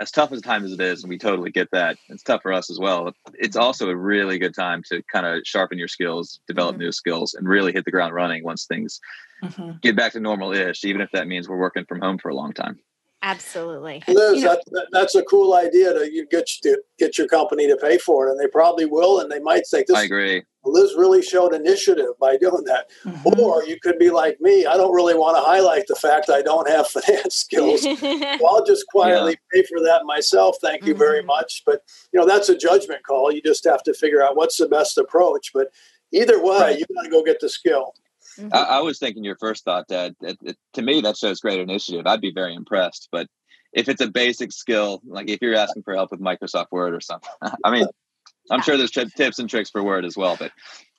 as 0.00 0.10
tough 0.10 0.32
as 0.32 0.40
time 0.40 0.64
as 0.64 0.72
it 0.72 0.80
is, 0.80 1.02
and 1.02 1.10
we 1.10 1.18
totally 1.18 1.50
get 1.50 1.68
that. 1.72 1.96
It's 2.08 2.22
tough 2.22 2.42
for 2.42 2.52
us 2.52 2.70
as 2.70 2.78
well. 2.78 3.12
It's 3.34 3.56
also 3.56 3.88
a 3.88 3.96
really 3.96 4.38
good 4.38 4.54
time 4.54 4.82
to 4.90 5.02
kind 5.12 5.26
of 5.26 5.42
sharpen 5.44 5.78
your 5.78 5.88
skills, 5.88 6.40
develop 6.48 6.74
mm-hmm. 6.74 6.84
new 6.84 6.92
skills, 6.92 7.34
and 7.34 7.48
really 7.48 7.72
hit 7.72 7.84
the 7.84 7.90
ground 7.90 8.14
running 8.14 8.42
once 8.44 8.66
things 8.66 9.00
mm-hmm. 9.42 9.72
get 9.80 9.96
back 9.96 10.12
to 10.12 10.20
normal-ish, 10.20 10.84
even 10.84 11.00
if 11.00 11.10
that 11.12 11.26
means 11.26 11.48
we're 11.48 11.58
working 11.58 11.84
from 11.84 12.00
home 12.00 12.18
for 12.18 12.28
a 12.28 12.34
long 12.34 12.52
time. 12.52 12.78
Absolutely. 13.22 14.02
Liz, 14.08 14.40
you 14.40 14.46
know, 14.46 14.58
that, 14.72 14.86
that's 14.90 15.14
a 15.14 15.22
cool 15.22 15.54
idea 15.54 15.92
to 15.92 16.12
you 16.12 16.26
get 16.26 16.46
to 16.62 16.82
get 16.98 17.16
your 17.16 17.28
company 17.28 17.68
to 17.68 17.76
pay 17.76 17.96
for 17.96 18.26
it, 18.26 18.32
and 18.32 18.40
they 18.40 18.48
probably 18.48 18.84
will, 18.84 19.20
and 19.20 19.30
they 19.30 19.38
might 19.38 19.62
think 19.70 19.86
this. 19.86 19.96
I 19.96 20.02
agree. 20.02 20.42
Liz 20.64 20.94
really 20.96 21.22
showed 21.22 21.54
initiative 21.54 22.18
by 22.20 22.36
doing 22.36 22.64
that. 22.64 22.90
Mm-hmm. 23.04 23.40
Or 23.40 23.64
you 23.64 23.78
could 23.80 23.98
be 23.98 24.10
like 24.10 24.40
me. 24.40 24.66
I 24.66 24.76
don't 24.76 24.94
really 24.94 25.14
want 25.14 25.36
to 25.36 25.42
highlight 25.42 25.86
the 25.88 25.96
fact 25.96 26.30
I 26.30 26.42
don't 26.42 26.68
have 26.68 26.86
finance 26.88 27.36
skills. 27.36 27.82
so 28.00 28.46
I'll 28.48 28.64
just 28.64 28.86
quietly 28.88 29.32
yeah. 29.32 29.62
pay 29.62 29.66
for 29.68 29.80
that 29.80 30.02
myself. 30.04 30.56
Thank 30.60 30.84
you 30.84 30.94
mm-hmm. 30.94 30.98
very 30.98 31.22
much. 31.22 31.62
But 31.64 31.82
you 32.12 32.18
know 32.20 32.26
that's 32.26 32.48
a 32.48 32.56
judgment 32.56 33.04
call. 33.04 33.32
You 33.32 33.42
just 33.42 33.64
have 33.64 33.82
to 33.84 33.94
figure 33.94 34.22
out 34.22 34.36
what's 34.36 34.56
the 34.56 34.68
best 34.68 34.98
approach. 34.98 35.50
But 35.54 35.68
either 36.12 36.42
way, 36.42 36.58
right. 36.58 36.78
you 36.78 36.84
got 36.94 37.02
to 37.02 37.10
go 37.10 37.22
get 37.22 37.40
the 37.40 37.48
skill. 37.48 37.94
Mm-hmm. 38.38 38.54
I, 38.54 38.62
I, 38.62 38.80
was 38.80 38.98
thinking 38.98 39.24
your 39.24 39.36
first 39.36 39.64
thought, 39.64 39.88
Dad. 39.88 40.14
It, 40.20 40.38
it, 40.42 40.56
to 40.74 40.82
me, 40.82 41.00
that 41.02 41.16
shows 41.16 41.40
great 41.40 41.60
initiative. 41.60 42.06
I'd 42.06 42.20
be 42.20 42.32
very 42.32 42.54
impressed. 42.54 43.08
But 43.12 43.28
if 43.72 43.88
it's 43.88 44.00
a 44.00 44.08
basic 44.08 44.52
skill, 44.52 45.00
like 45.04 45.28
if 45.28 45.40
you're 45.42 45.54
asking 45.54 45.82
for 45.82 45.94
help 45.94 46.10
with 46.10 46.20
Microsoft 46.20 46.66
Word 46.70 46.94
or 46.94 47.00
something, 47.00 47.30
I 47.64 47.70
mean, 47.70 47.86
I'm 48.50 48.62
sure 48.62 48.76
there's 48.76 48.90
tips 48.90 49.38
and 49.38 49.48
tricks 49.48 49.70
for 49.70 49.82
Word 49.82 50.04
as 50.04 50.16
well. 50.16 50.36
But 50.38 50.52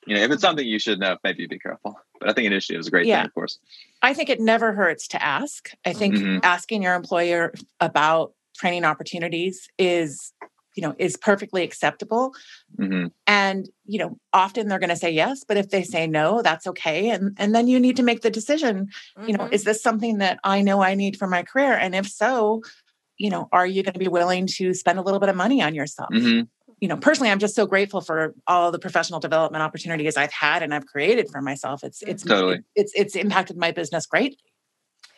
you 0.06 0.14
know, 0.14 0.22
if 0.22 0.30
it's 0.30 0.42
something 0.42 0.66
you 0.66 0.78
should 0.78 1.00
know, 1.00 1.16
maybe 1.24 1.46
be 1.46 1.58
careful. 1.58 1.98
But 2.20 2.30
I 2.30 2.32
think 2.32 2.46
initiative 2.46 2.80
is 2.80 2.86
a 2.86 2.90
great 2.90 3.06
yeah. 3.06 3.20
thing, 3.20 3.26
of 3.26 3.34
course. 3.34 3.58
I 4.02 4.14
think 4.14 4.28
it 4.28 4.40
never 4.40 4.72
hurts 4.72 5.08
to 5.08 5.22
ask. 5.22 5.70
I 5.84 5.92
think 5.92 6.16
mm-hmm. 6.16 6.38
asking 6.42 6.82
your 6.82 6.94
employer 6.94 7.54
about 7.80 8.32
training 8.56 8.84
opportunities 8.84 9.68
is 9.78 10.32
you 10.74 10.82
know 10.82 10.94
is 10.98 11.16
perfectly 11.16 11.62
acceptable 11.62 12.34
mm-hmm. 12.78 13.06
and 13.26 13.68
you 13.86 13.98
know 13.98 14.18
often 14.32 14.68
they're 14.68 14.78
going 14.78 14.88
to 14.88 14.96
say 14.96 15.10
yes 15.10 15.44
but 15.46 15.56
if 15.56 15.70
they 15.70 15.82
say 15.82 16.06
no 16.06 16.42
that's 16.42 16.66
okay 16.66 17.10
and 17.10 17.36
and 17.38 17.54
then 17.54 17.68
you 17.68 17.78
need 17.78 17.96
to 17.96 18.02
make 18.02 18.22
the 18.22 18.30
decision 18.30 18.86
mm-hmm. 19.16 19.28
you 19.28 19.36
know 19.36 19.44
mm-hmm. 19.44 19.54
is 19.54 19.64
this 19.64 19.82
something 19.82 20.18
that 20.18 20.38
i 20.44 20.60
know 20.60 20.82
i 20.82 20.94
need 20.94 21.16
for 21.16 21.26
my 21.26 21.42
career 21.42 21.72
and 21.72 21.94
if 21.94 22.06
so 22.06 22.62
you 23.18 23.30
know 23.30 23.48
are 23.52 23.66
you 23.66 23.82
going 23.82 23.92
to 23.92 23.98
be 23.98 24.08
willing 24.08 24.46
to 24.46 24.74
spend 24.74 24.98
a 24.98 25.02
little 25.02 25.20
bit 25.20 25.28
of 25.28 25.36
money 25.36 25.62
on 25.62 25.74
yourself 25.74 26.10
mm-hmm. 26.12 26.44
you 26.80 26.88
know 26.88 26.96
personally 26.96 27.30
i'm 27.30 27.38
just 27.38 27.54
so 27.54 27.66
grateful 27.66 28.00
for 28.00 28.34
all 28.46 28.70
the 28.70 28.78
professional 28.78 29.20
development 29.20 29.62
opportunities 29.62 30.16
i've 30.16 30.32
had 30.32 30.62
and 30.62 30.74
i've 30.74 30.86
created 30.86 31.28
for 31.30 31.40
myself 31.40 31.84
it's 31.84 32.02
it's 32.02 32.22
totally 32.22 32.60
it's 32.74 32.92
it's 32.94 33.16
impacted 33.16 33.56
my 33.56 33.70
business 33.70 34.06
greatly 34.06 34.38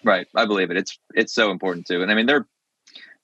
right 0.04 0.26
i 0.34 0.44
believe 0.44 0.70
it 0.70 0.76
it's 0.76 0.98
it's 1.14 1.32
so 1.32 1.50
important 1.50 1.86
too 1.86 2.02
and 2.02 2.10
i 2.10 2.14
mean 2.14 2.26
there 2.26 2.46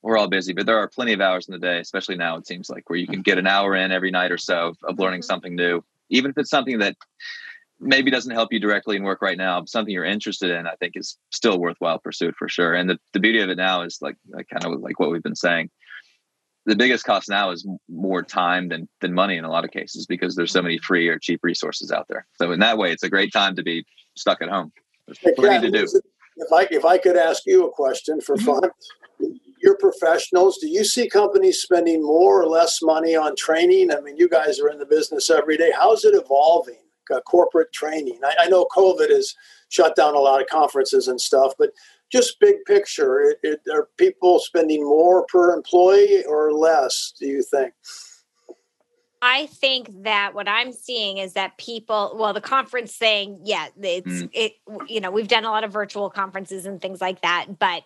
we're 0.03 0.19
all 0.19 0.29
busy, 0.29 0.53
but 0.53 0.67
there 0.67 0.79
are 0.79 0.89
plenty 0.89 1.13
of 1.13 1.21
hours 1.21 1.49
in 1.49 1.53
the 1.53 1.59
day, 1.59 1.79
especially 1.79 2.17
now, 2.17 2.37
it 2.37 2.47
seems 2.47 2.69
like, 2.69 2.91
where 2.91 2.99
you 2.99 3.07
can 3.07 3.23
get 3.23 3.39
an 3.39 3.47
hour 3.47 3.75
in 3.75 3.93
every 3.93 4.11
night 4.11 4.33
or 4.33 4.39
so 4.39 4.75
of, 4.83 4.99
learning 4.99 5.21
mm-hmm. 5.21 5.27
something 5.27 5.55
new, 5.55 5.83
even 6.11 6.31
if 6.31 6.39
it's 6.39 6.51
something 6.51 6.79
that 6.81 6.97
maybe 7.81 8.11
doesn't 8.11 8.33
help 8.33 8.53
you 8.53 8.61
directly 8.61 8.97
in 8.97 9.03
work 9.03 9.23
right 9.23 9.39
now, 9.39 9.61
but 9.61 9.69
something 9.69 9.93
you're 9.93 10.05
interested 10.05 10.51
in, 10.51 10.67
I 10.67 10.75
think 10.77 10.95
is 10.97 11.17
still 11.31 11.59
worthwhile 11.59 11.99
pursuit 11.99 12.35
for 12.37 12.49
sure. 12.49 12.75
And 12.75 12.91
the, 12.91 12.99
the 13.13 13.21
beauty 13.21 13.41
of 13.41 13.49
it 13.49 13.57
now 13.57 13.83
is 13.83 13.99
like, 14.01 14.17
like 14.29 14.49
kind 14.49 14.65
of 14.65 14.81
like 14.81 14.99
what 14.99 15.11
we've 15.11 15.23
been 15.23 15.37
saying. 15.37 15.71
The 16.65 16.77
biggest 16.77 17.05
cost 17.05 17.29
now 17.29 17.51
is 17.51 17.67
more 17.89 18.23
time 18.23 18.69
than 18.69 18.89
than 19.01 19.13
money 19.13 19.37
in 19.37 19.45
a 19.45 19.51
lot 19.51 19.65
of 19.65 19.73
cases 19.73 20.07
because 20.07 20.37
there's 20.37 20.53
so 20.53 20.63
many 20.63 20.79
free 20.79 21.09
or 21.09 21.19
cheap 21.19 21.41
resources 21.43 21.91
out 21.91 22.07
there. 22.09 22.25
So 22.35 22.53
in 22.53 22.61
that 22.61 22.79
way, 22.79 22.93
it's 22.93 23.03
a 23.03 23.11
great 23.11 23.33
time 23.33 23.57
to 23.57 23.65
be 23.65 23.85
stuck 24.17 24.41
at 24.41 24.49
home. 24.49 24.71
There's 25.07 25.19
plenty 25.35 25.69
to 25.69 25.77
do. 25.77 25.89
If 26.37 26.53
I 26.53 26.69
if 26.71 26.85
I 26.85 26.99
could 26.99 27.17
ask 27.17 27.43
you 27.47 27.67
a 27.67 27.71
question 27.73 28.21
for 28.21 28.37
mm-hmm. 28.37 28.61
fun, 28.61 28.71
you're 29.63 29.77
professionals. 29.77 30.59
Do 30.59 30.69
you 30.69 30.85
see 30.85 31.09
companies 31.09 31.63
spending 31.63 32.03
more 32.03 32.43
or 32.43 32.47
less 32.47 32.81
money 32.83 33.15
on 33.15 33.37
training? 33.37 33.93
I 33.93 34.01
mean, 34.01 34.17
you 34.17 34.29
guys 34.29 34.59
are 34.61 34.69
in 34.69 34.79
the 34.79 34.87
business 34.87 35.31
every 35.31 35.57
day. 35.57 35.73
How's 35.75 36.05
it 36.05 36.15
evolving? 36.15 36.83
uh, 37.13 37.21
corporate 37.21 37.73
training. 37.73 38.19
I, 38.25 38.45
I, 38.45 38.49
know 38.49 38.67
COVID 38.67 39.11
has 39.11 39.35
shut 39.69 39.97
down 39.97 40.15
a 40.15 40.19
lot 40.19 40.41
of 40.41 40.49
conferences 40.49 41.09
and 41.09 41.21
stuff, 41.21 41.53
but 41.59 41.71
just 42.11 42.39
big 42.41 42.57
picture, 42.67 43.21
it, 43.21 43.39
it, 43.43 43.61
are 43.73 43.89
people 43.97 44.39
spending 44.39 44.85
more 44.85 45.25
per 45.27 45.55
employee 45.55 46.25
or 46.25 46.53
less? 46.53 47.13
Do 47.19 47.27
you 47.27 47.43
think? 47.43 47.73
I 49.25 49.47
think 49.47 50.03
that 50.03 50.35
what 50.35 50.49
I'm 50.49 50.73
seeing 50.73 51.19
is 51.19 51.35
that 51.35 51.57
people, 51.57 52.17
well, 52.19 52.33
the 52.33 52.41
conference 52.41 52.97
thing, 52.97 53.41
yeah, 53.45 53.69
it's 53.81 54.07
mm. 54.07 54.29
it. 54.33 54.55
You 54.89 55.01
know, 55.01 55.13
we've 55.13 55.29
done 55.29 55.45
a 55.45 55.51
lot 55.51 55.63
of 55.63 55.73
virtual 55.73 56.11
conferences 56.11 56.67
and 56.67 56.81
things 56.81 57.01
like 57.01 57.23
that, 57.23 57.47
but 57.59 57.85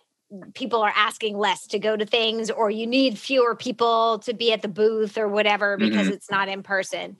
people 0.53 0.81
are 0.81 0.93
asking 0.95 1.37
less 1.37 1.67
to 1.67 1.79
go 1.79 1.95
to 1.95 2.05
things, 2.05 2.49
or 2.51 2.69
you 2.69 2.85
need 2.85 3.17
fewer 3.17 3.55
people 3.55 4.19
to 4.19 4.33
be 4.33 4.51
at 4.51 4.61
the 4.61 4.67
booth 4.67 5.17
or 5.17 5.27
whatever 5.27 5.77
because 5.77 6.07
mm-hmm. 6.07 6.15
it's 6.15 6.29
not 6.29 6.49
in 6.49 6.63
person. 6.63 7.17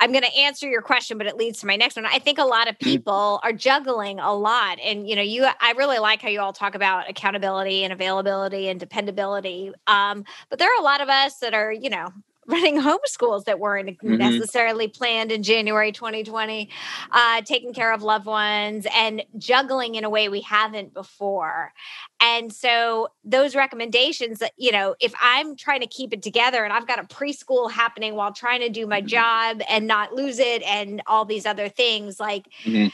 I'm 0.00 0.10
going 0.10 0.24
to 0.24 0.36
answer 0.36 0.68
your 0.68 0.82
question, 0.82 1.16
but 1.16 1.26
it 1.28 1.36
leads 1.36 1.60
to 1.60 1.66
my 1.66 1.76
next 1.76 1.94
one. 1.94 2.06
I 2.06 2.18
think 2.18 2.38
a 2.38 2.44
lot 2.44 2.68
of 2.68 2.74
mm. 2.74 2.80
people 2.80 3.38
are 3.44 3.52
juggling 3.52 4.18
a 4.18 4.34
lot. 4.34 4.80
And, 4.80 5.08
you 5.08 5.14
know, 5.14 5.22
you, 5.22 5.46
I 5.60 5.72
really 5.76 5.98
like 5.98 6.20
how 6.20 6.28
you 6.28 6.40
all 6.40 6.52
talk 6.52 6.74
about 6.74 7.08
accountability 7.08 7.84
and 7.84 7.92
availability 7.92 8.68
and 8.68 8.80
dependability. 8.80 9.72
Um, 9.86 10.24
but 10.50 10.58
there 10.58 10.68
are 10.68 10.80
a 10.80 10.84
lot 10.84 11.02
of 11.02 11.08
us 11.08 11.38
that 11.38 11.54
are, 11.54 11.72
you 11.72 11.88
know, 11.88 12.08
running 12.46 12.80
homeschools 12.80 13.44
that 13.44 13.58
weren't 13.58 13.88
mm-hmm. 13.88 14.16
necessarily 14.16 14.88
planned 14.88 15.32
in 15.32 15.42
January 15.42 15.92
2020, 15.92 16.68
uh, 17.10 17.42
taking 17.42 17.72
care 17.72 17.92
of 17.92 18.02
loved 18.02 18.26
ones 18.26 18.86
and 18.94 19.22
juggling 19.38 19.94
in 19.94 20.04
a 20.04 20.10
way 20.10 20.28
we 20.28 20.40
haven't 20.40 20.94
before. 20.94 21.72
And 22.20 22.52
so 22.52 23.08
those 23.24 23.54
recommendations 23.54 24.38
that, 24.40 24.52
you 24.56 24.72
know, 24.72 24.94
if 25.00 25.12
I'm 25.20 25.56
trying 25.56 25.80
to 25.80 25.86
keep 25.86 26.12
it 26.12 26.22
together 26.22 26.64
and 26.64 26.72
I've 26.72 26.86
got 26.86 26.98
a 26.98 27.04
preschool 27.04 27.70
happening 27.70 28.14
while 28.14 28.32
trying 28.32 28.60
to 28.60 28.68
do 28.68 28.86
my 28.86 29.00
mm-hmm. 29.00 29.08
job 29.08 29.62
and 29.68 29.86
not 29.86 30.12
lose 30.12 30.38
it 30.38 30.62
and 30.62 31.02
all 31.06 31.24
these 31.24 31.46
other 31.46 31.68
things, 31.68 32.18
like 32.20 32.46
mm-hmm 32.64 32.88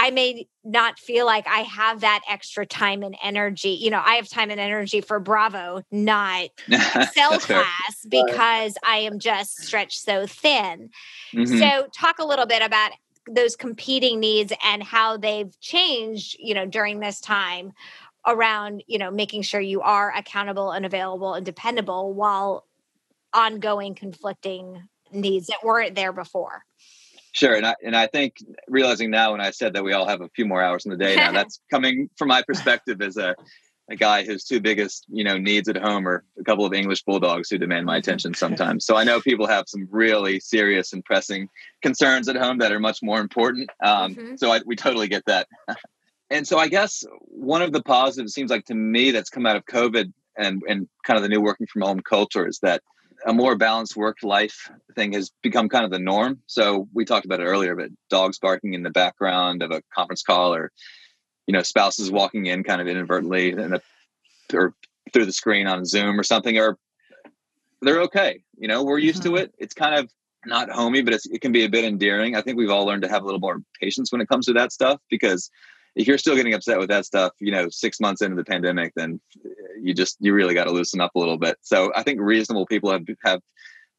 I 0.00 0.10
may 0.10 0.48
not 0.64 0.98
feel 0.98 1.26
like 1.26 1.46
I 1.46 1.58
have 1.60 2.00
that 2.00 2.22
extra 2.26 2.64
time 2.64 3.02
and 3.02 3.14
energy. 3.22 3.68
You 3.72 3.90
know, 3.90 4.00
I 4.02 4.14
have 4.14 4.30
time 4.30 4.50
and 4.50 4.58
energy 4.58 5.02
for 5.02 5.20
Bravo, 5.20 5.82
not 5.90 6.48
cell 7.12 7.38
class, 7.38 8.06
because 8.08 8.78
I 8.82 8.96
am 8.96 9.18
just 9.18 9.58
stretched 9.58 10.00
so 10.00 10.26
thin. 10.26 10.88
Mm-hmm. 11.34 11.58
So, 11.58 11.86
talk 11.94 12.18
a 12.18 12.24
little 12.24 12.46
bit 12.46 12.62
about 12.62 12.92
those 13.30 13.56
competing 13.56 14.20
needs 14.20 14.54
and 14.64 14.82
how 14.82 15.18
they've 15.18 15.52
changed, 15.60 16.34
you 16.38 16.54
know, 16.54 16.64
during 16.64 17.00
this 17.00 17.20
time 17.20 17.72
around, 18.26 18.82
you 18.86 18.96
know, 18.96 19.10
making 19.10 19.42
sure 19.42 19.60
you 19.60 19.82
are 19.82 20.14
accountable 20.16 20.70
and 20.70 20.86
available 20.86 21.34
and 21.34 21.44
dependable 21.44 22.14
while 22.14 22.66
ongoing 23.34 23.94
conflicting 23.94 24.88
needs 25.12 25.48
that 25.48 25.62
weren't 25.62 25.94
there 25.94 26.12
before. 26.12 26.64
Sure, 27.32 27.54
and 27.54 27.66
I 27.66 27.74
and 27.84 27.96
I 27.96 28.06
think 28.06 28.36
realizing 28.68 29.10
now 29.10 29.32
when 29.32 29.40
I 29.40 29.50
said 29.50 29.74
that 29.74 29.84
we 29.84 29.92
all 29.92 30.06
have 30.06 30.20
a 30.20 30.28
few 30.30 30.46
more 30.46 30.62
hours 30.62 30.84
in 30.84 30.90
the 30.90 30.96
day 30.96 31.16
now, 31.16 31.32
that's 31.40 31.60
coming 31.70 32.10
from 32.16 32.28
my 32.28 32.42
perspective 32.42 33.00
as 33.02 33.16
a 33.16 33.34
a 33.90 33.96
guy 33.96 34.24
whose 34.24 34.44
two 34.44 34.60
biggest 34.60 35.04
you 35.08 35.24
know 35.24 35.36
needs 35.36 35.68
at 35.68 35.76
home 35.76 36.06
are 36.06 36.24
a 36.38 36.44
couple 36.44 36.64
of 36.64 36.72
English 36.72 37.02
bulldogs 37.02 37.50
who 37.50 37.58
demand 37.58 37.86
my 37.86 37.96
attention 37.96 38.32
sometimes. 38.34 38.86
So 38.86 38.96
I 38.96 39.04
know 39.04 39.20
people 39.20 39.46
have 39.46 39.64
some 39.68 39.88
really 39.90 40.38
serious 40.40 40.92
and 40.92 41.04
pressing 41.04 41.48
concerns 41.82 42.28
at 42.28 42.36
home 42.36 42.58
that 42.58 42.72
are 42.72 42.80
much 42.80 43.02
more 43.02 43.20
important. 43.20 43.68
Um, 43.82 44.14
mm-hmm. 44.14 44.36
So 44.36 44.52
I, 44.52 44.60
we 44.64 44.76
totally 44.76 45.08
get 45.08 45.24
that. 45.26 45.48
and 46.30 46.46
so 46.46 46.58
I 46.58 46.68
guess 46.68 47.04
one 47.18 47.62
of 47.62 47.72
the 47.72 47.82
positives 47.82 48.32
seems 48.32 48.50
like 48.50 48.64
to 48.66 48.74
me 48.74 49.10
that's 49.10 49.30
come 49.30 49.44
out 49.44 49.56
of 49.56 49.66
COVID 49.66 50.12
and 50.36 50.62
and 50.68 50.88
kind 51.04 51.16
of 51.16 51.22
the 51.22 51.28
new 51.28 51.40
working 51.40 51.66
from 51.66 51.82
home 51.82 52.00
culture 52.00 52.46
is 52.46 52.60
that 52.60 52.82
a 53.26 53.32
more 53.32 53.56
balanced 53.56 53.96
work 53.96 54.18
life 54.22 54.70
thing 54.94 55.12
has 55.12 55.30
become 55.42 55.68
kind 55.68 55.84
of 55.84 55.90
the 55.90 55.98
norm. 55.98 56.40
So 56.46 56.88
we 56.92 57.04
talked 57.04 57.26
about 57.26 57.40
it 57.40 57.44
earlier, 57.44 57.76
but 57.76 57.90
dogs 58.08 58.38
barking 58.38 58.74
in 58.74 58.82
the 58.82 58.90
background 58.90 59.62
of 59.62 59.70
a 59.70 59.82
conference 59.94 60.22
call 60.22 60.54
or, 60.54 60.72
you 61.46 61.52
know, 61.52 61.62
spouses 61.62 62.10
walking 62.10 62.46
in 62.46 62.64
kind 62.64 62.80
of 62.80 62.88
inadvertently 62.88 63.50
in 63.50 63.74
a, 63.74 63.80
or 64.52 64.74
through 65.12 65.26
the 65.26 65.32
screen 65.32 65.66
on 65.66 65.84
Zoom 65.84 66.18
or 66.18 66.22
something, 66.22 66.58
or 66.58 66.78
they're 67.82 68.02
okay. 68.02 68.42
You 68.56 68.68
know, 68.68 68.84
we're 68.84 68.98
used 68.98 69.22
mm-hmm. 69.22 69.36
to 69.36 69.42
it. 69.42 69.54
It's 69.58 69.74
kind 69.74 69.94
of 69.94 70.10
not 70.46 70.70
homey, 70.70 71.02
but 71.02 71.14
it 71.14 71.40
can 71.40 71.52
be 71.52 71.64
a 71.64 71.68
bit 71.68 71.84
endearing. 71.84 72.36
I 72.36 72.42
think 72.42 72.56
we've 72.56 72.70
all 72.70 72.86
learned 72.86 73.02
to 73.02 73.08
have 73.08 73.22
a 73.22 73.24
little 73.24 73.40
more 73.40 73.60
patience 73.80 74.10
when 74.10 74.20
it 74.20 74.28
comes 74.28 74.46
to 74.46 74.54
that 74.54 74.72
stuff 74.72 75.00
because 75.10 75.50
if 75.96 76.06
you're 76.06 76.18
still 76.18 76.36
getting 76.36 76.54
upset 76.54 76.78
with 76.78 76.88
that 76.88 77.04
stuff, 77.04 77.32
you 77.40 77.52
know, 77.52 77.68
six 77.68 78.00
months 78.00 78.22
into 78.22 78.36
the 78.36 78.44
pandemic, 78.44 78.92
then 78.94 79.20
you 79.80 79.94
just 79.94 80.16
you 80.20 80.32
really 80.34 80.54
got 80.54 80.64
to 80.64 80.70
loosen 80.70 81.00
up 81.00 81.12
a 81.14 81.18
little 81.18 81.38
bit. 81.38 81.56
So 81.62 81.92
I 81.94 82.02
think 82.02 82.20
reasonable 82.20 82.66
people 82.66 82.90
have 82.90 83.02
have 83.24 83.40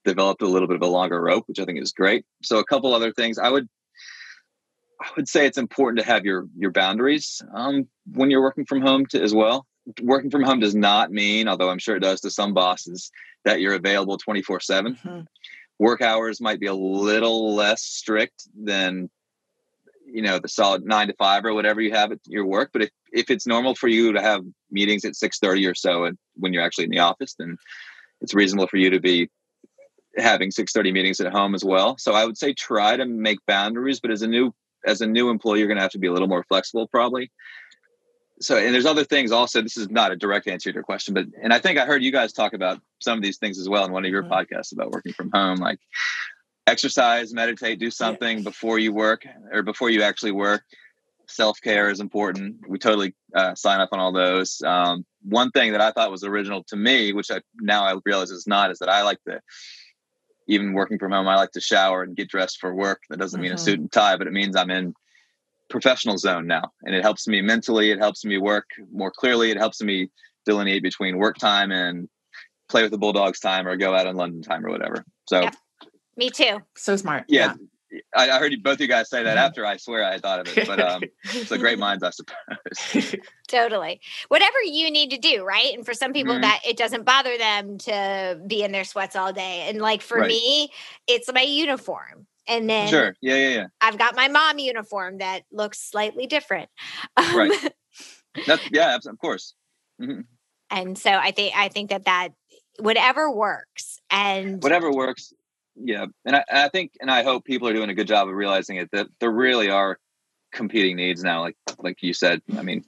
developed 0.05 0.41
a 0.41 0.47
little 0.47 0.67
bit 0.67 0.77
of 0.77 0.81
a 0.81 0.87
longer 0.87 1.21
rope, 1.21 1.47
which 1.47 1.59
I 1.59 1.65
think 1.65 1.79
is 1.79 1.91
great. 1.91 2.25
So 2.41 2.59
a 2.59 2.65
couple 2.65 2.93
other 2.93 3.11
things 3.11 3.37
I 3.37 3.49
would 3.49 3.67
I 5.01 5.09
would 5.15 5.27
say 5.27 5.45
it's 5.45 5.57
important 5.57 5.99
to 5.99 6.05
have 6.05 6.25
your 6.25 6.47
your 6.57 6.71
boundaries 6.71 7.41
um, 7.53 7.87
when 8.11 8.29
you're 8.29 8.41
working 8.41 8.65
from 8.65 8.81
home 8.81 9.05
to, 9.07 9.21
as 9.21 9.33
well. 9.33 9.65
Working 10.03 10.29
from 10.29 10.43
home 10.43 10.59
does 10.59 10.75
not 10.75 11.11
mean, 11.11 11.47
although 11.47 11.69
I'm 11.69 11.79
sure 11.79 11.95
it 11.95 12.01
does 12.01 12.21
to 12.21 12.29
some 12.29 12.53
bosses, 12.53 13.11
that 13.45 13.61
you're 13.61 13.73
available 13.73 14.17
24 14.17 14.59
7. 14.59 14.95
Mm-hmm. 14.95 15.21
Work 15.79 16.01
hours 16.01 16.39
might 16.39 16.59
be 16.59 16.67
a 16.67 16.73
little 16.75 17.55
less 17.55 17.81
strict 17.81 18.47
than 18.55 19.09
you 20.11 20.21
know 20.21 20.39
the 20.39 20.47
solid 20.47 20.85
nine 20.85 21.07
to 21.07 21.13
five 21.13 21.45
or 21.45 21.53
whatever 21.53 21.81
you 21.81 21.91
have 21.91 22.11
at 22.11 22.19
your 22.25 22.45
work 22.45 22.69
but 22.73 22.83
if, 22.83 22.89
if 23.11 23.29
it's 23.29 23.47
normal 23.47 23.75
for 23.75 23.87
you 23.87 24.13
to 24.13 24.21
have 24.21 24.43
meetings 24.69 25.05
at 25.05 25.13
6.30 25.13 25.69
or 25.69 25.75
so 25.75 26.05
and 26.05 26.17
when 26.35 26.53
you're 26.53 26.63
actually 26.63 26.85
in 26.85 26.91
the 26.91 26.99
office 26.99 27.35
then 27.37 27.57
it's 28.21 28.33
reasonable 28.33 28.67
for 28.67 28.77
you 28.77 28.89
to 28.89 28.99
be 28.99 29.29
having 30.17 30.49
6.30 30.49 30.91
meetings 30.91 31.19
at 31.19 31.31
home 31.31 31.55
as 31.55 31.63
well 31.63 31.97
so 31.97 32.13
i 32.13 32.25
would 32.25 32.37
say 32.37 32.53
try 32.53 32.97
to 32.97 33.05
make 33.05 33.39
boundaries 33.47 33.99
but 33.99 34.11
as 34.11 34.21
a 34.21 34.27
new 34.27 34.53
as 34.85 35.01
a 35.01 35.07
new 35.07 35.29
employee 35.29 35.59
you're 35.59 35.67
going 35.67 35.77
to 35.77 35.83
have 35.83 35.91
to 35.91 35.99
be 35.99 36.07
a 36.07 36.13
little 36.13 36.27
more 36.27 36.43
flexible 36.43 36.87
probably 36.87 37.31
so 38.41 38.57
and 38.57 38.73
there's 38.73 38.85
other 38.85 39.03
things 39.03 39.31
also 39.31 39.61
this 39.61 39.77
is 39.77 39.89
not 39.89 40.11
a 40.11 40.15
direct 40.15 40.47
answer 40.47 40.71
to 40.71 40.73
your 40.73 40.83
question 40.83 41.13
but 41.13 41.25
and 41.41 41.53
i 41.53 41.59
think 41.59 41.77
i 41.77 41.85
heard 41.85 42.03
you 42.03 42.11
guys 42.11 42.33
talk 42.33 42.53
about 42.53 42.81
some 42.99 43.17
of 43.17 43.23
these 43.23 43.37
things 43.37 43.59
as 43.59 43.69
well 43.69 43.85
in 43.85 43.91
one 43.91 44.03
of 44.03 44.11
your 44.11 44.23
mm-hmm. 44.23 44.33
podcasts 44.33 44.73
about 44.73 44.91
working 44.91 45.13
from 45.13 45.29
home 45.31 45.57
like 45.57 45.79
exercise, 46.67 47.33
meditate, 47.33 47.79
do 47.79 47.91
something 47.91 48.39
yeah. 48.39 48.43
before 48.43 48.79
you 48.79 48.93
work 48.93 49.25
or 49.51 49.63
before 49.63 49.89
you 49.89 50.01
actually 50.03 50.31
work. 50.31 50.63
Self 51.27 51.61
care 51.61 51.89
is 51.89 51.99
important. 51.99 52.57
We 52.67 52.77
totally 52.77 53.13
uh, 53.35 53.55
sign 53.55 53.79
up 53.79 53.89
on 53.91 53.99
all 53.99 54.11
those. 54.11 54.61
Um, 54.65 55.05
one 55.23 55.51
thing 55.51 55.71
that 55.71 55.81
I 55.81 55.91
thought 55.91 56.11
was 56.11 56.23
original 56.23 56.63
to 56.65 56.75
me, 56.75 57.13
which 57.13 57.31
I 57.31 57.41
now 57.59 57.83
I 57.83 57.95
realize 58.05 58.31
is 58.31 58.47
not, 58.47 58.71
is 58.71 58.79
that 58.79 58.89
I 58.89 59.03
like 59.03 59.19
to, 59.27 59.39
even 60.47 60.73
working 60.73 60.99
from 60.99 61.13
home, 61.13 61.27
I 61.27 61.35
like 61.35 61.51
to 61.51 61.61
shower 61.61 62.03
and 62.03 62.17
get 62.17 62.29
dressed 62.29 62.59
for 62.59 62.75
work. 62.75 63.01
That 63.09 63.19
doesn't 63.19 63.39
mean 63.39 63.51
mm-hmm. 63.51 63.55
a 63.55 63.59
suit 63.59 63.79
and 63.79 63.91
tie, 63.91 64.17
but 64.17 64.27
it 64.27 64.33
means 64.33 64.55
I'm 64.55 64.71
in 64.71 64.93
professional 65.69 66.17
zone 66.17 66.47
now, 66.47 66.71
and 66.83 66.93
it 66.93 67.03
helps 67.03 67.27
me 67.27 67.41
mentally. 67.41 67.91
It 67.91 67.99
helps 67.99 68.25
me 68.25 68.37
work 68.37 68.65
more 68.91 69.11
clearly. 69.11 69.51
It 69.51 69.57
helps 69.57 69.81
me 69.81 70.09
delineate 70.45 70.83
between 70.83 71.17
work 71.17 71.37
time 71.37 71.71
and 71.71 72.09
play 72.67 72.81
with 72.81 72.91
the 72.91 72.97
Bulldogs 72.97 73.39
time 73.39 73.67
or 73.67 73.77
go 73.77 73.95
out 73.95 74.07
in 74.07 74.15
London 74.15 74.41
time 74.41 74.65
or 74.65 74.69
whatever. 74.69 75.05
So. 75.27 75.47
Me 76.17 76.29
too. 76.29 76.59
So 76.75 76.95
smart. 76.95 77.25
Yeah. 77.27 77.53
yeah. 77.91 77.99
I, 78.15 78.31
I, 78.31 78.39
heard 78.39 78.53
you, 78.53 78.61
both 78.61 78.79
you 78.79 78.87
guys 78.87 79.09
say 79.09 79.23
that 79.23 79.31
mm-hmm. 79.31 79.45
after 79.45 79.65
I 79.65 79.75
swear 79.77 80.05
I 80.05 80.17
thought 80.17 80.39
of 80.39 80.57
it, 80.57 80.65
but 80.65 80.79
um, 80.79 81.03
so 81.25 81.57
great 81.57 81.77
minds, 81.77 82.03
I 82.03 82.11
suppose. 82.11 83.15
totally. 83.47 83.99
Whatever 84.29 84.61
you 84.63 84.89
need 84.89 85.11
to 85.11 85.17
do, 85.17 85.43
right? 85.43 85.73
And 85.73 85.85
for 85.85 85.93
some 85.93 86.13
people, 86.13 86.33
mm-hmm. 86.33 86.41
that 86.41 86.61
it 86.65 86.77
doesn't 86.77 87.03
bother 87.03 87.37
them 87.37 87.77
to 87.79 88.39
be 88.47 88.63
in 88.63 88.71
their 88.71 88.85
sweats 88.85 89.15
all 89.15 89.33
day. 89.33 89.65
And 89.67 89.79
like 89.79 90.01
for 90.01 90.19
right. 90.19 90.29
me, 90.29 90.71
it's 91.07 91.31
my 91.33 91.41
uniform. 91.41 92.27
And 92.47 92.69
then 92.69 92.87
sure, 92.87 93.15
yeah, 93.21 93.35
yeah, 93.35 93.49
yeah. 93.49 93.65
I've 93.81 93.97
got 93.97 94.15
my 94.15 94.27
mom 94.27 94.57
uniform 94.57 95.19
that 95.19 95.43
looks 95.51 95.79
slightly 95.79 96.27
different. 96.27 96.69
Um, 97.17 97.35
right. 97.35 97.73
That's, 98.47 98.63
yeah, 98.71 98.95
of 98.95 99.19
course. 99.19 99.53
Mm-hmm. 100.01 100.21
And 100.69 100.97
so 100.97 101.11
I 101.11 101.31
think 101.31 101.53
I 101.55 101.67
think 101.67 101.89
that 101.89 102.05
that 102.05 102.29
whatever 102.79 103.29
works 103.29 103.99
and 104.09 104.63
whatever 104.63 104.91
works 104.91 105.33
yeah, 105.75 106.05
and 106.25 106.35
I, 106.35 106.43
I 106.51 106.67
think 106.69 106.93
and 106.99 107.09
I 107.09 107.23
hope 107.23 107.45
people 107.45 107.67
are 107.67 107.73
doing 107.73 107.89
a 107.89 107.93
good 107.93 108.07
job 108.07 108.27
of 108.27 108.33
realizing 108.33 108.77
it 108.77 108.89
that 108.91 109.07
there 109.19 109.31
really 109.31 109.69
are 109.69 109.97
competing 110.51 110.97
needs 110.97 111.23
now. 111.23 111.41
Like 111.41 111.57
like 111.79 112.01
you 112.01 112.13
said, 112.13 112.41
I 112.57 112.61
mean, 112.61 112.83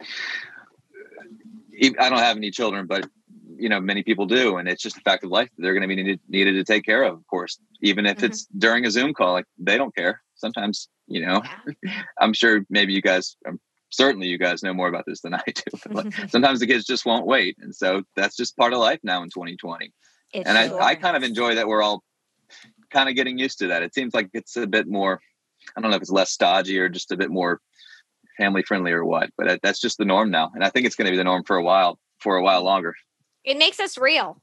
I 2.00 2.10
don't 2.10 2.20
have 2.20 2.38
any 2.38 2.52
children, 2.52 2.88
but 2.88 3.08
you 3.56 3.70
know 3.70 3.80
many 3.80 4.04
people 4.04 4.26
do, 4.26 4.58
and 4.58 4.68
it's 4.68 4.82
just 4.82 4.98
a 4.98 5.02
fact 5.02 5.24
of 5.24 5.32
life. 5.32 5.50
They're 5.58 5.74
going 5.74 5.82
to 5.82 5.88
be 5.88 5.96
needed, 5.96 6.20
needed 6.28 6.54
to 6.54 6.64
take 6.64 6.86
care 6.86 7.04
of, 7.04 7.14
of 7.14 7.28
course, 7.28 7.60
even 7.82 8.06
if 8.06 8.18
mm-hmm. 8.18 8.26
it's 8.26 8.46
during 8.58 8.86
a 8.86 8.92
Zoom 8.92 9.14
call. 9.14 9.34
Like 9.34 9.46
they 9.58 9.78
don't 9.78 9.96
care. 9.96 10.22
Sometimes 10.36 10.90
You 11.08 11.26
know. 11.26 11.42
I'm 12.20 12.34
sure 12.34 12.66
maybe 12.70 12.94
you 12.94 13.02
guys, 13.02 13.38
um, 13.48 13.60
certainly 13.90 14.28
you 14.28 14.38
guys 14.38 14.64
know 14.64 14.74
more 14.74 14.90
about 14.90 15.06
this 15.06 15.22
than 15.22 15.34
I 15.34 15.44
do. 15.46 15.78
But 15.92 16.14
sometimes 16.30 16.60
the 16.60 16.68
kids 16.68 16.86
just 16.86 17.06
won't 17.06 17.26
wait, 17.26 17.58
and 17.60 17.74
so 17.74 18.04
that's 18.16 18.36
just 18.36 18.58
part 18.58 18.74
of 18.74 18.80
life 18.80 19.00
now 19.04 19.24
in 19.24 19.30
2020. 19.30 19.92
It 20.34 20.48
and 20.48 20.58
I, 20.58 20.76
I 20.78 20.96
kind 20.96 21.16
of 21.16 21.24
enjoy 21.24 21.56
that 21.56 21.68
we're 21.68 21.84
all 21.84 22.04
kind 22.94 23.10
of 23.10 23.16
getting 23.16 23.38
used 23.38 23.60
to 23.60 23.68
that. 23.68 23.84
It 23.84 23.94
seems 23.94 24.14
like 24.14 24.30
it's 24.34 24.56
a 24.56 24.68
bit 24.68 24.88
more. 24.88 25.20
I 25.76 25.82
don't 25.82 25.92
know 25.92 25.98
if 25.98 26.02
it's 26.02 26.12
less 26.12 26.32
stodgy 26.32 26.80
or 26.80 26.90
just 26.90 27.12
a 27.12 27.18
bit 27.18 27.32
more 27.32 27.60
family 28.38 28.64
friendly 28.64 28.92
or 28.92 29.04
what, 29.04 29.30
but 29.38 29.60
that's 29.62 29.80
just 29.80 29.98
the 29.98 30.06
norm 30.06 30.32
now, 30.32 30.52
and 30.54 30.64
I 30.64 30.70
think 30.70 30.86
it's 30.86 30.96
going 30.96 31.06
to 31.06 31.12
be 31.12 31.18
the 31.18 31.24
norm 31.24 31.44
for 31.44 31.58
a 31.58 31.64
while, 31.64 32.00
for 32.20 32.36
a 32.38 32.44
while 32.44 32.64
longer. 32.64 32.96
It 33.44 33.58
makes 33.58 33.80
us 33.80 33.98
real. 33.98 34.42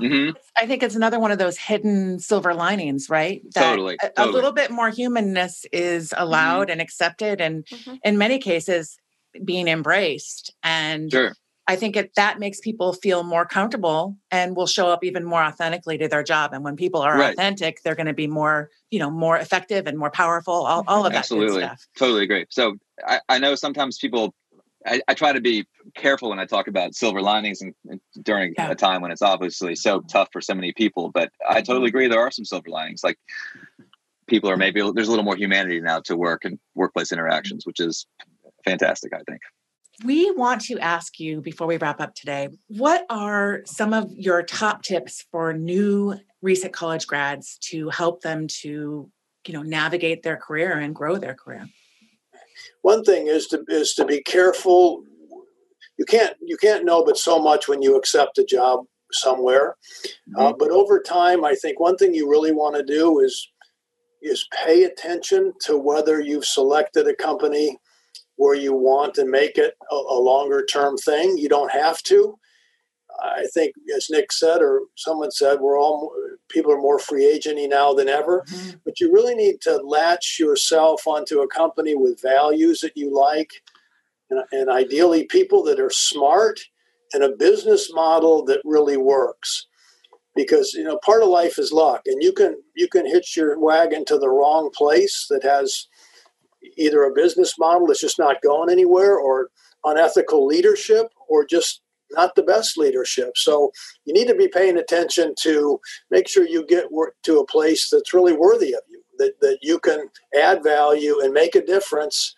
Mm-hmm. 0.00 0.36
I 0.56 0.66
think 0.66 0.82
it's 0.82 0.94
another 0.94 1.18
one 1.18 1.32
of 1.32 1.38
those 1.38 1.58
hidden 1.58 2.20
silver 2.20 2.54
linings, 2.54 3.10
right? 3.10 3.42
That 3.54 3.70
totally, 3.70 3.96
a, 4.00 4.08
totally. 4.10 4.28
a, 4.28 4.32
little 4.32 4.52
bit 4.52 4.70
more 4.70 4.90
humanness 4.90 5.66
is 5.72 6.14
allowed 6.16 6.64
mm-hmm. 6.64 6.72
and 6.72 6.80
accepted, 6.80 7.40
and 7.40 7.66
mm-hmm. 7.66 7.96
in 8.04 8.16
many 8.16 8.38
cases, 8.38 8.96
being 9.44 9.66
embraced. 9.66 10.54
And 10.62 11.10
sure. 11.10 11.34
I 11.68 11.76
think 11.76 11.96
it, 11.96 12.14
that 12.16 12.38
makes 12.38 12.60
people 12.60 12.94
feel 12.94 13.22
more 13.22 13.44
comfortable 13.44 14.16
and 14.30 14.56
will 14.56 14.66
show 14.66 14.88
up 14.88 15.04
even 15.04 15.22
more 15.22 15.42
authentically 15.42 15.98
to 15.98 16.08
their 16.08 16.22
job. 16.22 16.54
And 16.54 16.64
when 16.64 16.76
people 16.76 17.02
are 17.02 17.18
right. 17.18 17.34
authentic, 17.34 17.82
they're 17.82 17.94
going 17.94 18.06
to 18.06 18.14
be 18.14 18.26
more, 18.26 18.70
you 18.90 18.98
know, 18.98 19.10
more 19.10 19.36
effective 19.36 19.86
and 19.86 19.98
more 19.98 20.10
powerful. 20.10 20.54
All, 20.54 20.82
all 20.88 21.04
of 21.04 21.12
that 21.12 21.18
Absolutely. 21.18 21.68
Totally 21.98 22.24
agree. 22.24 22.46
So 22.48 22.76
I, 23.06 23.20
I 23.28 23.38
know 23.38 23.54
sometimes 23.54 23.98
people 23.98 24.34
I, 24.86 25.02
I, 25.08 25.14
try 25.14 25.32
to 25.32 25.40
be 25.40 25.66
careful 25.94 26.30
when 26.30 26.38
I 26.38 26.46
talk 26.46 26.68
about 26.68 26.94
silver 26.94 27.20
linings 27.20 27.60
and, 27.60 27.74
and 27.86 28.00
during 28.22 28.54
yeah. 28.56 28.70
a 28.70 28.74
time 28.74 29.02
when 29.02 29.10
it's 29.10 29.22
obviously 29.22 29.74
so 29.74 30.00
tough 30.00 30.28
for 30.32 30.40
so 30.40 30.54
many 30.54 30.72
people. 30.72 31.10
But 31.12 31.30
I 31.46 31.56
totally 31.56 31.78
mm-hmm. 31.78 31.86
agree. 31.86 32.08
There 32.08 32.20
are 32.20 32.30
some 32.30 32.46
silver 32.46 32.70
linings. 32.70 33.02
Like 33.04 33.18
people 34.26 34.48
are 34.48 34.56
maybe 34.56 34.80
there's 34.94 35.08
a 35.08 35.10
little 35.10 35.24
more 35.24 35.36
humanity 35.36 35.80
now 35.80 36.00
to 36.06 36.16
work 36.16 36.46
and 36.46 36.58
workplace 36.74 37.12
interactions, 37.12 37.66
which 37.66 37.80
is 37.80 38.06
fantastic. 38.64 39.12
I 39.12 39.20
think. 39.28 39.40
We 40.04 40.30
want 40.30 40.62
to 40.62 40.78
ask 40.78 41.18
you 41.18 41.40
before 41.40 41.66
we 41.66 41.76
wrap 41.76 42.00
up 42.00 42.14
today, 42.14 42.48
what 42.68 43.04
are 43.10 43.62
some 43.64 43.92
of 43.92 44.10
your 44.12 44.42
top 44.42 44.82
tips 44.82 45.24
for 45.32 45.52
new 45.52 46.14
recent 46.40 46.72
college 46.72 47.06
grads 47.06 47.58
to 47.70 47.88
help 47.88 48.22
them 48.22 48.46
to, 48.60 49.10
you 49.46 49.54
know, 49.54 49.62
navigate 49.62 50.22
their 50.22 50.36
career 50.36 50.78
and 50.78 50.94
grow 50.94 51.16
their 51.16 51.34
career? 51.34 51.68
one 52.82 53.04
thing 53.04 53.26
is 53.26 53.46
to 53.48 53.64
is 53.68 53.94
to 53.94 54.04
be 54.04 54.22
careful. 54.22 55.02
You 55.98 56.04
can't 56.04 56.36
you 56.40 56.56
can't 56.56 56.84
know 56.84 57.04
but 57.04 57.16
so 57.16 57.38
much 57.38 57.68
when 57.68 57.82
you 57.82 57.96
accept 57.96 58.38
a 58.38 58.44
job 58.44 58.84
somewhere. 59.12 59.76
Uh, 59.76 60.08
mm-hmm. 60.08 60.40
Uh, 60.40 60.52
but 60.58 60.70
over 60.70 61.00
time, 61.00 61.44
I 61.44 61.54
think 61.54 61.80
one 61.80 61.96
thing 61.96 62.14
you 62.14 62.30
really 62.30 62.52
want 62.52 62.76
to 62.76 62.82
do 62.82 63.20
is 63.20 63.50
is 64.20 64.48
pay 64.64 64.84
attention 64.84 65.52
to 65.62 65.78
whether 65.78 66.20
you've 66.20 66.44
selected 66.44 67.06
a 67.06 67.14
company 67.14 67.78
where 68.38 68.54
you 68.54 68.72
want 68.72 69.14
to 69.14 69.26
make 69.26 69.58
it 69.58 69.74
a, 69.90 69.94
a 69.94 70.18
longer 70.18 70.64
term 70.64 70.96
thing. 70.96 71.36
You 71.36 71.48
don't 71.48 71.72
have 71.72 72.02
to. 72.04 72.38
I 73.20 73.46
think, 73.52 73.74
as 73.96 74.06
Nick 74.10 74.30
said, 74.32 74.62
or 74.62 74.82
someone 74.96 75.32
said, 75.32 75.58
we're 75.60 75.78
all 75.78 76.12
people 76.48 76.72
are 76.72 76.80
more 76.80 77.00
free 77.00 77.24
agenty 77.24 77.68
now 77.68 77.92
than 77.92 78.08
ever. 78.08 78.44
Mm-hmm. 78.48 78.78
But 78.84 79.00
you 79.00 79.12
really 79.12 79.34
need 79.34 79.60
to 79.62 79.78
latch 79.78 80.36
yourself 80.38 81.06
onto 81.06 81.40
a 81.40 81.48
company 81.48 81.96
with 81.96 82.22
values 82.22 82.80
that 82.80 82.96
you 82.96 83.12
like, 83.12 83.50
and, 84.30 84.44
and 84.52 84.70
ideally 84.70 85.24
people 85.24 85.64
that 85.64 85.80
are 85.80 85.90
smart 85.90 86.60
and 87.12 87.24
a 87.24 87.36
business 87.36 87.92
model 87.92 88.44
that 88.44 88.60
really 88.64 88.96
works. 88.96 89.66
Because 90.36 90.72
you 90.74 90.84
know, 90.84 91.00
part 91.04 91.22
of 91.22 91.28
life 91.28 91.58
is 91.58 91.72
luck, 91.72 92.02
and 92.06 92.22
you 92.22 92.32
can 92.32 92.56
you 92.76 92.86
can 92.86 93.04
hitch 93.04 93.36
your 93.36 93.58
wagon 93.58 94.04
to 94.04 94.16
the 94.16 94.28
wrong 94.28 94.70
place 94.72 95.26
that 95.28 95.42
has 95.42 95.88
either 96.78 97.02
a 97.02 97.12
business 97.12 97.58
model 97.58 97.86
that's 97.86 98.00
just 98.00 98.18
not 98.18 98.42
going 98.42 98.70
anywhere, 98.70 99.18
or 99.18 99.50
unethical 99.84 100.46
leadership, 100.46 101.08
or 101.28 101.44
just 101.44 101.82
not 102.10 102.34
the 102.34 102.42
best 102.42 102.78
leadership. 102.78 103.32
So 103.36 103.70
you 104.04 104.14
need 104.14 104.28
to 104.28 104.34
be 104.34 104.48
paying 104.48 104.78
attention 104.78 105.34
to 105.42 105.80
make 106.10 106.28
sure 106.28 106.46
you 106.46 106.64
get 106.66 106.86
to 107.24 107.38
a 107.38 107.46
place 107.46 107.88
that's 107.90 108.14
really 108.14 108.32
worthy 108.32 108.72
of 108.72 108.80
you, 108.88 109.02
that, 109.18 109.40
that 109.40 109.58
you 109.62 109.78
can 109.78 110.08
add 110.38 110.62
value 110.62 111.20
and 111.20 111.34
make 111.34 111.54
a 111.54 111.64
difference. 111.64 112.34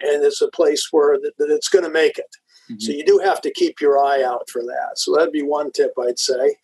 And 0.00 0.24
it's 0.24 0.40
a 0.40 0.48
place 0.48 0.88
where 0.92 1.18
that, 1.18 1.32
that 1.38 1.50
it's 1.50 1.68
going 1.68 1.84
to 1.84 1.90
make 1.90 2.18
it. 2.18 2.36
Mm-hmm. 2.70 2.80
So 2.80 2.92
you 2.92 3.04
do 3.04 3.18
have 3.18 3.40
to 3.42 3.52
keep 3.52 3.80
your 3.80 3.98
eye 3.98 4.22
out 4.22 4.48
for 4.48 4.62
that. 4.62 4.92
So 4.96 5.14
that'd 5.14 5.32
be 5.32 5.42
one 5.42 5.72
tip 5.72 5.92
I'd 6.00 6.18
say. 6.18 6.56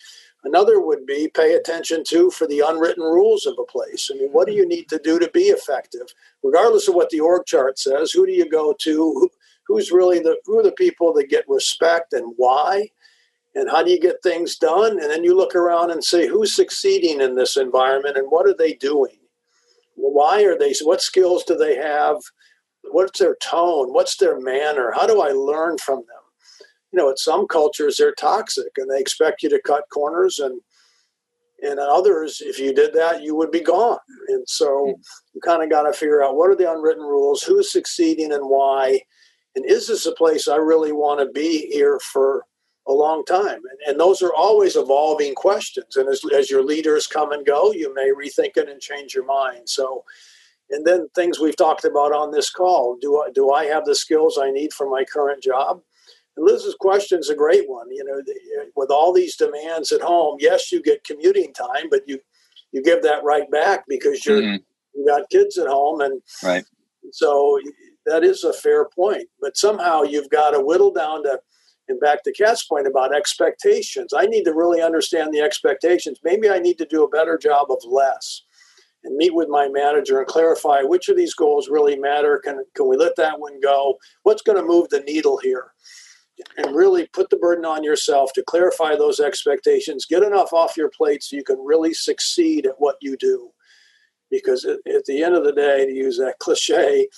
Another 0.47 0.81
would 0.81 1.05
be 1.07 1.29
pay 1.29 1.55
attention 1.55 2.05
to 2.09 2.31
for 2.31 2.47
the 2.47 2.63
unwritten 2.67 3.03
rules 3.03 3.45
of 3.47 3.55
a 3.59 3.65
place. 3.65 4.11
I 4.13 4.17
mean, 4.17 4.31
what 4.31 4.47
do 4.47 4.55
you 4.55 4.67
need 4.67 4.89
to 4.89 4.99
do 5.03 5.19
to 5.19 5.31
be 5.31 5.49
effective? 5.49 6.07
Regardless 6.43 6.89
of 6.89 6.95
what 6.95 7.11
the 7.11 7.21
org 7.21 7.45
chart 7.47 7.79
says, 7.79 8.13
who 8.13 8.25
do 8.27 8.33
you 8.33 8.49
go 8.49 8.75
to? 8.81 9.31
who's 9.67 9.93
really 9.93 10.19
the 10.19 10.39
who 10.45 10.59
are 10.59 10.63
the 10.63 10.73
people 10.73 11.13
that 11.15 11.29
get 11.29 11.45
respect 11.49 12.13
and 12.13 12.35
why? 12.37 12.89
And 13.55 13.71
how 13.71 13.83
do 13.83 13.91
you 13.91 13.99
get 13.99 14.23
things 14.23 14.57
done? 14.57 15.01
And 15.01 15.11
then 15.11 15.25
you 15.25 15.35
look 15.35 15.55
around 15.55 15.91
and 15.91 16.05
say 16.05 16.27
who's 16.27 16.55
succeeding 16.55 17.21
in 17.21 17.35
this 17.35 17.57
environment 17.57 18.19
and 18.19 18.27
what 18.29 18.47
are 18.47 18.57
they 18.57 18.75
doing? 18.75 19.19
Why 19.95 20.45
are 20.45 20.59
they 20.59 20.75
what 20.83 21.01
skills 21.01 21.45
do 21.45 21.57
they 21.57 21.77
have? 21.77 22.19
What's 22.91 23.19
their 23.19 23.37
tone? 23.37 23.93
What's 23.93 24.17
their 24.17 24.39
manner? 24.39 24.93
How 24.95 25.07
do 25.07 25.21
i 25.21 25.31
learn 25.31 25.79
from 25.79 25.99
them 25.99 26.16
you 26.93 26.99
know 26.99 27.11
in 27.11 27.17
some 27.17 27.47
cultures 27.47 27.97
they're 27.97 28.15
toxic 28.15 28.73
and 28.77 28.91
they 28.91 29.01
expect 29.01 29.43
you 29.43 29.49
to 29.49 29.61
cut 29.65 29.85
corners 29.93 30.39
and 30.39 30.61
and 31.63 31.73
in 31.73 31.79
others 31.79 32.43
if 32.45 32.59
you 32.59 32.75
did 32.75 32.93
that 32.93 33.23
you 33.23 33.35
would 33.35 33.51
be 33.51 33.61
gone 33.61 33.99
and 34.29 34.49
so 34.49 34.87
hmm. 34.87 35.01
you 35.35 35.41
kind 35.41 35.63
of 35.63 35.71
got 35.71 35.83
to 35.83 35.93
figure 35.93 36.23
out 36.23 36.37
what 36.37 36.51
are 36.51 36.57
the 36.57 36.71
unwritten 36.71 37.03
rules 37.03 37.43
who's 37.43 37.73
succeeding 37.73 38.33
and 38.33 38.45
why 38.45 39.01
and 39.57 39.65
is 39.65 39.89
this 39.89 40.05
a 40.05 40.13
place 40.13 40.47
I 40.47 40.57
really 40.57 40.93
want 40.93 41.19
to 41.21 41.33
be 41.33 41.71
here 41.73 41.99
for 42.13 42.45
a 42.87 42.93
long 42.93 43.25
time? 43.25 43.63
And, 43.71 43.81
and 43.89 43.99
those 43.99 44.23
are 44.23 44.35
always 44.35 44.77
evolving 44.77 45.35
questions. 45.35 45.97
And 45.97 46.09
as, 46.09 46.21
as 46.37 46.51
your 46.51 46.63
leaders 46.63 47.07
come 47.07 47.33
and 47.33 47.45
go, 47.45 47.73
you 47.73 47.93
may 47.95 48.11
rethink 48.13 48.59
it 48.59 48.69
and 48.69 48.81
change 48.81 49.15
your 49.15 49.25
mind. 49.25 49.69
So, 49.69 50.05
and 50.69 50.87
then 50.87 51.09
things 51.15 51.41
we've 51.41 51.57
talked 51.57 51.87
about 51.87 52.13
on 52.13 52.31
this 52.31 52.51
call 52.51 52.99
do 53.01 53.23
I, 53.23 53.31
do 53.35 53.51
I 53.51 53.65
have 53.65 53.87
the 53.87 53.95
skills 53.95 54.39
I 54.41 54.51
need 54.51 54.75
for 54.75 54.91
my 54.91 55.05
current 55.05 55.43
job? 55.43 55.81
Liz's 56.37 56.77
question 56.79 57.19
is 57.19 57.31
a 57.31 57.35
great 57.35 57.69
one. 57.69 57.87
You 57.91 58.05
know, 58.05 58.21
with 58.77 58.91
all 58.91 59.13
these 59.13 59.37
demands 59.37 59.93
at 59.93 60.03
home, 60.03 60.37
yes, 60.39 60.71
you 60.71 60.83
get 60.83 61.05
commuting 61.05 61.53
time, 61.53 61.89
but 61.91 62.03
you 62.07 62.19
you 62.73 62.83
give 62.83 63.03
that 63.03 63.25
right 63.25 63.51
back 63.51 63.85
because 63.89 64.25
you're 64.27 64.43
mm-hmm. 64.43 64.63
you 64.95 65.07
got 65.07 65.31
kids 65.31 65.59
at 65.59 65.67
home, 65.67 66.01
and 66.01 66.21
right. 66.43 66.65
So 67.13 67.59
that 68.05 68.25
is 68.25 68.45
a 68.45 68.53
fair 68.53 68.87
point. 68.89 69.29
But 69.41 69.57
somehow 69.57 70.03
you've 70.03 70.31
got 70.31 70.51
to 70.51 70.61
whittle 70.61 70.93
down 70.93 71.23
to, 71.25 71.41
and 71.89 72.01
back 72.01 72.23
to 72.25 72.33
Kat's 72.33 72.65
point 72.65 72.87
about 72.87 73.15
expectations. 73.15 74.13
I 74.15 74.27
need 74.27 74.45
to 74.45 74.55
really 74.55 74.83
understand 74.83 75.33
the 75.33 75.41
expectations. 75.41 76.19
Maybe 76.25 76.51
I 76.51 76.59
need 76.59 76.79
to 76.79 76.87
do 76.87 77.05
a 77.05 77.09
better 77.09 77.39
job 77.39 77.71
of 77.71 77.79
less 77.89 78.43
and 79.05 79.17
meet 79.17 79.35
with 79.35 79.49
my 79.49 79.69
manager 79.69 80.19
and 80.19 80.27
clarify 80.27 80.83
which 80.83 81.09
of 81.09 81.17
these 81.17 81.35
goals 81.35 81.69
really 81.69 81.97
matter. 81.97 82.41
Can, 82.45 82.65
can 82.75 82.89
we 82.89 82.97
let 82.97 83.17
that 83.17 83.39
one 83.39 83.61
go? 83.61 83.97
What's 84.25 84.43
going 84.43 84.59
to 84.59 84.65
move 84.65 84.89
the 84.89 85.01
needle 85.01 85.39
here? 85.39 85.73
And 86.59 86.77
really 86.77 87.07
put 87.07 87.31
the 87.31 87.39
burden 87.39 87.65
on 87.65 87.83
yourself 87.83 88.33
to 88.35 88.43
clarify 88.43 88.95
those 88.95 89.21
expectations. 89.21 90.05
Get 90.05 90.23
enough 90.23 90.53
off 90.53 90.77
your 90.77 90.91
plate 90.91 91.23
so 91.23 91.37
you 91.37 91.45
can 91.45 91.59
really 91.65 91.95
succeed 91.95 92.67
at 92.67 92.75
what 92.79 92.97
you 93.01 93.17
do. 93.17 93.51
Because 94.31 94.65
at, 94.65 94.79
at 94.87 95.07
the 95.07 95.23
end 95.23 95.35
of 95.35 95.45
the 95.45 95.53
day, 95.53 95.87
to 95.87 95.93
use 95.93 96.19
that 96.19 96.39
cliche, 96.39 97.09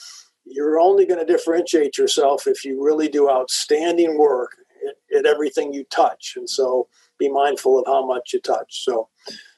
you're 0.45 0.79
only 0.79 1.07
going 1.07 1.25
to 1.25 1.31
differentiate 1.31 1.99
yourself 1.99 2.47
if 2.47 2.64
you 2.64 2.83
really 2.85 3.09
do 3.09 3.29
outstanding 3.29 4.19
work 4.19 4.53
at, 4.87 5.19
at, 5.19 5.27
everything 5.27 5.73
you 5.73 5.85
touch. 5.85 6.35
And 6.37 6.49
so 6.49 6.89
be 7.19 7.29
mindful 7.29 7.81
of 7.81 7.87
how 7.87 8.07
much 8.07 8.31
you 8.33 8.41
touch. 8.41 8.85
So 8.85 9.09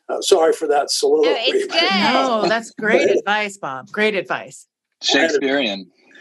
uh, 0.08 0.20
sorry 0.20 0.52
for 0.52 0.66
that 0.68 0.90
soliloquy. 0.90 1.30
No, 1.30 1.36
it's 1.38 1.66
good. 1.72 1.90
no 2.12 2.46
that's 2.48 2.70
great 2.72 3.10
advice, 3.10 3.56
Bob. 3.58 3.90
Great 3.90 4.14
advice. 4.14 4.66
Shakespearean. 5.02 5.90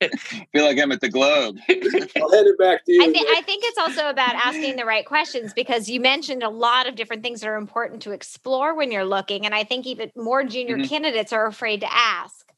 Feel 0.52 0.64
like 0.64 0.78
I'm 0.78 0.92
at 0.92 1.00
the 1.00 1.08
Globe. 1.08 1.58
I'll 1.68 2.30
hand 2.30 2.46
it 2.46 2.58
back 2.58 2.84
to 2.84 2.92
you. 2.92 3.02
I, 3.02 3.12
th- 3.12 3.26
I, 3.28 3.42
think 3.42 3.64
it's 3.64 3.78
also 3.78 4.08
about 4.08 4.34
asking 4.34 4.76
the 4.76 4.84
right 4.84 5.04
questions 5.04 5.52
because 5.52 5.88
you 5.88 6.00
mentioned 6.00 6.42
a 6.42 6.48
lot 6.48 6.86
of 6.88 6.94
different 6.94 7.22
things 7.22 7.40
that 7.40 7.48
are 7.48 7.56
important 7.56 8.02
to 8.02 8.12
explore 8.12 8.74
when 8.76 8.92
you're 8.92 9.04
looking. 9.04 9.44
And 9.44 9.54
I 9.54 9.64
think 9.64 9.86
even 9.86 10.12
more 10.16 10.44
junior 10.44 10.76
mm-hmm. 10.76 10.88
candidates 10.88 11.32
are 11.32 11.46
afraid 11.46 11.80
to 11.80 11.92
ask. 11.92 12.52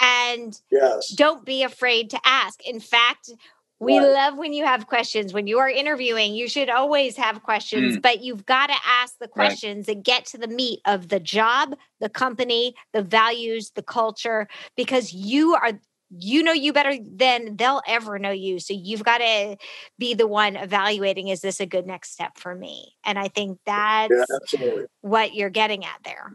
And 0.00 0.58
yes. 0.70 1.08
don't 1.08 1.46
be 1.46 1.62
afraid 1.62 2.10
to 2.10 2.20
ask. 2.24 2.60
In 2.66 2.80
fact, 2.80 3.30
we 3.78 3.98
right. 3.98 4.08
love 4.08 4.38
when 4.38 4.52
you 4.52 4.64
have 4.64 4.86
questions. 4.86 5.32
When 5.32 5.46
you 5.46 5.58
are 5.58 5.68
interviewing, 5.68 6.34
you 6.34 6.48
should 6.48 6.70
always 6.70 7.16
have 7.16 7.42
questions, 7.42 7.96
mm. 7.96 8.02
but 8.02 8.22
you've 8.22 8.46
got 8.46 8.68
to 8.68 8.76
ask 8.86 9.18
the 9.18 9.28
questions 9.28 9.86
right. 9.86 9.96
that 9.96 10.04
get 10.04 10.26
to 10.26 10.38
the 10.38 10.48
meat 10.48 10.80
of 10.86 11.08
the 11.08 11.20
job, 11.20 11.74
the 12.00 12.08
company, 12.08 12.74
the 12.92 13.02
values, 13.02 13.72
the 13.74 13.82
culture, 13.82 14.48
because 14.76 15.12
you 15.12 15.54
are 15.54 15.72
you 16.10 16.42
know 16.42 16.52
you 16.52 16.72
better 16.72 16.96
than 17.02 17.56
they'll 17.56 17.82
ever 17.86 18.18
know 18.18 18.30
you. 18.30 18.58
So 18.58 18.74
you've 18.74 19.04
got 19.04 19.18
to 19.18 19.56
be 19.98 20.14
the 20.14 20.26
one 20.26 20.56
evaluating 20.56 21.28
is 21.28 21.40
this 21.40 21.60
a 21.60 21.66
good 21.66 21.86
next 21.86 22.12
step 22.12 22.38
for 22.38 22.54
me? 22.54 22.94
And 23.04 23.18
I 23.18 23.28
think 23.28 23.58
that's 23.66 24.12
yeah, 24.52 24.82
what 25.00 25.34
you're 25.34 25.50
getting 25.50 25.84
at 25.84 25.98
there. 26.04 26.32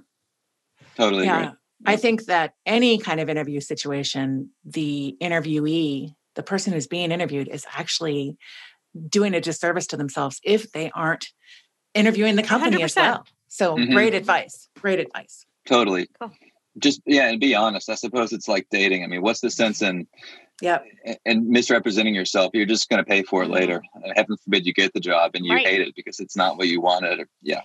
Totally. 0.95 1.25
Yeah. 1.25 1.53
I 1.85 1.95
think 1.95 2.25
that 2.25 2.53
any 2.65 2.99
kind 2.99 3.19
of 3.19 3.29
interview 3.29 3.59
situation, 3.59 4.51
the 4.63 5.17
interviewee, 5.19 6.13
the 6.35 6.43
person 6.43 6.73
who's 6.73 6.87
being 6.87 7.11
interviewed, 7.11 7.47
is 7.47 7.65
actually 7.75 8.37
doing 9.09 9.33
a 9.33 9.41
disservice 9.41 9.87
to 9.87 9.97
themselves 9.97 10.39
if 10.43 10.71
they 10.73 10.91
aren't 10.93 11.27
interviewing 11.93 12.35
the 12.35 12.43
company 12.43 12.77
100%. 12.77 12.83
as 12.83 12.95
well. 12.95 13.25
So 13.47 13.75
mm-hmm. 13.75 13.93
great 13.93 14.13
advice. 14.13 14.69
Great 14.79 14.99
advice. 14.99 15.45
Totally. 15.65 16.07
Cool. 16.19 16.31
Just 16.79 17.01
yeah, 17.05 17.29
and 17.29 17.39
be 17.39 17.55
honest. 17.55 17.89
I 17.89 17.95
suppose 17.95 18.31
it's 18.31 18.47
like 18.47 18.67
dating. 18.71 19.03
I 19.03 19.07
mean, 19.07 19.21
what's 19.21 19.41
the 19.41 19.51
sense 19.51 19.81
in 19.81 20.07
yeah 20.61 20.79
and 21.25 21.47
misrepresenting 21.47 22.15
yourself? 22.15 22.51
You're 22.53 22.65
just 22.65 22.89
going 22.89 23.03
to 23.03 23.09
pay 23.09 23.23
for 23.23 23.41
it 23.41 23.45
mm-hmm. 23.45 23.53
later. 23.53 23.81
And 23.95 24.13
heaven 24.15 24.37
forbid 24.43 24.65
you 24.65 24.73
get 24.73 24.93
the 24.93 24.99
job 24.99 25.31
and 25.33 25.45
you 25.45 25.53
right. 25.53 25.67
hate 25.67 25.81
it 25.81 25.95
because 25.95 26.19
it's 26.19 26.35
not 26.35 26.57
what 26.57 26.67
you 26.67 26.81
wanted. 26.81 27.19
Or, 27.19 27.27
yeah. 27.41 27.61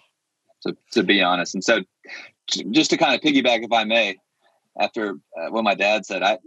So 0.61 0.73
to 0.93 1.03
be 1.03 1.23
honest, 1.23 1.55
and 1.55 1.63
so 1.63 1.83
just 2.71 2.91
to 2.91 2.97
kind 2.97 3.15
of 3.15 3.21
piggyback, 3.21 3.65
if 3.65 3.73
I 3.73 3.85
may, 3.85 4.17
after 4.79 5.17
uh, 5.39 5.51
what 5.51 5.65
my 5.65 5.75
dad 5.75 6.05
said, 6.05 6.23
I 6.23 6.39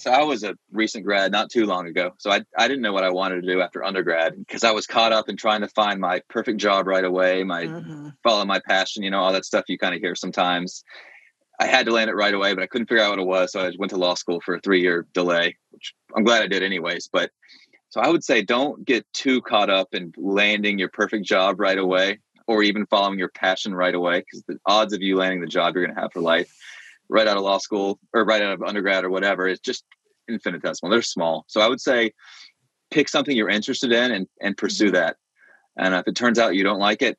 so 0.00 0.10
I 0.10 0.22
was 0.22 0.44
a 0.44 0.56
recent 0.72 1.04
grad 1.04 1.32
not 1.32 1.50
too 1.50 1.66
long 1.66 1.86
ago. 1.86 2.12
So 2.18 2.30
I, 2.30 2.42
I 2.56 2.68
didn't 2.68 2.82
know 2.82 2.92
what 2.92 3.04
I 3.04 3.10
wanted 3.10 3.42
to 3.42 3.52
do 3.52 3.60
after 3.60 3.84
undergrad 3.84 4.34
because 4.38 4.64
I 4.64 4.70
was 4.70 4.86
caught 4.86 5.12
up 5.12 5.28
in 5.28 5.36
trying 5.36 5.60
to 5.62 5.68
find 5.68 6.00
my 6.00 6.22
perfect 6.28 6.58
job 6.58 6.86
right 6.86 7.04
away, 7.04 7.44
my 7.44 7.64
mm-hmm. 7.64 8.08
follow 8.22 8.44
my 8.44 8.60
passion, 8.66 9.02
you 9.02 9.10
know, 9.10 9.18
all 9.18 9.32
that 9.32 9.44
stuff 9.44 9.64
you 9.68 9.78
kind 9.78 9.94
of 9.94 10.00
hear 10.00 10.14
sometimes. 10.14 10.84
I 11.60 11.66
had 11.66 11.86
to 11.86 11.92
land 11.92 12.08
it 12.08 12.14
right 12.14 12.34
away, 12.34 12.54
but 12.54 12.62
I 12.62 12.66
couldn't 12.66 12.86
figure 12.86 13.02
out 13.02 13.10
what 13.10 13.18
it 13.18 13.26
was. 13.26 13.52
So 13.52 13.60
I 13.60 13.72
went 13.78 13.90
to 13.90 13.96
law 13.96 14.14
school 14.14 14.40
for 14.40 14.54
a 14.54 14.60
three 14.60 14.80
year 14.80 15.06
delay, 15.12 15.56
which 15.70 15.94
I'm 16.16 16.24
glad 16.24 16.42
I 16.42 16.46
did 16.46 16.62
anyways. 16.62 17.08
But 17.12 17.30
so 17.90 18.00
I 18.00 18.08
would 18.08 18.22
say 18.22 18.42
don't 18.42 18.84
get 18.84 19.06
too 19.12 19.40
caught 19.42 19.70
up 19.70 19.88
in 19.92 20.12
landing 20.16 20.78
your 20.78 20.90
perfect 20.90 21.24
job 21.24 21.58
right 21.58 21.78
away 21.78 22.20
or 22.46 22.62
even 22.62 22.86
following 22.86 23.18
your 23.18 23.30
passion 23.30 23.74
right 23.74 23.94
away 23.94 24.20
because 24.20 24.42
the 24.46 24.58
odds 24.66 24.92
of 24.92 25.02
you 25.02 25.16
landing 25.16 25.40
the 25.40 25.46
job 25.46 25.74
you're 25.74 25.84
going 25.84 25.94
to 25.94 26.00
have 26.00 26.12
for 26.12 26.20
life 26.20 26.54
right 27.08 27.26
out 27.26 27.36
of 27.36 27.42
law 27.42 27.58
school 27.58 27.98
or 28.12 28.24
right 28.24 28.42
out 28.42 28.52
of 28.52 28.62
undergrad 28.62 29.04
or 29.04 29.10
whatever 29.10 29.48
is 29.48 29.60
just 29.60 29.84
infinitesimal. 30.28 30.90
They're 30.90 31.02
small. 31.02 31.44
So 31.48 31.60
I 31.60 31.68
would 31.68 31.80
say 31.80 32.12
pick 32.90 33.08
something 33.08 33.36
you're 33.36 33.48
interested 33.48 33.92
in 33.92 34.12
and, 34.12 34.26
and 34.40 34.56
pursue 34.56 34.86
mm-hmm. 34.86 34.94
that. 34.94 35.16
And 35.78 35.94
if 35.94 36.06
it 36.06 36.16
turns 36.16 36.38
out 36.38 36.54
you 36.54 36.64
don't 36.64 36.78
like 36.78 37.02
it, 37.02 37.18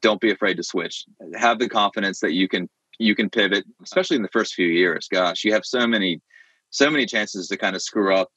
don't 0.00 0.20
be 0.20 0.30
afraid 0.30 0.56
to 0.56 0.62
switch. 0.62 1.04
Have 1.34 1.58
the 1.58 1.68
confidence 1.68 2.20
that 2.20 2.32
you 2.32 2.48
can 2.48 2.68
you 2.98 3.14
can 3.14 3.30
pivot, 3.30 3.64
especially 3.82 4.16
in 4.16 4.22
the 4.22 4.28
first 4.28 4.54
few 4.54 4.66
years. 4.66 5.08
Gosh, 5.10 5.44
you 5.44 5.52
have 5.52 5.64
so 5.64 5.86
many 5.86 6.20
so 6.70 6.90
many 6.90 7.06
chances 7.06 7.46
to 7.48 7.56
kind 7.56 7.76
of 7.76 7.82
screw 7.82 8.14
up, 8.14 8.30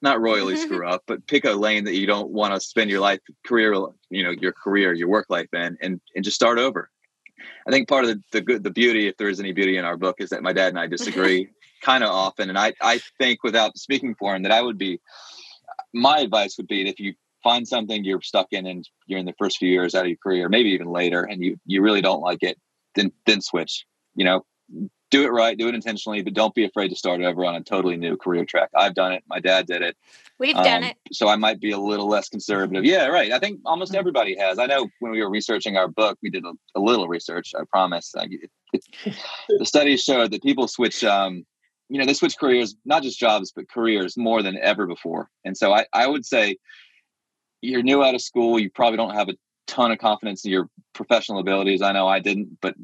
not 0.00 0.20
royally 0.20 0.56
screw 0.66 0.86
up, 0.86 1.02
but 1.06 1.26
pick 1.26 1.44
a 1.44 1.52
lane 1.52 1.84
that 1.84 1.94
you 1.94 2.06
don't 2.06 2.30
want 2.30 2.54
to 2.54 2.60
spend 2.60 2.90
your 2.90 3.00
life 3.00 3.20
career, 3.44 3.74
you 4.10 4.22
know, 4.22 4.30
your 4.30 4.52
career, 4.52 4.92
your 4.92 5.08
work 5.08 5.26
life 5.28 5.52
in 5.52 5.76
and 5.80 6.00
and 6.14 6.24
just 6.24 6.36
start 6.36 6.58
over. 6.58 6.90
I 7.66 7.70
think 7.70 7.88
part 7.88 8.04
of 8.04 8.10
the, 8.10 8.22
the 8.32 8.40
good, 8.40 8.62
the 8.62 8.70
beauty, 8.70 9.08
if 9.08 9.16
there 9.16 9.28
is 9.28 9.40
any 9.40 9.52
beauty 9.52 9.76
in 9.76 9.84
our 9.84 9.96
book, 9.96 10.16
is 10.20 10.30
that 10.30 10.42
my 10.42 10.52
dad 10.52 10.68
and 10.68 10.78
I 10.78 10.86
disagree 10.86 11.48
kind 11.82 12.04
of 12.04 12.10
often. 12.10 12.48
And 12.48 12.58
I, 12.58 12.72
I 12.80 13.00
think 13.18 13.42
without 13.42 13.76
speaking 13.76 14.14
for 14.18 14.34
him 14.34 14.42
that 14.42 14.52
I 14.52 14.62
would 14.62 14.78
be, 14.78 15.00
my 15.92 16.20
advice 16.20 16.56
would 16.56 16.68
be 16.68 16.84
that 16.84 16.90
if 16.90 17.00
you 17.00 17.14
find 17.42 17.66
something 17.66 18.04
you're 18.04 18.22
stuck 18.22 18.48
in 18.52 18.66
and 18.66 18.88
you're 19.06 19.18
in 19.18 19.26
the 19.26 19.34
first 19.38 19.58
few 19.58 19.68
years 19.68 19.94
out 19.94 20.02
of 20.02 20.08
your 20.08 20.16
career, 20.22 20.48
maybe 20.48 20.70
even 20.70 20.88
later, 20.88 21.22
and 21.22 21.42
you, 21.42 21.58
you 21.66 21.82
really 21.82 22.00
don't 22.00 22.20
like 22.20 22.42
it, 22.42 22.58
then, 22.96 23.12
then 23.26 23.40
switch, 23.40 23.86
you 24.14 24.24
know, 24.24 24.44
do 25.10 25.24
it 25.24 25.30
right, 25.30 25.56
do 25.56 25.68
it 25.68 25.74
intentionally, 25.74 26.22
but 26.22 26.34
don't 26.34 26.54
be 26.54 26.64
afraid 26.64 26.88
to 26.88 26.96
start 26.96 27.20
over 27.20 27.44
on 27.44 27.54
a 27.54 27.62
totally 27.62 27.96
new 27.96 28.16
career 28.16 28.44
track. 28.44 28.70
I've 28.74 28.94
done 28.94 29.12
it. 29.12 29.22
My 29.28 29.38
dad 29.38 29.66
did 29.66 29.82
it. 29.82 29.96
We've 30.38 30.56
um, 30.56 30.64
done 30.64 30.84
it. 30.84 30.96
So 31.12 31.28
I 31.28 31.36
might 31.36 31.60
be 31.60 31.70
a 31.70 31.78
little 31.78 32.08
less 32.08 32.28
conservative. 32.28 32.84
Yeah, 32.84 33.06
right. 33.06 33.32
I 33.32 33.38
think 33.38 33.60
almost 33.64 33.92
mm-hmm. 33.92 34.00
everybody 34.00 34.36
has. 34.38 34.58
I 34.58 34.66
know 34.66 34.88
when 34.98 35.12
we 35.12 35.22
were 35.22 35.30
researching 35.30 35.76
our 35.76 35.88
book, 35.88 36.18
we 36.22 36.30
did 36.30 36.44
a, 36.44 36.52
a 36.74 36.80
little 36.80 37.06
research. 37.06 37.54
I 37.56 37.62
promise. 37.70 38.14
I, 38.16 38.24
it, 38.24 38.50
it, 38.72 39.14
the 39.48 39.64
studies 39.66 40.02
showed 40.02 40.32
that 40.32 40.42
people 40.42 40.66
switch. 40.66 41.04
Um, 41.04 41.46
you 41.88 42.00
know, 42.00 42.06
they 42.06 42.14
switch 42.14 42.36
careers, 42.36 42.74
not 42.84 43.04
just 43.04 43.18
jobs, 43.18 43.52
but 43.54 43.68
careers 43.68 44.16
more 44.16 44.42
than 44.42 44.58
ever 44.58 44.86
before. 44.86 45.30
And 45.44 45.56
so 45.56 45.72
I, 45.72 45.86
I 45.92 46.08
would 46.08 46.26
say 46.26 46.56
you're 47.60 47.84
new 47.84 48.02
out 48.02 48.16
of 48.16 48.20
school. 48.20 48.58
You 48.58 48.70
probably 48.70 48.96
don't 48.96 49.14
have 49.14 49.28
a 49.28 49.34
ton 49.66 49.92
of 49.92 49.98
confidence 49.98 50.44
in 50.44 50.50
your 50.50 50.68
professional 50.92 51.40
abilities. 51.40 51.82
I 51.82 51.92
know 51.92 52.06
I 52.06 52.20
didn't, 52.20 52.58
but 52.60 52.74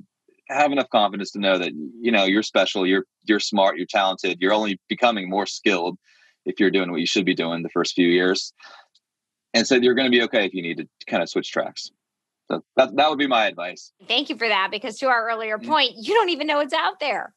have 0.52 0.72
enough 0.72 0.88
confidence 0.90 1.32
to 1.32 1.38
know 1.38 1.58
that 1.58 1.72
you 1.72 2.12
know 2.12 2.24
you're 2.24 2.42
special 2.42 2.86
you're 2.86 3.04
you're 3.24 3.40
smart 3.40 3.76
you're 3.76 3.86
talented 3.86 4.38
you're 4.40 4.52
only 4.52 4.78
becoming 4.88 5.28
more 5.28 5.46
skilled 5.46 5.98
if 6.44 6.58
you're 6.58 6.70
doing 6.70 6.90
what 6.90 7.00
you 7.00 7.06
should 7.06 7.24
be 7.24 7.34
doing 7.34 7.62
the 7.62 7.68
first 7.68 7.94
few 7.94 8.08
years 8.08 8.52
and 9.54 9.66
so 9.66 9.74
you're 9.76 9.94
going 9.94 10.10
to 10.10 10.16
be 10.16 10.22
okay 10.22 10.44
if 10.44 10.54
you 10.54 10.62
need 10.62 10.78
to 10.78 10.86
kind 11.06 11.22
of 11.22 11.28
switch 11.28 11.50
tracks 11.50 11.90
so 12.50 12.62
that, 12.76 12.94
that 12.96 13.08
would 13.08 13.18
be 13.18 13.26
my 13.26 13.46
advice 13.46 13.92
thank 14.08 14.28
you 14.28 14.36
for 14.36 14.48
that 14.48 14.68
because 14.70 14.98
to 14.98 15.06
our 15.06 15.28
earlier 15.28 15.58
mm-hmm. 15.58 15.70
point 15.70 15.92
you 15.96 16.14
don't 16.14 16.30
even 16.30 16.46
know 16.46 16.58
what's 16.58 16.74
out 16.74 17.00
there 17.00 17.32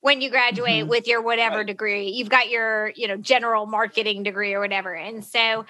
when 0.00 0.20
you 0.20 0.30
graduate 0.30 0.82
mm-hmm. 0.82 0.90
with 0.90 1.08
your 1.08 1.20
whatever 1.22 1.58
right. 1.58 1.66
degree 1.66 2.08
you've 2.10 2.28
got 2.28 2.48
your 2.48 2.92
you 2.94 3.08
know 3.08 3.16
general 3.16 3.66
marketing 3.66 4.22
degree 4.22 4.54
or 4.54 4.60
whatever 4.60 4.94
and 4.94 5.24
so 5.24 5.64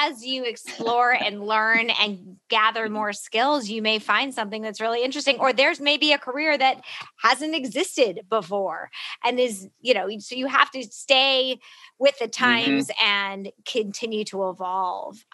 as 0.00 0.24
you 0.24 0.44
explore 0.44 1.10
and 1.12 1.46
learn 1.46 1.90
and 1.90 2.36
gather 2.48 2.84
mm-hmm. 2.84 2.94
more 2.94 3.12
skills 3.12 3.68
you 3.68 3.82
may 3.82 3.98
find 3.98 4.34
something 4.34 4.62
that's 4.62 4.80
really 4.80 5.02
interesting 5.02 5.38
or 5.38 5.52
there's 5.52 5.80
maybe 5.80 6.12
a 6.12 6.18
career 6.18 6.56
that 6.56 6.80
hasn't 7.18 7.54
existed 7.54 8.20
before 8.28 8.90
and 9.24 9.38
is 9.38 9.68
you 9.80 9.94
know 9.94 10.08
so 10.18 10.34
you 10.34 10.46
have 10.46 10.70
to 10.70 10.82
stay 10.84 11.58
with 11.98 12.18
the 12.18 12.26
mm-hmm. 12.26 12.44
times 12.44 12.88
mm-hmm. 12.88 13.06
and 13.06 13.52
continue 13.64 14.24
to 14.24 14.48
evolve 14.48 15.24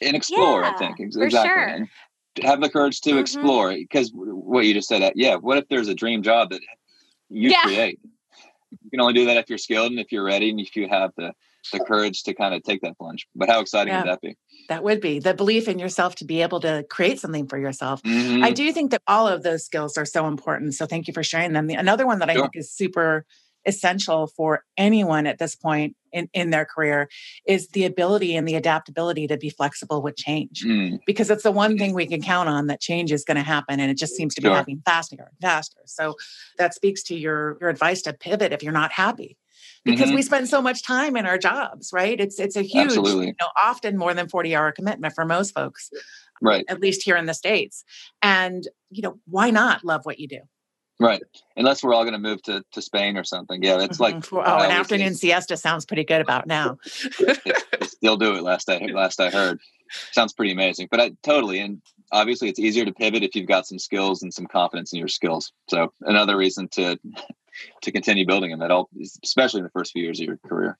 and 0.00 0.16
explore 0.16 0.62
yeah, 0.62 0.70
i 0.70 0.78
think 0.78 1.00
exactly 1.00 1.48
sure. 1.48 1.66
and 1.66 1.88
have 2.42 2.60
the 2.60 2.68
courage 2.68 3.00
to 3.00 3.10
mm-hmm. 3.10 3.18
explore 3.18 3.72
because 3.72 4.10
what 4.14 4.64
you 4.64 4.74
just 4.74 4.88
said 4.88 5.02
that 5.02 5.14
yeah 5.16 5.34
what 5.34 5.58
if 5.58 5.68
there's 5.68 5.88
a 5.88 5.94
dream 5.94 6.22
job 6.22 6.50
that 6.50 6.60
you 7.28 7.50
yeah. 7.50 7.62
create. 7.62 8.00
You 8.70 8.90
can 8.90 9.00
only 9.00 9.14
do 9.14 9.26
that 9.26 9.36
if 9.36 9.48
you're 9.48 9.58
skilled 9.58 9.90
and 9.90 10.00
if 10.00 10.12
you're 10.12 10.24
ready 10.24 10.50
and 10.50 10.60
if 10.60 10.76
you 10.76 10.88
have 10.88 11.12
the 11.16 11.32
the 11.72 11.80
courage 11.80 12.22
to 12.22 12.34
kind 12.34 12.54
of 12.54 12.62
take 12.62 12.80
that 12.82 12.96
plunge. 12.98 13.26
But 13.34 13.48
how 13.48 13.60
exciting 13.60 13.92
yeah, 13.92 14.00
would 14.00 14.08
that 14.08 14.20
be? 14.20 14.36
That 14.68 14.82
would 14.84 15.00
be 15.00 15.18
the 15.18 15.34
belief 15.34 15.68
in 15.68 15.78
yourself 15.78 16.14
to 16.16 16.24
be 16.24 16.40
able 16.42 16.60
to 16.60 16.84
create 16.88 17.20
something 17.20 17.46
for 17.46 17.58
yourself. 17.58 18.02
Mm-hmm. 18.02 18.44
I 18.44 18.52
do 18.52 18.72
think 18.72 18.90
that 18.92 19.02
all 19.06 19.28
of 19.28 19.42
those 19.42 19.64
skills 19.64 19.98
are 19.98 20.06
so 20.06 20.26
important. 20.26 20.74
So 20.74 20.86
thank 20.86 21.08
you 21.08 21.14
for 21.14 21.22
sharing 21.22 21.52
them. 21.52 21.68
Another 21.70 22.06
one 22.06 22.20
that 22.20 22.30
I 22.30 22.34
think 22.34 22.50
is 22.54 22.72
super 22.72 23.26
essential 23.66 24.28
for 24.28 24.64
anyone 24.76 25.26
at 25.26 25.38
this 25.38 25.54
point 25.54 25.96
in, 26.12 26.28
in 26.32 26.50
their 26.50 26.64
career 26.64 27.08
is 27.46 27.68
the 27.68 27.84
ability 27.84 28.36
and 28.36 28.46
the 28.46 28.54
adaptability 28.54 29.26
to 29.26 29.36
be 29.36 29.50
flexible 29.50 30.02
with 30.02 30.16
change. 30.16 30.64
Mm. 30.64 30.98
because 31.06 31.30
it's 31.30 31.42
the 31.42 31.52
one 31.52 31.78
thing 31.78 31.94
we 31.94 32.06
can 32.06 32.22
count 32.22 32.48
on 32.48 32.66
that 32.66 32.80
change 32.80 33.12
is 33.12 33.24
going 33.24 33.36
to 33.36 33.42
happen 33.42 33.80
and 33.80 33.90
it 33.90 33.96
just 33.96 34.14
seems 34.14 34.34
to 34.34 34.40
be 34.40 34.48
happening 34.48 34.82
faster 34.84 35.16
and 35.18 35.40
faster. 35.40 35.80
So 35.86 36.16
that 36.58 36.74
speaks 36.74 37.02
to 37.04 37.16
your 37.16 37.56
your 37.60 37.70
advice 37.70 38.02
to 38.02 38.12
pivot 38.12 38.52
if 38.52 38.62
you're 38.62 38.72
not 38.72 38.92
happy. 38.92 39.36
Because 39.84 40.08
mm-hmm. 40.08 40.16
we 40.16 40.22
spend 40.22 40.48
so 40.48 40.60
much 40.60 40.82
time 40.82 41.16
in 41.16 41.24
our 41.24 41.38
jobs 41.38 41.90
right? 41.92 42.20
It's 42.20 42.38
it's 42.38 42.56
a 42.56 42.62
huge 42.62 42.86
Absolutely. 42.86 43.26
you 43.28 43.34
know 43.40 43.48
often 43.62 43.96
more 43.96 44.14
than 44.14 44.28
40 44.28 44.54
hour 44.54 44.72
commitment 44.72 45.14
for 45.14 45.24
most 45.24 45.54
folks 45.54 45.90
right. 46.42 46.64
at 46.68 46.80
least 46.80 47.02
here 47.02 47.16
in 47.16 47.26
the 47.26 47.34
states. 47.34 47.84
And 48.22 48.66
you 48.90 49.02
know 49.02 49.18
why 49.26 49.50
not 49.50 49.84
love 49.84 50.04
what 50.04 50.18
you 50.18 50.28
do 50.28 50.40
Right. 51.00 51.22
Unless 51.56 51.82
we're 51.82 51.94
all 51.94 52.02
going 52.02 52.14
to 52.14 52.18
move 52.18 52.42
to, 52.44 52.64
to 52.72 52.82
Spain 52.82 53.16
or 53.16 53.24
something. 53.24 53.62
Yeah, 53.62 53.76
that's 53.76 54.00
like 54.00 54.32
oh, 54.32 54.40
an 54.40 54.70
afternoon 54.70 55.14
siesta 55.14 55.56
sounds 55.56 55.84
pretty 55.84 56.04
good 56.04 56.20
about 56.20 56.46
now. 56.46 56.78
They'll 58.02 58.16
do 58.16 58.34
it. 58.34 58.42
Last 58.42 58.68
I 58.68 58.78
last 58.86 59.20
I 59.20 59.30
heard, 59.30 59.60
sounds 60.12 60.32
pretty 60.32 60.52
amazing. 60.52 60.88
But 60.90 61.00
I 61.00 61.12
totally 61.22 61.60
and 61.60 61.80
obviously 62.10 62.48
it's 62.48 62.58
easier 62.58 62.84
to 62.84 62.92
pivot 62.92 63.22
if 63.22 63.36
you've 63.36 63.46
got 63.46 63.66
some 63.66 63.78
skills 63.78 64.22
and 64.22 64.34
some 64.34 64.46
confidence 64.46 64.92
in 64.92 64.98
your 64.98 65.08
skills. 65.08 65.52
So 65.68 65.92
another 66.02 66.36
reason 66.36 66.68
to 66.72 66.98
to 67.82 67.92
continue 67.92 68.26
building 68.26 68.50
them. 68.50 68.60
That 68.60 68.72
all, 68.72 68.88
especially 69.22 69.58
in 69.58 69.64
the 69.64 69.70
first 69.70 69.92
few 69.92 70.02
years 70.02 70.20
of 70.20 70.26
your 70.26 70.38
career. 70.38 70.78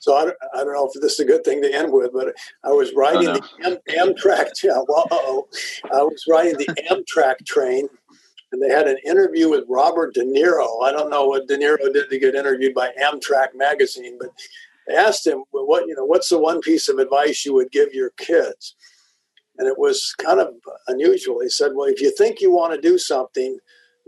So 0.00 0.16
I 0.16 0.24
don't, 0.24 0.36
I 0.52 0.56
don't 0.64 0.72
know 0.72 0.90
if 0.92 1.00
this 1.00 1.12
is 1.12 1.20
a 1.20 1.24
good 1.24 1.44
thing 1.44 1.62
to 1.62 1.72
end 1.72 1.92
with, 1.92 2.12
but 2.12 2.34
I 2.64 2.70
was 2.70 2.90
oh, 2.90 2.96
riding 2.96 3.28
oh, 3.28 3.34
no. 3.60 3.78
the 3.86 3.96
Am, 3.96 4.14
Amtrak. 4.14 4.50
Yeah, 4.64 4.82
well, 4.88 5.06
oh, 5.12 5.46
I 5.84 6.02
was 6.02 6.24
riding 6.28 6.54
the 6.54 6.74
Amtrak 6.90 7.46
train 7.46 7.88
and 8.52 8.62
they 8.62 8.68
had 8.68 8.86
an 8.86 8.98
interview 9.04 9.48
with 9.48 9.64
Robert 9.68 10.14
De 10.14 10.22
Niro. 10.22 10.84
I 10.84 10.92
don't 10.92 11.10
know 11.10 11.26
what 11.26 11.48
De 11.48 11.56
Niro 11.56 11.92
did 11.92 12.10
to 12.10 12.18
get 12.18 12.34
interviewed 12.34 12.74
by 12.74 12.92
Amtrak 13.02 13.54
magazine, 13.54 14.18
but 14.20 14.30
they 14.86 14.94
asked 14.94 15.26
him, 15.26 15.44
well, 15.52 15.66
"What 15.66 15.86
you 15.86 15.94
know? 15.94 16.04
What's 16.04 16.28
the 16.28 16.38
one 16.38 16.60
piece 16.60 16.88
of 16.88 16.98
advice 16.98 17.44
you 17.44 17.54
would 17.54 17.72
give 17.72 17.94
your 17.94 18.10
kids?" 18.10 18.74
And 19.58 19.66
it 19.68 19.78
was 19.78 20.14
kind 20.18 20.38
of 20.38 20.54
unusual. 20.88 21.40
He 21.40 21.48
said, 21.48 21.72
"Well, 21.74 21.88
if 21.88 22.00
you 22.00 22.10
think 22.10 22.40
you 22.40 22.50
want 22.50 22.74
to 22.74 22.80
do 22.80 22.98
something, 22.98 23.58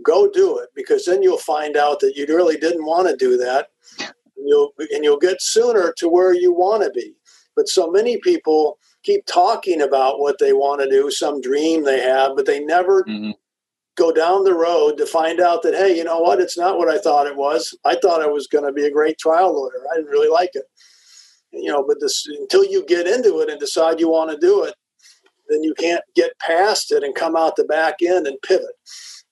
go 0.02 0.28
do 0.28 0.58
it, 0.58 0.68
because 0.74 1.04
then 1.04 1.22
you'll 1.22 1.38
find 1.38 1.76
out 1.76 2.00
that 2.00 2.16
you 2.16 2.26
really 2.26 2.56
didn't 2.56 2.84
want 2.84 3.08
to 3.08 3.16
do 3.16 3.36
that, 3.38 3.68
and 4.00 4.48
you'll 4.48 4.72
and 4.78 5.04
you'll 5.04 5.18
get 5.18 5.40
sooner 5.40 5.94
to 5.98 6.08
where 6.08 6.34
you 6.34 6.52
want 6.52 6.82
to 6.82 6.90
be." 6.90 7.14
But 7.56 7.68
so 7.68 7.90
many 7.90 8.18
people 8.18 8.78
keep 9.04 9.24
talking 9.26 9.80
about 9.80 10.18
what 10.18 10.38
they 10.38 10.52
want 10.52 10.80
to 10.80 10.90
do, 10.90 11.10
some 11.10 11.40
dream 11.40 11.84
they 11.84 12.00
have, 12.00 12.34
but 12.36 12.46
they 12.46 12.60
never 12.60 13.04
mm-hmm 13.04 13.30
go 13.96 14.12
down 14.12 14.44
the 14.44 14.54
road 14.54 14.96
to 14.96 15.06
find 15.06 15.40
out 15.40 15.62
that 15.62 15.74
hey 15.74 15.96
you 15.96 16.04
know 16.04 16.18
what 16.18 16.40
it's 16.40 16.58
not 16.58 16.78
what 16.78 16.88
i 16.88 16.98
thought 16.98 17.26
it 17.26 17.36
was 17.36 17.76
i 17.84 17.94
thought 17.94 18.22
i 18.22 18.26
was 18.26 18.46
going 18.46 18.64
to 18.64 18.72
be 18.72 18.84
a 18.84 18.90
great 18.90 19.18
trial 19.18 19.54
lawyer 19.54 19.84
i 19.92 19.96
didn't 19.96 20.10
really 20.10 20.30
like 20.30 20.50
it 20.54 20.64
you 21.52 21.70
know 21.70 21.84
but 21.86 21.98
this 22.00 22.26
until 22.40 22.64
you 22.64 22.84
get 22.86 23.06
into 23.06 23.40
it 23.40 23.48
and 23.48 23.60
decide 23.60 24.00
you 24.00 24.10
want 24.10 24.30
to 24.30 24.38
do 24.38 24.64
it 24.64 24.74
then 25.48 25.62
you 25.62 25.74
can't 25.74 26.02
get 26.14 26.32
past 26.38 26.90
it 26.90 27.02
and 27.02 27.14
come 27.14 27.36
out 27.36 27.56
the 27.56 27.64
back 27.64 27.96
end 28.02 28.26
and 28.26 28.40
pivot 28.42 28.74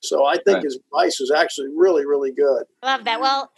So 0.03 0.27
I 0.27 0.35
think 0.35 0.57
right. 0.57 0.65
his 0.65 0.79
advice 0.87 1.21
is 1.21 1.31
actually 1.31 1.69
really, 1.75 2.05
really 2.05 2.33
good. 2.33 2.65
Love 2.83 3.05
that. 3.05 3.21
Well, 3.21 3.51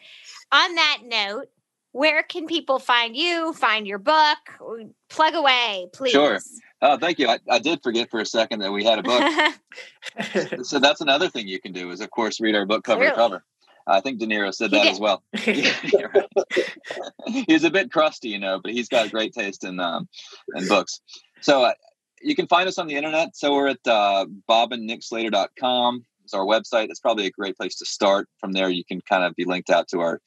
on 0.52 0.74
that 0.74 0.98
note, 1.02 1.46
where 1.92 2.22
can 2.22 2.46
people 2.46 2.78
find 2.78 3.16
you, 3.16 3.54
find 3.54 3.86
your 3.86 3.98
book? 3.98 4.38
Plug 5.08 5.34
away, 5.34 5.86
please. 5.92 6.12
Sure. 6.12 6.38
Oh, 6.86 6.98
thank 6.98 7.18
you. 7.18 7.28
I, 7.28 7.38
I 7.50 7.60
did 7.60 7.82
forget 7.82 8.10
for 8.10 8.20
a 8.20 8.26
second 8.26 8.58
that 8.58 8.70
we 8.70 8.84
had 8.84 8.98
a 8.98 9.02
book. 9.02 9.54
so 10.64 10.78
that's 10.78 11.00
another 11.00 11.30
thing 11.30 11.48
you 11.48 11.58
can 11.58 11.72
do 11.72 11.90
is, 11.90 12.02
of 12.02 12.10
course, 12.10 12.42
read 12.42 12.54
our 12.54 12.66
book 12.66 12.84
cover 12.84 13.00
really? 13.00 13.12
to 13.12 13.16
cover. 13.16 13.44
I 13.86 14.00
think 14.00 14.18
De 14.18 14.26
Niro 14.26 14.52
said 14.52 14.70
he 14.70 14.76
that 14.76 14.84
did. 14.84 14.92
as 14.92 15.00
well. 15.00 15.22
he's 17.46 17.64
a 17.64 17.70
bit 17.70 17.90
crusty, 17.90 18.28
you 18.28 18.38
know, 18.38 18.60
but 18.62 18.72
he's 18.72 18.88
got 18.88 19.06
a 19.06 19.08
great 19.08 19.32
taste 19.32 19.64
in 19.64 19.80
um, 19.80 20.08
in 20.54 20.68
books. 20.68 21.00
So 21.40 21.64
uh, 21.64 21.72
you 22.20 22.36
can 22.36 22.46
find 22.48 22.68
us 22.68 22.78
on 22.78 22.86
the 22.86 22.96
internet. 22.96 23.34
So 23.34 23.54
we're 23.54 23.68
at 23.68 23.86
uh, 23.86 24.26
bobandnickslater.com. 24.46 26.04
It's 26.22 26.34
our 26.34 26.44
website. 26.44 26.90
It's 26.90 27.00
probably 27.00 27.24
a 27.24 27.30
great 27.30 27.56
place 27.56 27.76
to 27.76 27.86
start. 27.86 28.28
From 28.40 28.52
there, 28.52 28.68
you 28.68 28.84
can 28.84 29.00
kind 29.00 29.24
of 29.24 29.34
be 29.36 29.46
linked 29.46 29.70
out 29.70 29.88
to 29.88 30.00
our 30.00 30.20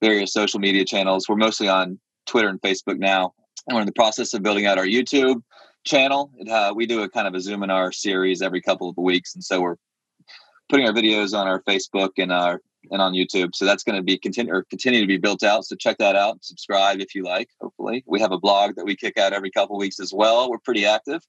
various 0.00 0.32
social 0.32 0.60
media 0.60 0.86
channels. 0.86 1.28
We're 1.28 1.36
mostly 1.36 1.68
on 1.68 2.00
Twitter 2.26 2.48
and 2.48 2.60
Facebook 2.62 2.98
now. 2.98 3.34
And 3.66 3.74
we're 3.74 3.82
in 3.82 3.86
the 3.86 3.92
process 3.92 4.32
of 4.32 4.42
building 4.42 4.64
out 4.64 4.78
our 4.78 4.86
YouTube 4.86 5.42
channel. 5.84 6.30
It, 6.36 6.48
uh, 6.48 6.72
we 6.74 6.86
do 6.86 7.02
a 7.02 7.08
kind 7.08 7.26
of 7.26 7.34
a 7.34 7.40
Zoom 7.40 7.62
in 7.62 7.70
our 7.70 7.92
series 7.92 8.42
every 8.42 8.60
couple 8.60 8.88
of 8.88 8.96
weeks. 8.96 9.34
And 9.34 9.42
so 9.44 9.60
we're 9.60 9.76
putting 10.68 10.86
our 10.86 10.92
videos 10.92 11.38
on 11.38 11.46
our 11.46 11.62
Facebook 11.62 12.10
and 12.18 12.32
our 12.32 12.60
and 12.90 13.02
on 13.02 13.12
YouTube. 13.12 13.54
So 13.54 13.66
that's 13.66 13.84
going 13.84 13.96
to 13.96 14.02
be 14.02 14.16
continue 14.16 14.52
or 14.52 14.64
continue 14.64 15.00
to 15.00 15.06
be 15.06 15.18
built 15.18 15.42
out. 15.42 15.64
So 15.64 15.76
check 15.76 15.98
that 15.98 16.16
out. 16.16 16.42
Subscribe 16.42 17.00
if 17.00 17.14
you 17.14 17.24
like. 17.24 17.48
Hopefully, 17.60 18.02
we 18.06 18.20
have 18.20 18.32
a 18.32 18.38
blog 18.38 18.76
that 18.76 18.86
we 18.86 18.96
kick 18.96 19.18
out 19.18 19.32
every 19.32 19.50
couple 19.50 19.76
weeks 19.76 20.00
as 20.00 20.12
well. 20.14 20.50
We're 20.50 20.58
pretty 20.58 20.86
active. 20.86 21.22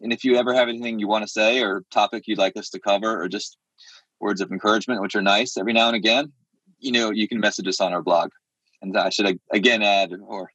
And 0.00 0.12
if 0.12 0.24
you 0.24 0.36
ever 0.36 0.52
have 0.52 0.68
anything 0.68 0.98
you 0.98 1.08
want 1.08 1.22
to 1.22 1.28
say 1.28 1.62
or 1.62 1.84
topic 1.90 2.24
you'd 2.26 2.38
like 2.38 2.56
us 2.56 2.70
to 2.70 2.80
cover, 2.80 3.22
or 3.22 3.28
just 3.28 3.56
words 4.20 4.40
of 4.40 4.50
encouragement, 4.50 5.00
which 5.00 5.14
are 5.14 5.22
nice 5.22 5.56
every 5.56 5.72
now 5.72 5.86
and 5.86 5.96
again, 5.96 6.32
you 6.78 6.92
know, 6.92 7.10
you 7.10 7.28
can 7.28 7.40
message 7.40 7.68
us 7.68 7.80
on 7.80 7.92
our 7.92 8.02
blog. 8.02 8.30
And 8.82 8.96
I 8.98 9.10
should 9.10 9.38
again 9.52 9.82
add, 9.82 10.12
or 10.26 10.50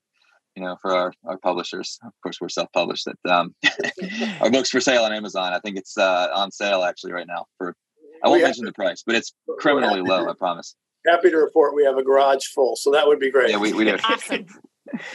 you 0.58 0.64
know, 0.64 0.76
for 0.82 0.96
our, 0.96 1.14
our 1.26 1.38
publishers, 1.38 2.00
of 2.04 2.12
course, 2.24 2.42
we're 2.42 2.50
self-published. 2.50 3.06
That 3.06 3.32
um, 3.32 3.54
our 4.42 4.50
books 4.50 4.72
for 4.72 4.82
sale 4.82 5.04
on 5.04 5.14
Amazon. 5.14 5.54
I 5.54 5.60
think 5.60 5.78
it's 5.78 5.98
uh, 5.98 6.30
on 6.34 6.52
sale 6.52 6.84
actually 6.84 7.14
right 7.14 7.28
now 7.28 7.46
for 7.60 7.76
I 8.24 8.30
won't 8.30 8.42
mention 8.42 8.66
the 8.66 8.74
price, 8.74 9.04
but 9.06 9.16
it's 9.16 9.34
criminally 9.60 10.02
low. 10.02 10.28
I 10.28 10.34
promise. 10.34 10.76
Happy 11.06 11.30
to 11.30 11.38
report 11.38 11.76
we 11.76 11.86
have 11.86 11.98
a 11.98 12.04
garage 12.04 12.44
full, 12.56 12.76
so 12.76 12.92
that 12.92 13.06
would 13.06 13.20
be 13.20 13.30
great. 13.30 13.52
Yeah, 13.52 13.58
we, 13.58 13.72
we 13.74 13.86
do. 13.86 13.98
Awesome. 14.04 14.48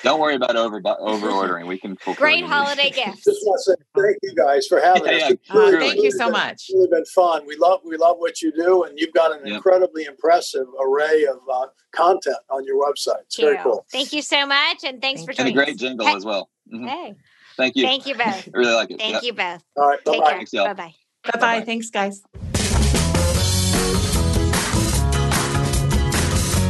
Don't 0.03 0.21
worry 0.21 0.35
about 0.35 0.57
over 0.57 0.83
over 1.01 1.31
ordering. 1.31 1.67
We 1.67 1.79
can 1.79 1.97
fulfill. 1.97 2.21
Great 2.21 2.45
holiday 2.45 2.91
gifts. 2.95 3.25
Just 3.25 3.41
want 3.45 3.61
to 3.65 3.73
say 3.73 3.75
thank 3.97 4.17
you 4.23 4.35
guys 4.35 4.67
for 4.67 4.81
having 4.81 5.05
yeah, 5.05 5.13
us. 5.13 5.33
Yeah, 5.53 5.61
uh, 5.61 5.71
thank 5.71 6.03
you 6.03 6.11
so 6.11 6.27
been, 6.27 6.33
much. 6.33 6.53
It's 6.53 6.73
really 6.73 6.89
been 6.89 7.05
fun. 7.07 7.47
We 7.47 7.57
love 7.57 7.81
we 7.85 7.97
love 7.97 8.17
what 8.19 8.43
you 8.43 8.53
do, 8.53 8.85
and 8.85 8.99
you've 8.99 9.13
got 9.13 9.33
an 9.33 9.47
yep. 9.47 9.57
incredibly 9.57 10.05
impressive 10.05 10.67
array 10.81 11.25
of 11.25 11.39
uh, 11.53 11.67
content 11.93 12.37
on 12.51 12.65
your 12.65 12.83
website. 12.85 13.21
It's 13.27 13.39
very 13.39 13.59
cool. 13.59 13.87
Thank 13.91 14.13
you 14.13 14.23
so 14.23 14.47
much, 14.47 14.85
and 14.85 15.01
thanks 15.01 15.25
for 15.25 15.33
joining. 15.33 15.53
And 15.53 15.61
a 15.61 15.65
great 15.65 15.79
jingle 15.79 16.07
hey. 16.07 16.17
as 16.17 16.25
well. 16.25 16.51
Mm-hmm. 16.73 16.87
Hey. 16.87 17.15
Thank 17.57 17.77
you. 17.77 17.85
Thank 17.85 18.07
you 18.07 18.15
both. 18.15 18.27
I 18.27 18.51
really 18.55 18.73
like 18.73 18.91
it. 18.91 18.99
Thank 18.99 19.15
yep. 19.15 19.23
you 19.23 19.33
both. 19.33 19.63
All 19.77 19.89
right. 19.89 20.05
Bye 20.05 20.19
bye. 20.19 20.45
Bye 20.53 20.73
bye. 20.73 20.95
Bye 21.33 21.41
bye. 21.41 21.61
Thanks, 21.61 21.91
guys. 21.91 22.23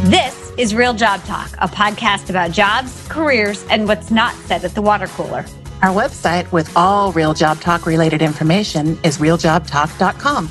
This 0.04 0.41
is 0.58 0.74
Real 0.74 0.92
Job 0.92 1.22
Talk, 1.24 1.52
a 1.58 1.68
podcast 1.68 2.28
about 2.30 2.50
jobs, 2.50 3.06
careers, 3.08 3.64
and 3.70 3.88
what's 3.88 4.10
not 4.10 4.34
said 4.46 4.64
at 4.64 4.74
the 4.74 4.82
water 4.82 5.06
cooler. 5.08 5.44
Our 5.82 5.94
website 5.94 6.50
with 6.52 6.74
all 6.76 7.12
Real 7.12 7.34
Job 7.34 7.60
Talk 7.60 7.86
related 7.86 8.22
information 8.22 8.98
is 9.02 9.18
realjobtalk.com. 9.18 10.50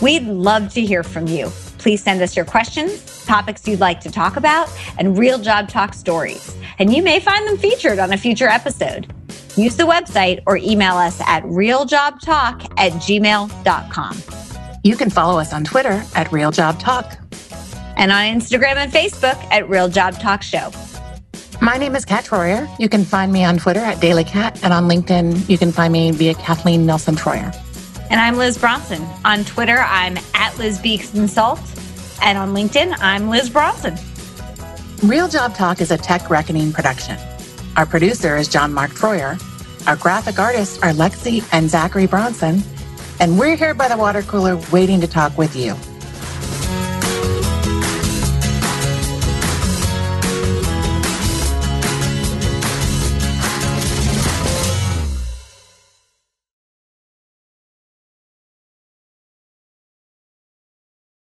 We'd 0.00 0.24
love 0.24 0.72
to 0.74 0.84
hear 0.84 1.02
from 1.02 1.26
you. 1.26 1.48
Please 1.78 2.02
send 2.02 2.20
us 2.22 2.36
your 2.36 2.44
questions, 2.44 3.24
topics 3.24 3.66
you'd 3.66 3.80
like 3.80 4.00
to 4.00 4.10
talk 4.10 4.36
about, 4.36 4.68
and 4.98 5.16
Real 5.16 5.38
Job 5.38 5.68
Talk 5.68 5.94
stories. 5.94 6.54
And 6.78 6.94
you 6.94 7.02
may 7.02 7.18
find 7.18 7.46
them 7.46 7.56
featured 7.56 7.98
on 7.98 8.12
a 8.12 8.16
future 8.18 8.48
episode. 8.48 9.12
Use 9.56 9.76
the 9.76 9.84
website 9.84 10.42
or 10.46 10.58
email 10.58 10.94
us 10.94 11.20
at 11.22 11.42
realjobtalk 11.44 12.72
at 12.78 12.92
gmail.com. 12.92 14.22
You 14.84 14.96
can 14.96 15.10
follow 15.10 15.40
us 15.40 15.52
on 15.52 15.64
Twitter 15.64 16.04
at 16.14 16.30
Real 16.30 16.50
Job 16.50 16.78
Talk 16.78 17.18
and 17.98 18.12
on 18.12 18.22
Instagram 18.22 18.76
and 18.76 18.92
Facebook 18.92 19.36
at 19.50 19.68
Real 19.68 19.88
Job 19.88 20.18
Talk 20.20 20.42
Show. 20.42 20.70
My 21.60 21.76
name 21.76 21.96
is 21.96 22.04
Kat 22.04 22.24
Troyer. 22.24 22.68
You 22.78 22.88
can 22.88 23.04
find 23.04 23.32
me 23.32 23.44
on 23.44 23.58
Twitter 23.58 23.80
at 23.80 24.00
Daily 24.00 24.22
Cat, 24.22 24.62
and 24.62 24.72
on 24.72 24.84
LinkedIn, 24.88 25.48
you 25.48 25.58
can 25.58 25.72
find 25.72 25.92
me 25.92 26.12
via 26.12 26.34
Kathleen 26.34 26.86
Nelson 26.86 27.16
Troyer. 27.16 27.54
And 28.10 28.20
I'm 28.20 28.36
Liz 28.36 28.56
Bronson. 28.56 29.02
On 29.24 29.44
Twitter, 29.44 29.78
I'm 29.78 30.16
at 30.34 30.56
Liz 30.56 30.78
Beeks 30.78 31.12
and 31.14 31.28
Salt, 31.28 31.60
and 32.22 32.38
on 32.38 32.54
LinkedIn, 32.54 32.96
I'm 33.00 33.28
Liz 33.28 33.50
Bronson. 33.50 33.96
Real 35.02 35.26
Job 35.26 35.54
Talk 35.54 35.80
is 35.80 35.90
a 35.90 35.98
Tech 35.98 36.30
Reckoning 36.30 36.72
production. 36.72 37.18
Our 37.76 37.86
producer 37.86 38.36
is 38.36 38.46
John 38.46 38.72
Mark 38.72 38.92
Troyer. 38.92 39.42
Our 39.88 39.96
graphic 39.96 40.38
artists 40.38 40.78
are 40.82 40.92
Lexi 40.92 41.46
and 41.52 41.68
Zachary 41.68 42.06
Bronson. 42.06 42.62
And 43.20 43.38
we're 43.38 43.56
here 43.56 43.74
by 43.74 43.88
the 43.88 43.96
water 43.96 44.22
cooler 44.22 44.60
waiting 44.72 45.00
to 45.00 45.08
talk 45.08 45.36
with 45.36 45.56
you. 45.56 45.74